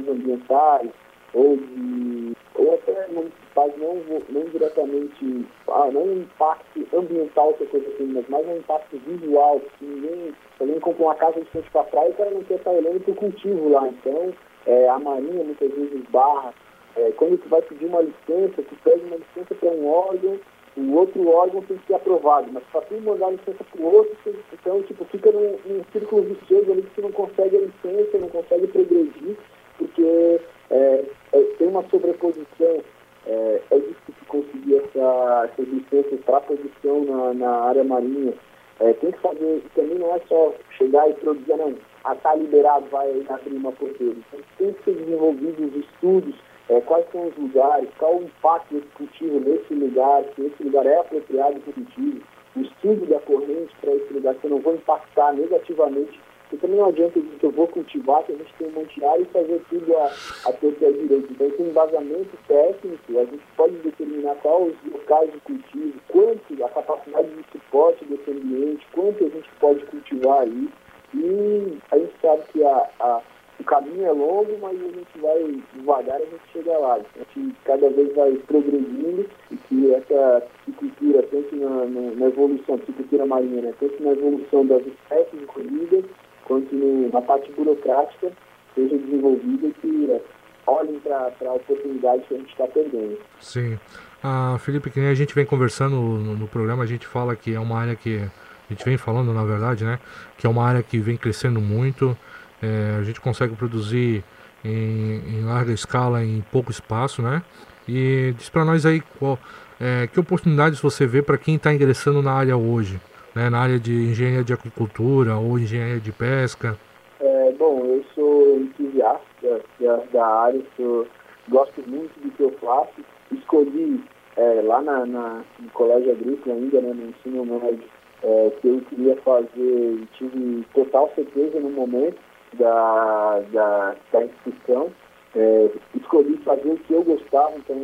ambientais, 0.07 0.89
ou 1.33 1.57
de 1.57 2.33
ou 2.55 2.73
até 2.73 3.07
municipais, 3.07 3.73
não, 3.77 3.95
não 4.29 4.41
diretamente, 4.49 5.45
ah, 5.69 5.89
não 5.91 6.03
um 6.03 6.17
impacto 6.21 6.87
ambiental 6.93 7.53
que 7.53 7.65
coisa 7.67 7.87
assim, 7.87 8.05
mas 8.07 8.27
mais 8.27 8.45
um 8.47 8.57
impacto 8.57 8.97
visual, 8.97 9.61
que 9.77 9.85
ninguém, 9.85 10.33
alguém 10.59 10.79
compra 10.79 11.03
uma 11.03 11.15
casa 11.15 11.39
de 11.39 11.49
frente 11.51 11.69
para 11.71 11.83
praia, 11.85 12.09
o 12.09 12.13
cara 12.15 12.31
não 12.31 12.43
quer 12.43 12.55
estar 12.55 12.71
olhando 12.71 12.99
para 12.99 13.11
o 13.11 13.15
cultivo 13.15 13.69
lá, 13.69 13.87
então 13.87 14.33
é, 14.69 14.87
a 14.87 14.99
Marinha 14.99 15.43
muitas 15.43 15.71
vezes 15.71 16.03
barra. 16.11 16.53
É, 16.95 17.11
quando 17.17 17.41
tu 17.41 17.49
vai 17.49 17.61
pedir 17.63 17.85
uma 17.85 18.01
licença, 18.01 18.61
tu 18.61 18.75
pede 18.83 19.03
uma 19.05 19.17
licença 19.17 19.55
para 19.55 19.69
um 19.69 19.87
órgão, 19.87 20.39
o 20.77 20.93
outro 20.93 21.27
órgão 21.27 21.61
tem 21.63 21.77
que 21.77 21.87
ser 21.87 21.95
aprovado, 21.95 22.51
mas 22.51 22.63
para 22.71 22.81
tu 22.81 23.01
mandar 23.01 23.31
licença 23.31 23.63
para 23.63 23.81
o 23.81 23.95
outro, 23.95 24.15
então 24.53 24.81
tipo, 24.83 25.03
fica 25.05 25.31
num, 25.31 25.57
num 25.65 25.83
círculo 25.91 26.21
vicioso 26.23 26.71
ali 26.71 26.83
que 26.83 26.95
tu 26.95 27.01
não 27.01 27.11
consegue 27.11 27.57
a 27.57 27.61
licença, 27.61 28.17
não 28.17 28.29
consegue 28.29 28.67
progredir, 28.67 29.37
porque 29.77 30.39
é, 30.69 31.05
é, 31.33 31.41
tem 31.57 31.67
uma 31.67 31.83
sobreposição. 31.89 32.83
É, 33.27 33.61
é 33.71 33.77
difícil 33.77 34.25
conseguir 34.27 34.77
essa, 34.77 35.49
essas 35.51 35.67
licenças 35.67 36.19
para 36.25 36.41
produção 36.41 37.03
na, 37.05 37.33
na 37.33 37.51
área 37.65 37.83
marinha. 37.83 38.33
É, 38.79 38.93
tem 38.93 39.11
que 39.11 39.19
fazer, 39.19 39.61
também 39.75 39.99
não 39.99 40.15
é 40.15 40.19
só 40.27 40.53
chegar 40.77 41.09
e 41.09 41.13
produzir, 41.15 41.57
não 41.57 41.75
a 42.03 42.13
estar 42.13 42.29
tá 42.29 42.35
liberado 42.35 42.85
vai 42.89 43.09
abrir 43.29 43.55
uma 43.55 43.71
porteira. 43.71 44.15
Então, 44.15 44.39
tem 44.57 44.73
que 44.73 44.83
ser 44.83 44.93
desenvolvidos 44.93 45.75
estudos, 45.75 46.35
é, 46.69 46.79
quais 46.81 47.05
são 47.11 47.27
os 47.27 47.35
lugares, 47.35 47.89
qual 47.97 48.17
o 48.17 48.23
impacto 48.23 48.75
desse 48.75 48.87
cultivo 48.87 49.39
nesse 49.39 49.73
lugar, 49.73 50.23
se 50.35 50.45
esse 50.45 50.63
lugar 50.63 50.85
é 50.85 50.97
apropriado 50.97 51.59
para 51.59 51.69
o 51.71 51.73
cultivo, 51.73 52.21
o 52.55 52.61
estudo 52.61 53.05
da 53.07 53.19
corrente 53.19 53.75
para 53.81 53.93
esse 53.93 54.13
lugar, 54.13 54.35
se 54.35 54.45
eu 54.45 54.51
não 54.51 54.59
vou 54.59 54.75
impactar 54.75 55.33
negativamente. 55.33 56.19
Porque 56.49 56.65
também 56.65 56.79
não 56.79 56.87
adianta 56.87 57.19
dizer 57.19 57.37
que 57.37 57.45
eu 57.45 57.51
vou 57.51 57.67
cultivar, 57.67 58.23
que 58.23 58.31
a 58.31 58.35
gente 58.35 58.53
tem 58.57 58.67
um 58.69 58.71
monte 58.71 58.99
de 58.99 59.05
área 59.05 59.21
e 59.21 59.25
fazer 59.25 59.61
tudo 59.69 59.95
a, 59.97 60.05
a 60.05 60.53
torta 60.53 60.91
direito. 60.91 61.31
Então, 61.31 61.51
tem 61.51 61.67
embasamento 61.67 62.37
técnico, 62.47 63.19
a 63.19 63.25
gente 63.25 63.43
pode 63.55 63.75
determinar 63.77 64.35
quais 64.37 64.73
os 64.73 64.91
locais 64.91 65.31
de 65.31 65.39
cultivo, 65.41 65.93
quanto, 66.07 66.65
a 66.65 66.69
capacidade 66.69 67.29
de 67.29 67.45
suporte 67.51 68.03
desse 68.05 68.31
ambiente, 68.31 68.87
quanto 68.93 69.25
a 69.25 69.29
gente 69.29 69.49
pode 69.59 69.85
cultivar 69.85 70.41
ali. 70.41 70.69
E 71.13 71.77
a 71.91 71.97
gente 71.97 72.13
sabe 72.21 72.43
que 72.51 72.63
a, 72.63 72.89
a, 72.99 73.21
o 73.59 73.63
caminho 73.63 74.05
é 74.05 74.11
longo, 74.11 74.57
mas 74.61 74.79
a 74.81 74.87
gente 74.87 75.19
vai 75.19 75.63
devagar, 75.73 76.15
a 76.15 76.25
gente 76.25 76.41
chega 76.53 76.77
lá. 76.77 76.95
A 76.95 77.39
gente 77.39 77.55
cada 77.65 77.89
vez 77.89 78.15
vai 78.15 78.31
progredindo 78.47 79.25
e 79.51 79.55
que 79.55 79.93
essa 79.93 80.43
piscicultura, 80.65 81.23
tanto 81.23 81.55
na, 81.55 81.85
na, 81.85 82.11
na 82.11 82.25
evolução, 82.27 82.77
piscicultura 82.77 83.25
marinha, 83.25 83.61
né, 83.61 83.73
tanto 83.79 84.01
na 84.03 84.11
evolução 84.11 84.65
das 84.65 84.85
espécies 84.85 85.41
incluídas, 85.41 86.05
quanto 86.45 86.73
no, 86.75 87.09
na 87.09 87.21
parte 87.21 87.51
burocrática, 87.51 88.31
seja 88.75 88.97
desenvolvida 88.97 89.67
e 89.67 89.73
que 89.73 90.21
olhem 90.65 90.99
para 90.99 91.31
a 91.49 91.53
oportunidade 91.53 92.23
que 92.27 92.35
a 92.35 92.37
gente 92.37 92.51
está 92.51 92.67
perdendo. 92.67 93.17
Sim. 93.39 93.77
Ah, 94.23 94.57
Felipe, 94.59 94.89
que 94.89 94.99
a 94.99 95.13
gente 95.13 95.33
vem 95.33 95.45
conversando 95.45 95.95
no, 95.95 96.35
no, 96.35 96.47
programa, 96.47 96.83
a 96.83 96.87
gente 96.87 97.07
fala 97.07 97.35
que 97.35 97.53
é 97.53 97.59
uma 97.59 97.79
área 97.79 97.95
que. 97.95 98.29
A 98.69 98.73
gente 98.73 98.85
vem 98.85 98.97
falando, 98.97 99.33
na 99.33 99.43
verdade, 99.43 99.83
né? 99.83 99.99
Que 100.37 100.45
é 100.45 100.49
uma 100.49 100.63
área 100.63 100.83
que 100.83 100.99
vem 100.99 101.17
crescendo 101.17 101.59
muito. 101.59 102.15
É, 102.61 102.97
a 102.99 103.03
gente 103.03 103.19
consegue 103.19 103.55
produzir 103.55 104.23
em, 104.63 105.21
em, 105.27 105.43
larga 105.43 105.71
escala, 105.71 106.23
em 106.23 106.41
pouco 106.51 106.69
espaço, 106.69 107.21
né? 107.21 107.41
E 107.87 108.33
diz 108.37 108.49
para 108.49 108.63
nós 108.63 108.85
aí 108.85 109.01
qual, 109.17 109.39
é, 109.79 110.07
que 110.07 110.19
oportunidades 110.19 110.79
você 110.79 111.07
vê 111.07 111.21
para 111.21 111.37
quem 111.37 111.55
está 111.55 111.73
ingressando 111.73 112.21
na 112.21 112.31
área 112.31 112.55
hoje, 112.55 113.01
né? 113.33 113.49
Na 113.49 113.59
área 113.59 113.79
de 113.79 113.91
engenharia 113.91 114.43
de 114.43 114.53
agricultura 114.53 115.35
ou 115.35 115.57
engenharia 115.57 115.99
de 115.99 116.11
pesca. 116.11 116.77
É, 117.19 117.51
bom, 117.57 117.83
eu 117.85 118.05
sou 118.13 118.59
entusiasta 118.59 119.61
da, 119.79 119.95
da 120.13 120.27
área, 120.27 120.61
sou, 120.77 121.07
gosto 121.49 121.81
muito 121.87 122.11
do 122.19 122.29
que 122.31 122.43
eu 122.43 122.51
faço. 122.61 123.01
Escolhi 123.31 124.03
é, 124.37 124.61
lá 124.61 124.81
na, 124.81 125.05
na, 125.05 125.41
no 125.59 125.69
colégio 125.71 126.11
agrícola 126.11 126.55
ainda, 126.55 126.81
né, 126.81 126.93
no 126.93 127.09
ensino 127.09 127.45
médio, 127.45 127.83
é, 128.23 128.51
que 128.61 128.67
eu 128.67 128.81
queria 128.89 129.15
fazer, 129.17 130.07
tive 130.17 130.65
total 130.73 131.11
certeza 131.15 131.59
no 131.59 131.69
momento 131.69 132.17
da, 132.53 133.39
da, 133.51 133.95
da 134.11 134.23
instituição. 134.23 134.91
É, 135.35 135.69
escolhi 135.95 136.37
fazer 136.37 136.69
o 136.69 136.77
que 136.77 136.93
eu 136.93 137.03
gostava, 137.03 137.53
então 137.55 137.77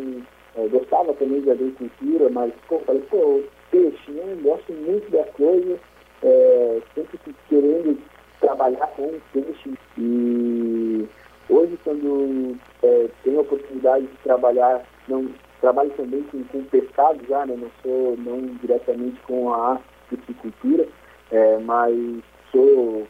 é, 0.57 0.67
gostava 0.67 1.13
também 1.13 1.41
de 1.41 1.51
agricultura, 1.51 2.29
mas 2.29 2.51
pô, 2.67 2.79
falei, 2.79 3.01
pô, 3.03 3.41
peixe, 3.71 4.11
né? 4.11 4.35
Gosto 4.41 4.73
muito 4.73 5.09
da 5.11 5.23
coisa, 5.25 5.79
é, 6.23 6.81
sempre 6.95 7.19
querendo 7.47 7.99
trabalhar 8.39 8.87
com 8.95 9.11
peixe. 9.31 9.73
E 9.97 11.07
hoje 11.49 11.77
quando 11.83 12.57
é, 12.83 13.07
tenho 13.23 13.39
a 13.39 13.41
oportunidade 13.41 14.07
de 14.07 14.17
trabalhar, 14.23 14.83
não 15.07 15.29
trabalho 15.61 15.89
também 15.91 16.23
com, 16.23 16.43
com 16.45 16.63
pescado 16.65 17.19
já, 17.27 17.45
né? 17.45 17.55
Não 17.55 17.71
sou 17.81 18.17
não 18.17 18.41
diretamente 18.61 19.19
com 19.21 19.53
a 19.53 19.79
piscicultura, 20.09 20.87
é, 21.31 21.57
mas 21.59 21.95
sou 22.51 23.07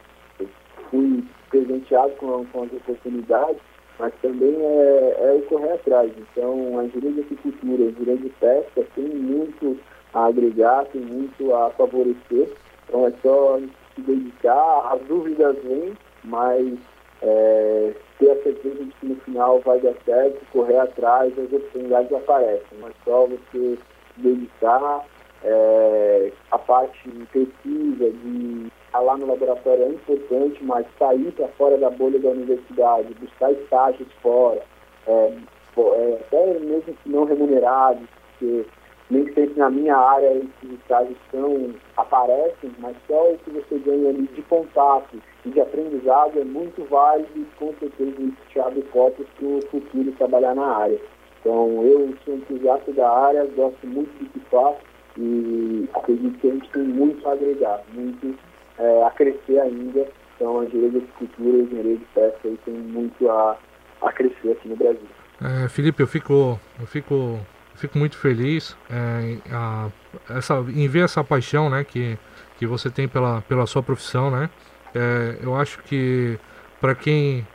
fui 0.90 1.24
presenteado 1.50 2.12
com, 2.16 2.44
com 2.46 2.62
as 2.62 2.72
oportunidades, 2.72 3.60
mas 3.98 4.12
também 4.22 4.54
é, 4.54 5.16
é 5.18 5.32
o 5.34 5.42
correr 5.42 5.72
atrás. 5.72 6.12
Então, 6.16 6.78
a 6.78 6.84
engenharia 6.84 7.12
de 7.12 7.20
agricultura, 7.20 7.84
a 7.84 7.86
engenharia 7.86 8.16
de 8.16 8.28
pesca 8.30 8.86
tem 8.94 9.08
muito 9.08 9.78
a 10.14 10.26
agregar, 10.26 10.84
tem 10.86 11.00
muito 11.02 11.54
a 11.54 11.70
favorecer. 11.70 12.48
Então, 12.88 13.06
é 13.06 13.12
só 13.22 13.58
se 13.94 14.00
dedicar, 14.02 14.92
as 14.92 15.00
dúvidas 15.02 15.56
vêm, 15.64 15.92
mas 16.24 16.78
é, 17.26 17.92
ter 18.18 18.30
a 18.30 18.42
certeza 18.42 18.84
de 18.84 18.90
que 18.92 19.06
no 19.06 19.16
final 19.16 19.60
vai 19.60 19.80
dar 19.80 19.94
certo, 20.04 20.40
correr 20.52 20.78
atrás, 20.78 21.32
as 21.38 21.52
oportunidades 21.52 22.12
aparecem. 22.12 22.78
Mas 22.80 22.94
só 23.04 23.26
você 23.26 23.38
se 23.52 23.78
dedicar, 24.16 25.04
é, 25.44 26.32
a 26.50 26.58
parte 26.58 27.10
de 27.10 27.26
pesquisa, 27.26 28.10
de 28.10 28.72
lá 28.94 29.16
no 29.16 29.26
laboratório 29.26 29.84
é 29.84 29.88
importante, 29.88 30.64
mas 30.64 30.86
sair 30.98 31.30
para 31.32 31.48
fora 31.48 31.76
da 31.76 31.90
bolha 31.90 32.18
da 32.18 32.30
universidade, 32.30 33.14
buscar 33.20 33.52
estágios 33.52 34.08
fora, 34.22 34.62
é, 35.06 35.32
é, 35.76 36.18
até 36.20 36.58
mesmo 36.60 36.94
que 36.94 37.08
não 37.08 37.24
remunerados, 37.24 38.08
porque 38.38 38.64
nem 39.10 39.24
sempre 39.34 39.54
na 39.56 39.70
minha 39.70 39.96
área 39.96 40.34
esses 40.34 40.78
estágios 40.80 41.16
são, 41.30 41.74
aparecem, 41.96 42.70
mas 42.78 42.96
só 43.06 43.30
o 43.30 43.38
que 43.38 43.50
você 43.50 43.78
ganha 43.78 44.10
ali 44.10 44.28
de 44.34 44.42
contato 44.42 45.16
e 45.44 45.50
de 45.50 45.60
aprendizado 45.60 46.40
é 46.40 46.44
muito 46.44 46.84
válido 46.84 47.28
e 47.36 47.44
com 47.56 47.72
certeza 47.78 48.20
isso 48.20 48.36
te 48.48 48.60
abre 48.60 48.82
portas 48.92 49.26
para 49.38 49.46
o 49.46 49.60
futuro 49.70 50.12
trabalhar 50.12 50.54
na 50.54 50.76
área. 50.76 51.00
Então 51.40 51.82
eu 51.84 52.14
sou 52.24 52.34
entusiasta 52.34 52.92
da 52.92 53.08
área, 53.08 53.46
gosto 53.56 53.86
muito 53.86 54.10
do 54.18 54.28
que 54.30 54.40
faço 54.50 54.80
e 55.18 55.88
acredito 55.94 56.38
que 56.38 56.48
a 56.48 56.52
gente 56.52 56.70
tem 56.70 56.82
muito 56.82 57.28
a 57.28 57.32
agregar, 57.32 57.82
muito 57.94 58.36
é, 58.78 59.04
a 59.04 59.10
crescer 59.10 59.60
ainda. 59.60 60.06
Então, 60.34 60.60
a 60.60 60.64
engenharia 60.64 60.90
de 60.90 60.96
agricultura 60.98 61.56
e 61.56 61.60
a 61.60 61.64
engenharia 61.64 61.96
de 61.96 62.04
pesca 62.06 62.40
aí 62.44 62.58
tem 62.64 62.74
muito 62.74 63.30
a, 63.30 63.56
a 64.02 64.12
crescer 64.12 64.52
aqui 64.52 64.68
no 64.68 64.76
Brasil. 64.76 65.08
É, 65.40 65.68
Felipe, 65.68 66.02
eu 66.02 66.06
fico, 66.06 66.58
eu 66.78 66.86
fico, 66.86 67.38
fico 67.76 67.98
muito 67.98 68.16
feliz 68.16 68.76
é, 68.90 69.38
a, 69.50 69.88
essa, 70.30 70.54
em 70.68 70.88
ver 70.88 71.04
essa 71.04 71.22
paixão 71.22 71.70
né, 71.70 71.84
que, 71.84 72.18
que 72.58 72.66
você 72.66 72.90
tem 72.90 73.06
pela, 73.06 73.42
pela 73.42 73.66
sua 73.66 73.82
profissão. 73.82 74.30
Né? 74.30 74.50
É, 74.94 75.38
eu 75.42 75.54
acho 75.56 75.78
que 75.82 76.38
para 76.80 76.94
quem, 76.94 77.46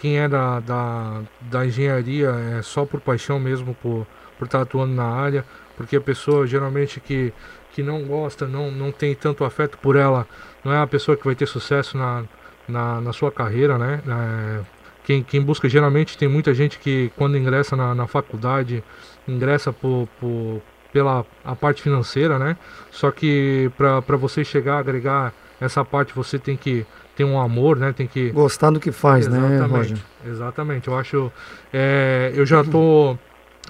quem 0.00 0.18
é 0.18 0.28
da, 0.28 0.60
da, 0.60 1.22
da 1.40 1.66
engenharia, 1.66 2.30
é 2.58 2.62
só 2.62 2.84
por 2.84 3.00
paixão 3.00 3.38
mesmo, 3.38 3.74
por, 3.74 4.06
por 4.38 4.46
estar 4.46 4.62
atuando 4.62 4.94
na 4.94 5.06
área, 5.06 5.44
porque 5.76 5.96
a 5.96 6.00
pessoa 6.00 6.46
geralmente 6.46 7.00
que, 7.00 7.32
que 7.72 7.82
não 7.82 8.04
gosta, 8.04 8.46
não, 8.46 8.70
não 8.70 8.90
tem 8.90 9.14
tanto 9.14 9.44
afeto 9.44 9.78
por 9.78 9.96
ela, 9.96 10.26
não 10.64 10.72
é 10.72 10.78
a 10.78 10.86
pessoa 10.86 11.16
que 11.16 11.24
vai 11.24 11.34
ter 11.34 11.46
sucesso 11.46 11.96
na, 11.96 12.24
na, 12.68 13.00
na 13.00 13.12
sua 13.12 13.30
carreira, 13.30 13.78
né? 13.78 14.02
É, 14.06 14.78
quem, 15.04 15.22
quem 15.22 15.40
busca 15.40 15.68
geralmente 15.70 16.18
tem 16.18 16.28
muita 16.28 16.52
gente 16.52 16.78
que 16.78 17.10
quando 17.16 17.38
ingressa 17.38 17.74
na, 17.74 17.94
na 17.94 18.06
faculdade 18.06 18.84
ingressa 19.28 19.72
por, 19.72 20.08
por, 20.20 20.62
pela 20.92 21.24
a 21.44 21.54
parte 21.54 21.82
financeira, 21.82 22.38
né? 22.38 22.56
Só 22.90 23.10
que 23.10 23.70
para 23.76 24.16
você 24.16 24.44
chegar 24.44 24.76
a 24.76 24.78
agregar 24.78 25.32
essa 25.60 25.84
parte 25.84 26.14
você 26.14 26.38
tem 26.38 26.56
que 26.56 26.86
ter 27.16 27.24
um 27.24 27.40
amor, 27.40 27.76
né? 27.76 27.92
Tem 27.92 28.06
que 28.06 28.30
gostar 28.30 28.70
do 28.70 28.78
que 28.78 28.92
faz, 28.92 29.26
exatamente, 29.26 29.60
né, 29.60 29.66
Roger? 29.66 29.98
Exatamente. 30.24 30.88
Eu 30.88 30.96
acho, 30.96 31.32
é, 31.72 32.32
eu 32.34 32.46
já 32.46 32.62
tô, 32.62 33.16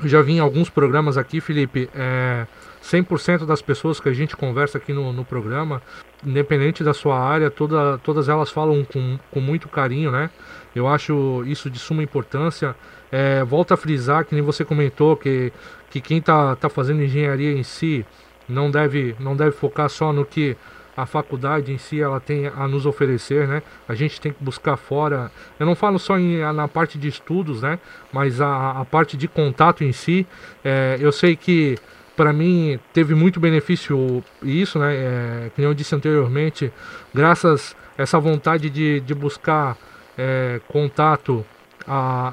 já 0.05 0.21
vi 0.21 0.35
em 0.35 0.41
alguns 0.41 0.69
programas 0.69 1.17
aqui, 1.17 1.41
Felipe. 1.41 1.89
É, 1.95 2.47
100% 2.83 3.45
das 3.45 3.61
pessoas 3.61 4.01
que 4.01 4.09
a 4.09 4.13
gente 4.13 4.37
conversa 4.37 4.79
aqui 4.79 4.93
no, 4.93 5.13
no 5.13 5.25
programa, 5.25 5.83
independente 6.25 6.83
da 6.83 6.95
sua 6.95 7.19
área, 7.19 7.51
toda, 7.51 7.99
todas 7.99 8.29
elas 8.29 8.51
falam 8.51 8.85
com, 8.85 9.19
com 9.31 9.41
muito 9.41 9.69
carinho, 9.69 10.11
né? 10.11 10.31
Eu 10.75 10.87
acho 10.87 11.43
isso 11.47 11.71
de 11.71 11.79
suma 11.79 12.03
importância. 12.03 12.75
É, 13.11 13.43
volto 13.45 13.73
a 13.73 13.77
frisar, 13.77 14.25
que 14.25 14.35
nem 14.35 14.43
você 14.43 14.65
comentou, 14.65 15.17
que, 15.17 15.53
que 15.91 16.01
quem 16.01 16.19
está 16.19 16.57
tá 16.57 16.69
fazendo 16.69 17.03
engenharia 17.03 17.53
em 17.53 17.63
si 17.63 18.05
não 18.49 18.71
deve, 18.71 19.15
não 19.19 19.37
deve 19.37 19.53
focar 19.53 19.89
só 19.89 20.13
no 20.13 20.25
que 20.25 20.57
a 20.99 21.07
faculdade 21.07 21.73
em 21.73 21.79
si 21.79 22.01
ela 22.01 22.19
tem 22.19 22.49
a 22.49 22.67
nos 22.67 22.85
oferecer, 22.85 23.47
né? 23.47 23.63
A 23.89 23.95
gente 23.95 24.21
tem 24.21 24.33
que 24.33 24.43
buscar 24.43 24.77
fora. 24.77 25.31
Eu 25.57 25.65
não 25.65 25.77
falo 25.77 25.97
só 25.97 26.19
em, 26.19 26.41
na 26.53 26.67
parte 26.67 26.99
de 26.99 27.07
estudos, 27.07 27.63
né? 27.63 27.79
Mas 28.13 28.41
a, 28.41 28.81
a 28.81 28.85
parte 28.85 29.17
de 29.17 29.29
contato 29.29 29.85
em 29.85 29.93
si. 29.93 30.27
É, 30.65 30.99
eu 31.01 31.13
sei 31.13 31.37
que 31.37 31.79
para 32.17 32.33
mim 32.33 32.81
teve 32.93 33.15
muito 33.15 33.39
benefício 33.39 34.25
isso, 34.43 34.81
né? 34.81 34.93
É, 34.93 35.51
como 35.55 35.69
eu 35.69 35.73
disse 35.73 35.95
anteriormente, 35.95 36.73
graças 37.15 37.77
a 37.97 38.03
essa 38.03 38.19
vontade 38.19 38.69
de, 38.69 38.99
de 38.99 39.15
buscar 39.15 39.77
é, 40.17 40.61
contato. 40.67 41.47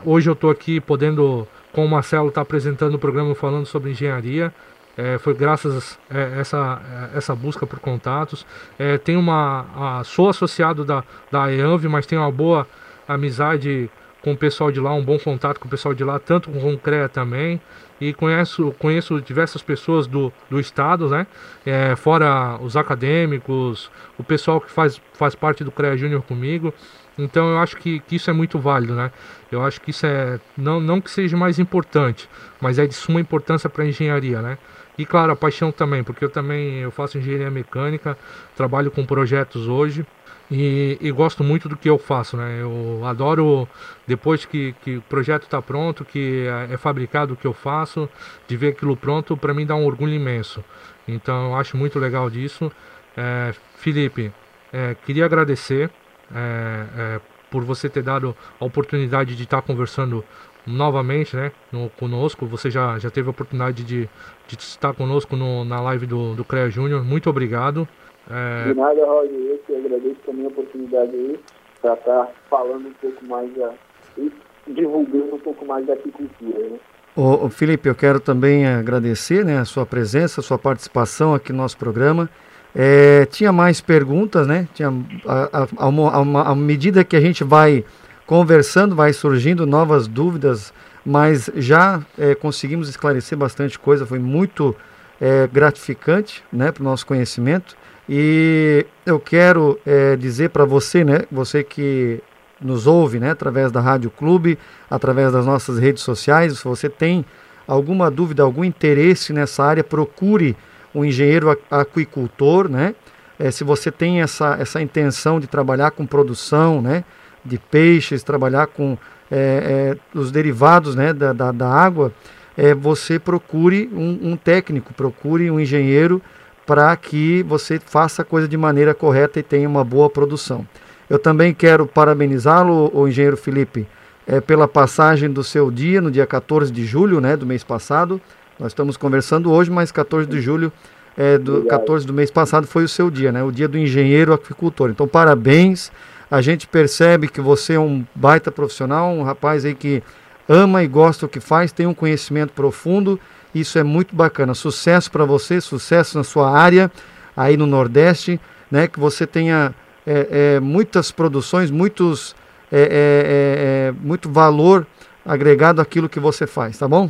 Hoje 0.06 0.30
eu 0.30 0.34
estou 0.34 0.50
aqui 0.50 0.82
podendo, 0.82 1.48
com 1.72 1.86
o 1.86 1.90
Marcelo, 1.90 2.30
estar 2.30 2.42
tá 2.42 2.44
apresentando 2.44 2.96
o 2.96 3.00
programa 3.00 3.34
falando 3.36 3.66
sobre 3.66 3.92
engenharia. 3.92 4.54
É, 4.98 5.18
foi 5.18 5.34
graças 5.34 6.00
a 6.10 6.18
essa, 6.40 6.82
essa 7.14 7.36
busca 7.36 7.66
por 7.66 7.80
contatos. 7.80 8.46
É, 8.80 8.98
tem 8.98 9.18
uma, 9.18 9.66
a, 10.00 10.04
sou 10.04 10.30
associado 10.30 10.86
da, 10.86 11.04
da 11.32 11.52
EANV, 11.52 11.88
mas 11.88 12.06
tenho 12.06 12.22
uma 12.22 12.32
boa 12.32 12.68
amizade 13.08 13.90
com 14.22 14.32
o 14.32 14.38
pessoal 14.38 14.72
de 14.72 14.80
lá, 14.80 14.92
um 14.94 15.04
bom 15.04 15.20
contato 15.20 15.60
com 15.60 15.68
o 15.68 15.70
pessoal 15.70 15.94
de 15.94 16.04
lá, 16.04 16.18
tanto 16.18 16.50
com 16.50 16.74
o 16.74 16.80
CREA 16.80 17.08
também 17.08 17.62
e 18.02 18.12
conheço, 18.14 18.74
conheço 18.80 19.22
diversas 19.22 19.62
pessoas 19.62 20.08
do, 20.08 20.34
do 20.50 20.60
estado, 20.60 21.08
né? 21.08 21.28
É, 21.66 21.96
fora 21.96 22.58
os 22.60 22.76
acadêmicos, 22.76 23.92
o 24.18 24.24
pessoal 24.24 24.60
que 24.60 24.72
faz, 24.72 25.00
faz 25.14 25.36
parte 25.36 25.64
do 25.64 25.72
CREA 25.72 25.96
Júnior 25.96 26.24
comigo. 26.24 26.74
Então 27.18 27.52
eu 27.52 27.60
acho 27.60 27.78
que, 27.78 28.00
que 28.02 28.16
isso 28.18 28.30
é 28.30 28.34
muito 28.34 28.60
válido, 28.60 28.94
né? 28.94 29.12
Eu 29.52 29.64
acho 29.64 29.80
que 29.80 29.92
isso 29.92 30.06
é, 30.06 30.40
não, 30.58 30.80
não 30.80 31.00
que 31.00 31.10
seja 31.10 31.38
mais 31.38 31.60
importante, 31.60 32.30
mas 32.60 32.78
é 32.78 32.86
de 32.86 32.94
suma 32.94 33.22
importância 33.22 33.70
para 33.70 33.84
a 33.84 33.88
engenharia, 33.88 34.42
né? 34.42 34.58
E 34.98 35.06
claro, 35.06 35.32
a 35.32 35.36
paixão 35.36 35.72
também, 35.72 36.04
porque 36.04 36.24
eu 36.24 36.30
também 36.30 36.80
eu 36.80 36.92
faço 36.92 37.18
engenharia 37.18 37.50
mecânica, 37.52 38.18
trabalho 38.56 38.92
com 38.92 39.06
projetos 39.06 39.68
hoje 39.68 40.06
e, 40.50 40.98
e, 41.02 41.12
gosto 41.12 41.44
muito 41.44 41.68
do 41.68 41.76
que 41.76 41.90
eu 41.90 41.98
faço, 41.98 42.38
né? 42.38 42.62
Eu 42.62 43.02
adoro 43.04 43.68
depois 44.06 44.46
que, 44.46 44.76
que 44.84 44.98
o 44.98 45.02
projeto 45.02 45.44
está 45.44 45.62
pronto, 45.62 46.06
que 46.06 46.46
é, 46.70 46.74
é 46.74 46.78
fabricado 46.78 47.34
o 47.34 47.38
que 47.38 47.48
eu 47.48 47.54
faço, 47.54 48.08
de 48.48 48.56
ver 48.56 48.70
aquilo 48.70 48.96
pronto, 48.96 49.36
para 49.36 49.54
mim 49.54 49.66
dá 49.66 49.76
um 49.76 49.86
orgulho 49.86 50.14
imenso. 50.14 50.64
Então 51.08 51.50
eu 51.50 51.56
acho 51.56 51.76
muito 51.76 51.98
legal 52.00 52.30
disso. 52.30 52.72
É, 53.18 53.54
Felipe, 53.78 54.32
é, 54.72 54.96
queria 55.06 55.26
agradecer 55.26 55.90
é, 56.34 56.86
é 56.98 57.22
por 57.50 57.64
você 57.64 57.90
ter 57.90 58.04
dado 58.04 58.36
a 58.60 58.66
oportunidade 58.66 59.36
de 59.36 59.44
estar 59.44 59.62
tá 59.62 59.68
conversando 59.68 60.24
novamente, 60.66 61.36
né, 61.36 61.52
no, 61.72 61.90
conosco. 61.92 62.46
Você 62.48 62.70
já, 62.70 62.98
já 62.98 63.10
teve 63.10 63.28
a 63.28 63.32
oportunidade 63.32 63.84
de, 63.84 64.10
de 64.48 64.56
estar 64.58 64.94
conosco 64.94 65.36
no, 65.36 65.64
na 65.64 65.80
live 65.82 66.06
do, 66.06 66.34
do 66.34 66.44
CREA 66.44 66.70
Júnior. 66.70 67.04
Muito 67.04 67.30
obrigado. 67.30 67.88
É... 68.30 68.70
De 68.70 68.74
nada, 68.74 69.06
Roger, 69.06 69.32
eu 69.32 69.58
que 69.60 69.76
agradeço 69.76 70.20
também 70.26 70.46
a 70.46 70.48
oportunidade 70.48 71.12
aí 71.16 71.40
para 71.82 71.94
estar 71.94 72.26
tá 72.26 72.32
falando 72.50 72.88
um 72.88 72.94
pouco 72.94 73.26
mais 73.26 73.50
a 73.62 73.74
isso. 74.18 74.36
divulgando 74.68 75.36
um 75.36 75.40
pouco 75.40 75.66
mais 75.66 75.86
da 75.86 75.94
aquicultura. 75.94 76.70
Né? 76.70 76.80
Ô, 77.16 77.46
ô, 77.46 77.50
Felipe, 77.50 77.88
eu 77.88 77.96
quero 77.96 78.20
também 78.20 78.66
agradecer 78.66 79.46
né, 79.46 79.60
a 79.60 79.66
sua 79.66 79.86
presença, 79.86 80.42
a 80.42 80.44
sua 80.44 80.58
participação 80.58 81.34
aqui 81.34 81.54
no 81.54 81.60
nosso 81.60 81.78
programa. 81.78 82.30
É, 82.76 83.26
tinha 83.28 83.54
mais 83.54 83.80
perguntas, 83.80 84.46
né? 84.46 84.68
Tinha, 84.74 84.94
a, 85.26 85.68
a, 85.78 86.52
a, 86.52 86.56
medida 86.56 87.06
que 87.06 87.16
a 87.16 87.22
gente 87.22 87.42
vai 87.42 87.86
conversando, 88.28 88.94
vai 88.94 89.14
surgindo 89.14 89.66
novas 89.66 90.08
dúvidas, 90.08 90.74
mas 91.06 91.50
já 91.56 92.02
é, 92.18 92.36
conseguimos 92.36 92.90
esclarecer 92.90 93.38
bastante 93.38 93.80
coisa, 93.80 94.06
foi 94.06 94.20
muito 94.20 94.76
é, 95.22 95.48
gratificante 95.48 96.44
né, 96.52 96.72
para 96.72 96.82
o 96.82 96.84
nosso 96.84 97.06
conhecimento. 97.06 97.78
E 98.10 98.86
eu 99.06 99.20
quero 99.20 99.80
é, 99.86 100.18
dizer 100.18 100.50
para 100.50 100.66
você, 100.66 101.04
né, 101.04 101.22
você 101.32 101.64
que 101.64 102.22
nos 102.60 102.88
ouve 102.88 103.20
né, 103.20 103.32
através 103.32 103.72
da 103.72 103.80
Rádio 103.80 104.10
Clube, 104.10 104.58
através 104.90 105.32
das 105.32 105.46
nossas 105.46 105.80
redes 105.80 106.04
sociais, 106.04 106.58
se 106.58 106.64
você 106.64 106.90
tem 106.90 107.26
alguma 107.68 108.12
dúvida, 108.12 108.44
algum 108.44 108.64
interesse 108.64 109.32
nessa 109.32 109.64
área, 109.64 109.84
procure 109.84 110.56
um 110.96 111.04
engenheiro 111.04 111.56
aquicultor, 111.70 112.70
né? 112.70 112.96
É, 113.38 113.52
se 113.52 113.64
você 113.64 113.92
tem 113.92 114.22
essa, 114.22 114.56
essa 114.60 114.82
intenção 114.82 115.40
de 115.40 115.48
trabalhar 115.48 115.92
com 115.92 116.06
produção 116.06 116.82
né, 116.82 117.04
de 117.44 117.60
peixes, 117.60 118.24
trabalhar 118.24 118.68
com 118.68 118.98
é, 119.30 119.96
é, 120.16 120.18
os 120.18 120.32
derivados 120.32 120.96
né, 120.96 121.12
da, 121.12 121.34
da, 121.34 121.52
da 121.52 121.70
água, 121.70 122.14
é, 122.58 122.74
você 122.74 123.20
procure 123.20 123.90
um, 123.94 124.32
um, 124.32 124.38
técnico, 124.38 124.94
procure 124.94 125.52
um 125.52 125.60
engenheiro 125.60 126.22
para 126.66 126.96
que 126.96 127.44
você 127.44 127.78
faça 127.78 128.22
a 128.22 128.26
coisa 128.26 128.48
de 128.48 128.56
maneira 128.56 128.94
correta 128.94 129.40
e 129.40 129.44
tenha 129.44 129.68
uma 129.68 129.84
boa 129.84 130.10
produção. 130.10 130.66
Eu 131.10 131.20
também 131.20 131.54
quero 131.54 131.86
parabenizá-lo, 131.86 132.90
o 132.94 133.08
engenheiro 133.08 133.38
Felipe, 133.38 133.86
é, 134.26 134.40
pela 134.40 134.68
passagem 134.68 135.30
do 135.30 135.44
seu 135.44 135.70
dia, 135.70 136.02
no 136.02 136.10
dia 136.10 136.26
14 136.26 136.72
de 136.72 136.86
julho 136.86 137.20
né, 137.20 137.36
do 137.36 137.46
mês 137.46 137.64
passado. 137.64 138.20
Nós 138.60 138.72
estamos 138.72 138.96
conversando 138.96 139.52
hoje, 139.52 139.70
mas 139.70 139.92
14 139.92 140.30
de 140.30 140.40
julho 140.40 140.72
é, 141.18 141.38
do 141.38 141.64
14 141.64 142.06
do 142.06 142.14
mês 142.14 142.32
passado 142.32 142.66
foi 142.66 142.84
o 142.84 142.88
seu 142.88 143.10
dia, 143.12 143.32
né? 143.32 143.44
O 143.44 143.52
dia 143.52 143.68
do 143.68 143.78
engenheiro 143.78 144.34
aquicultor. 144.34 144.90
Então, 144.90 145.08
parabéns. 145.08 145.92
A 146.30 146.42
gente 146.42 146.66
percebe 146.66 147.28
que 147.28 147.40
você 147.40 147.74
é 147.74 147.80
um 147.80 148.04
baita 148.16 148.52
profissional, 148.52 149.12
um 149.12 149.24
rapaz 149.24 149.64
aí 149.64 149.76
que 149.76 150.02
ama 150.50 150.84
e 150.84 150.88
gosta 150.88 151.26
do 151.26 151.30
que 151.30 151.40
faz, 151.40 151.72
tem 151.72 151.86
um 151.86 151.94
conhecimento 151.94 152.52
profundo. 152.54 153.20
Isso 153.54 153.78
é 153.78 153.84
muito 153.84 154.16
bacana. 154.16 154.54
Sucesso 154.54 155.12
para 155.12 155.24
você, 155.24 155.62
sucesso 155.62 156.18
na 156.18 156.24
sua 156.24 156.50
área 156.50 156.92
aí 157.38 157.56
no 157.58 157.66
Nordeste, 157.66 158.40
né? 158.72 158.88
Que 158.88 159.00
você 159.00 159.28
tenha 159.28 159.74
é, 160.08 160.56
é, 160.56 160.60
muitas 160.60 161.12
produções, 161.12 161.70
muitos, 161.70 162.36
é, 162.72 162.82
é, 162.82 163.90
é, 163.90 163.94
muito 164.02 164.30
valor 164.30 164.88
agregado 165.26 165.82
àquilo 165.82 166.08
que 166.08 166.20
você 166.20 166.48
faz, 166.48 166.78
tá 166.78 166.88
bom? 166.88 167.10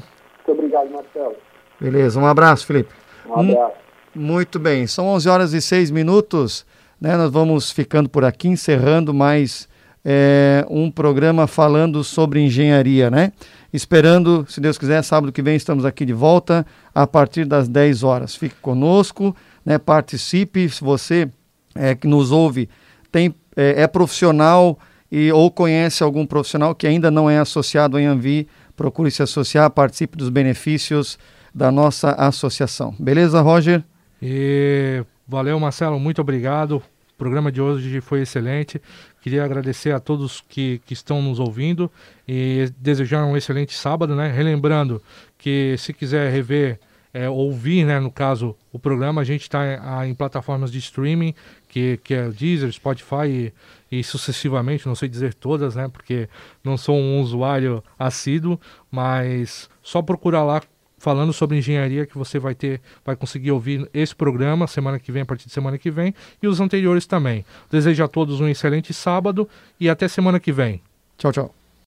Obrigado, 0.85 0.91
Marcelo. 0.91 1.35
Beleza, 1.79 2.19
um 2.19 2.25
abraço, 2.25 2.65
Felipe. 2.65 2.93
Um 3.27 3.51
abraço. 3.51 3.73
Muito 4.13 4.59
bem, 4.59 4.87
são 4.87 5.07
11 5.07 5.29
horas 5.29 5.53
e 5.53 5.61
6 5.61 5.91
minutos. 5.91 6.65
Né? 6.99 7.17
Nós 7.17 7.31
vamos 7.31 7.71
ficando 7.71 8.07
por 8.07 8.23
aqui, 8.23 8.47
encerrando 8.47 9.13
mais 9.13 9.67
é, 10.03 10.65
um 10.69 10.89
programa 10.89 11.47
falando 11.47 12.03
sobre 12.03 12.39
engenharia, 12.39 13.09
né? 13.09 13.33
Esperando, 13.73 14.45
se 14.47 14.61
Deus 14.61 14.77
quiser, 14.77 15.01
sábado 15.03 15.33
que 15.33 15.41
vem 15.41 15.55
estamos 15.55 15.83
aqui 15.83 16.05
de 16.05 16.13
volta 16.13 16.65
a 16.93 17.05
partir 17.05 17.43
das 17.43 17.67
10 17.67 18.03
horas. 18.03 18.35
Fique 18.35 18.55
conosco, 18.61 19.35
né? 19.65 19.77
participe. 19.77 20.69
Se 20.69 20.81
você 20.81 21.29
é, 21.73 21.93
que 21.93 22.07
nos 22.07 22.31
ouve 22.31 22.69
tem, 23.11 23.35
é, 23.55 23.81
é 23.81 23.87
profissional 23.87 24.79
e, 25.11 25.29
ou 25.31 25.51
conhece 25.51 26.03
algum 26.03 26.25
profissional 26.25 26.73
que 26.73 26.87
ainda 26.87 27.11
não 27.11 27.29
é 27.29 27.37
associado 27.37 27.99
em 27.99 28.05
Anvi, 28.05 28.47
procure 28.75 29.09
se 29.11 29.23
associar, 29.23 29.69
participe 29.69 30.17
dos 30.17 30.29
benefícios 30.29 31.17
da 31.53 31.71
nossa 31.71 32.11
associação. 32.11 32.93
Beleza, 32.99 33.41
Roger? 33.41 33.83
E 34.21 35.03
valeu, 35.27 35.59
Marcelo, 35.59 35.99
muito 35.99 36.19
obrigado. 36.21 36.77
O 37.13 37.17
programa 37.17 37.49
de 37.49 37.61
hoje 37.61 38.01
foi 38.01 38.21
excelente. 38.21 38.81
Queria 39.21 39.45
agradecer 39.45 39.91
a 39.91 39.99
todos 39.99 40.43
que, 40.49 40.81
que 40.85 40.93
estão 40.93 41.21
nos 41.21 41.39
ouvindo 41.39 41.89
e 42.27 42.69
desejar 42.77 43.25
um 43.25 43.37
excelente 43.37 43.73
sábado, 43.73 44.15
né? 44.15 44.29
Relembrando 44.31 45.01
que 45.37 45.75
se 45.77 45.93
quiser 45.93 46.29
rever, 46.31 46.79
é, 47.13 47.29
ouvir, 47.29 47.85
né, 47.85 47.97
no 48.01 48.11
caso, 48.11 48.53
o 48.73 48.77
programa, 48.77 49.21
a 49.21 49.23
gente 49.23 49.43
está 49.43 50.05
em, 50.05 50.13
plataformas 50.13 50.69
de 50.69 50.79
streaming, 50.79 51.33
que, 51.69 51.97
que 52.03 52.13
é 52.13 52.27
Deezer, 52.27 52.69
Spotify 52.73 53.27
e, 53.29 53.53
e, 53.91 54.03
sucessivamente, 54.03 54.87
não 54.87 54.95
sei 54.95 55.07
dizer 55.07 55.33
todas, 55.33 55.75
né? 55.75 55.87
Porque 55.87 56.27
não 56.63 56.77
sou 56.77 56.97
um 56.97 57.21
usuário 57.21 57.83
assíduo, 57.97 58.59
mas 58.91 59.69
só 59.81 60.01
procurar 60.01 60.43
lá 60.43 60.61
falando 60.97 61.31
sobre 61.31 61.57
engenharia 61.57 62.05
que 62.05 62.17
você 62.17 62.39
vai 62.39 62.55
ter, 62.55 62.81
vai 63.05 63.15
conseguir 63.15 63.51
ouvir 63.51 63.87
esse 63.93 64.15
programa 64.15 64.65
semana 64.65 64.99
que 64.99 65.11
vem, 65.11 65.21
a 65.21 65.25
partir 65.25 65.45
de 65.45 65.53
semana 65.53 65.77
que 65.77 65.91
vem, 65.91 66.15
e 66.41 66.47
os 66.47 66.59
anteriores 66.59 67.05
também. 67.05 67.45
Desejo 67.69 68.03
a 68.03 68.07
todos 68.07 68.41
um 68.41 68.47
excelente 68.47 68.93
sábado 68.93 69.47
e 69.79 69.89
até 69.89 70.07
semana 70.07 70.39
que 70.39 70.51
vem. 70.51 70.81
Tchau, 71.17 71.31
tchau. 71.31 71.64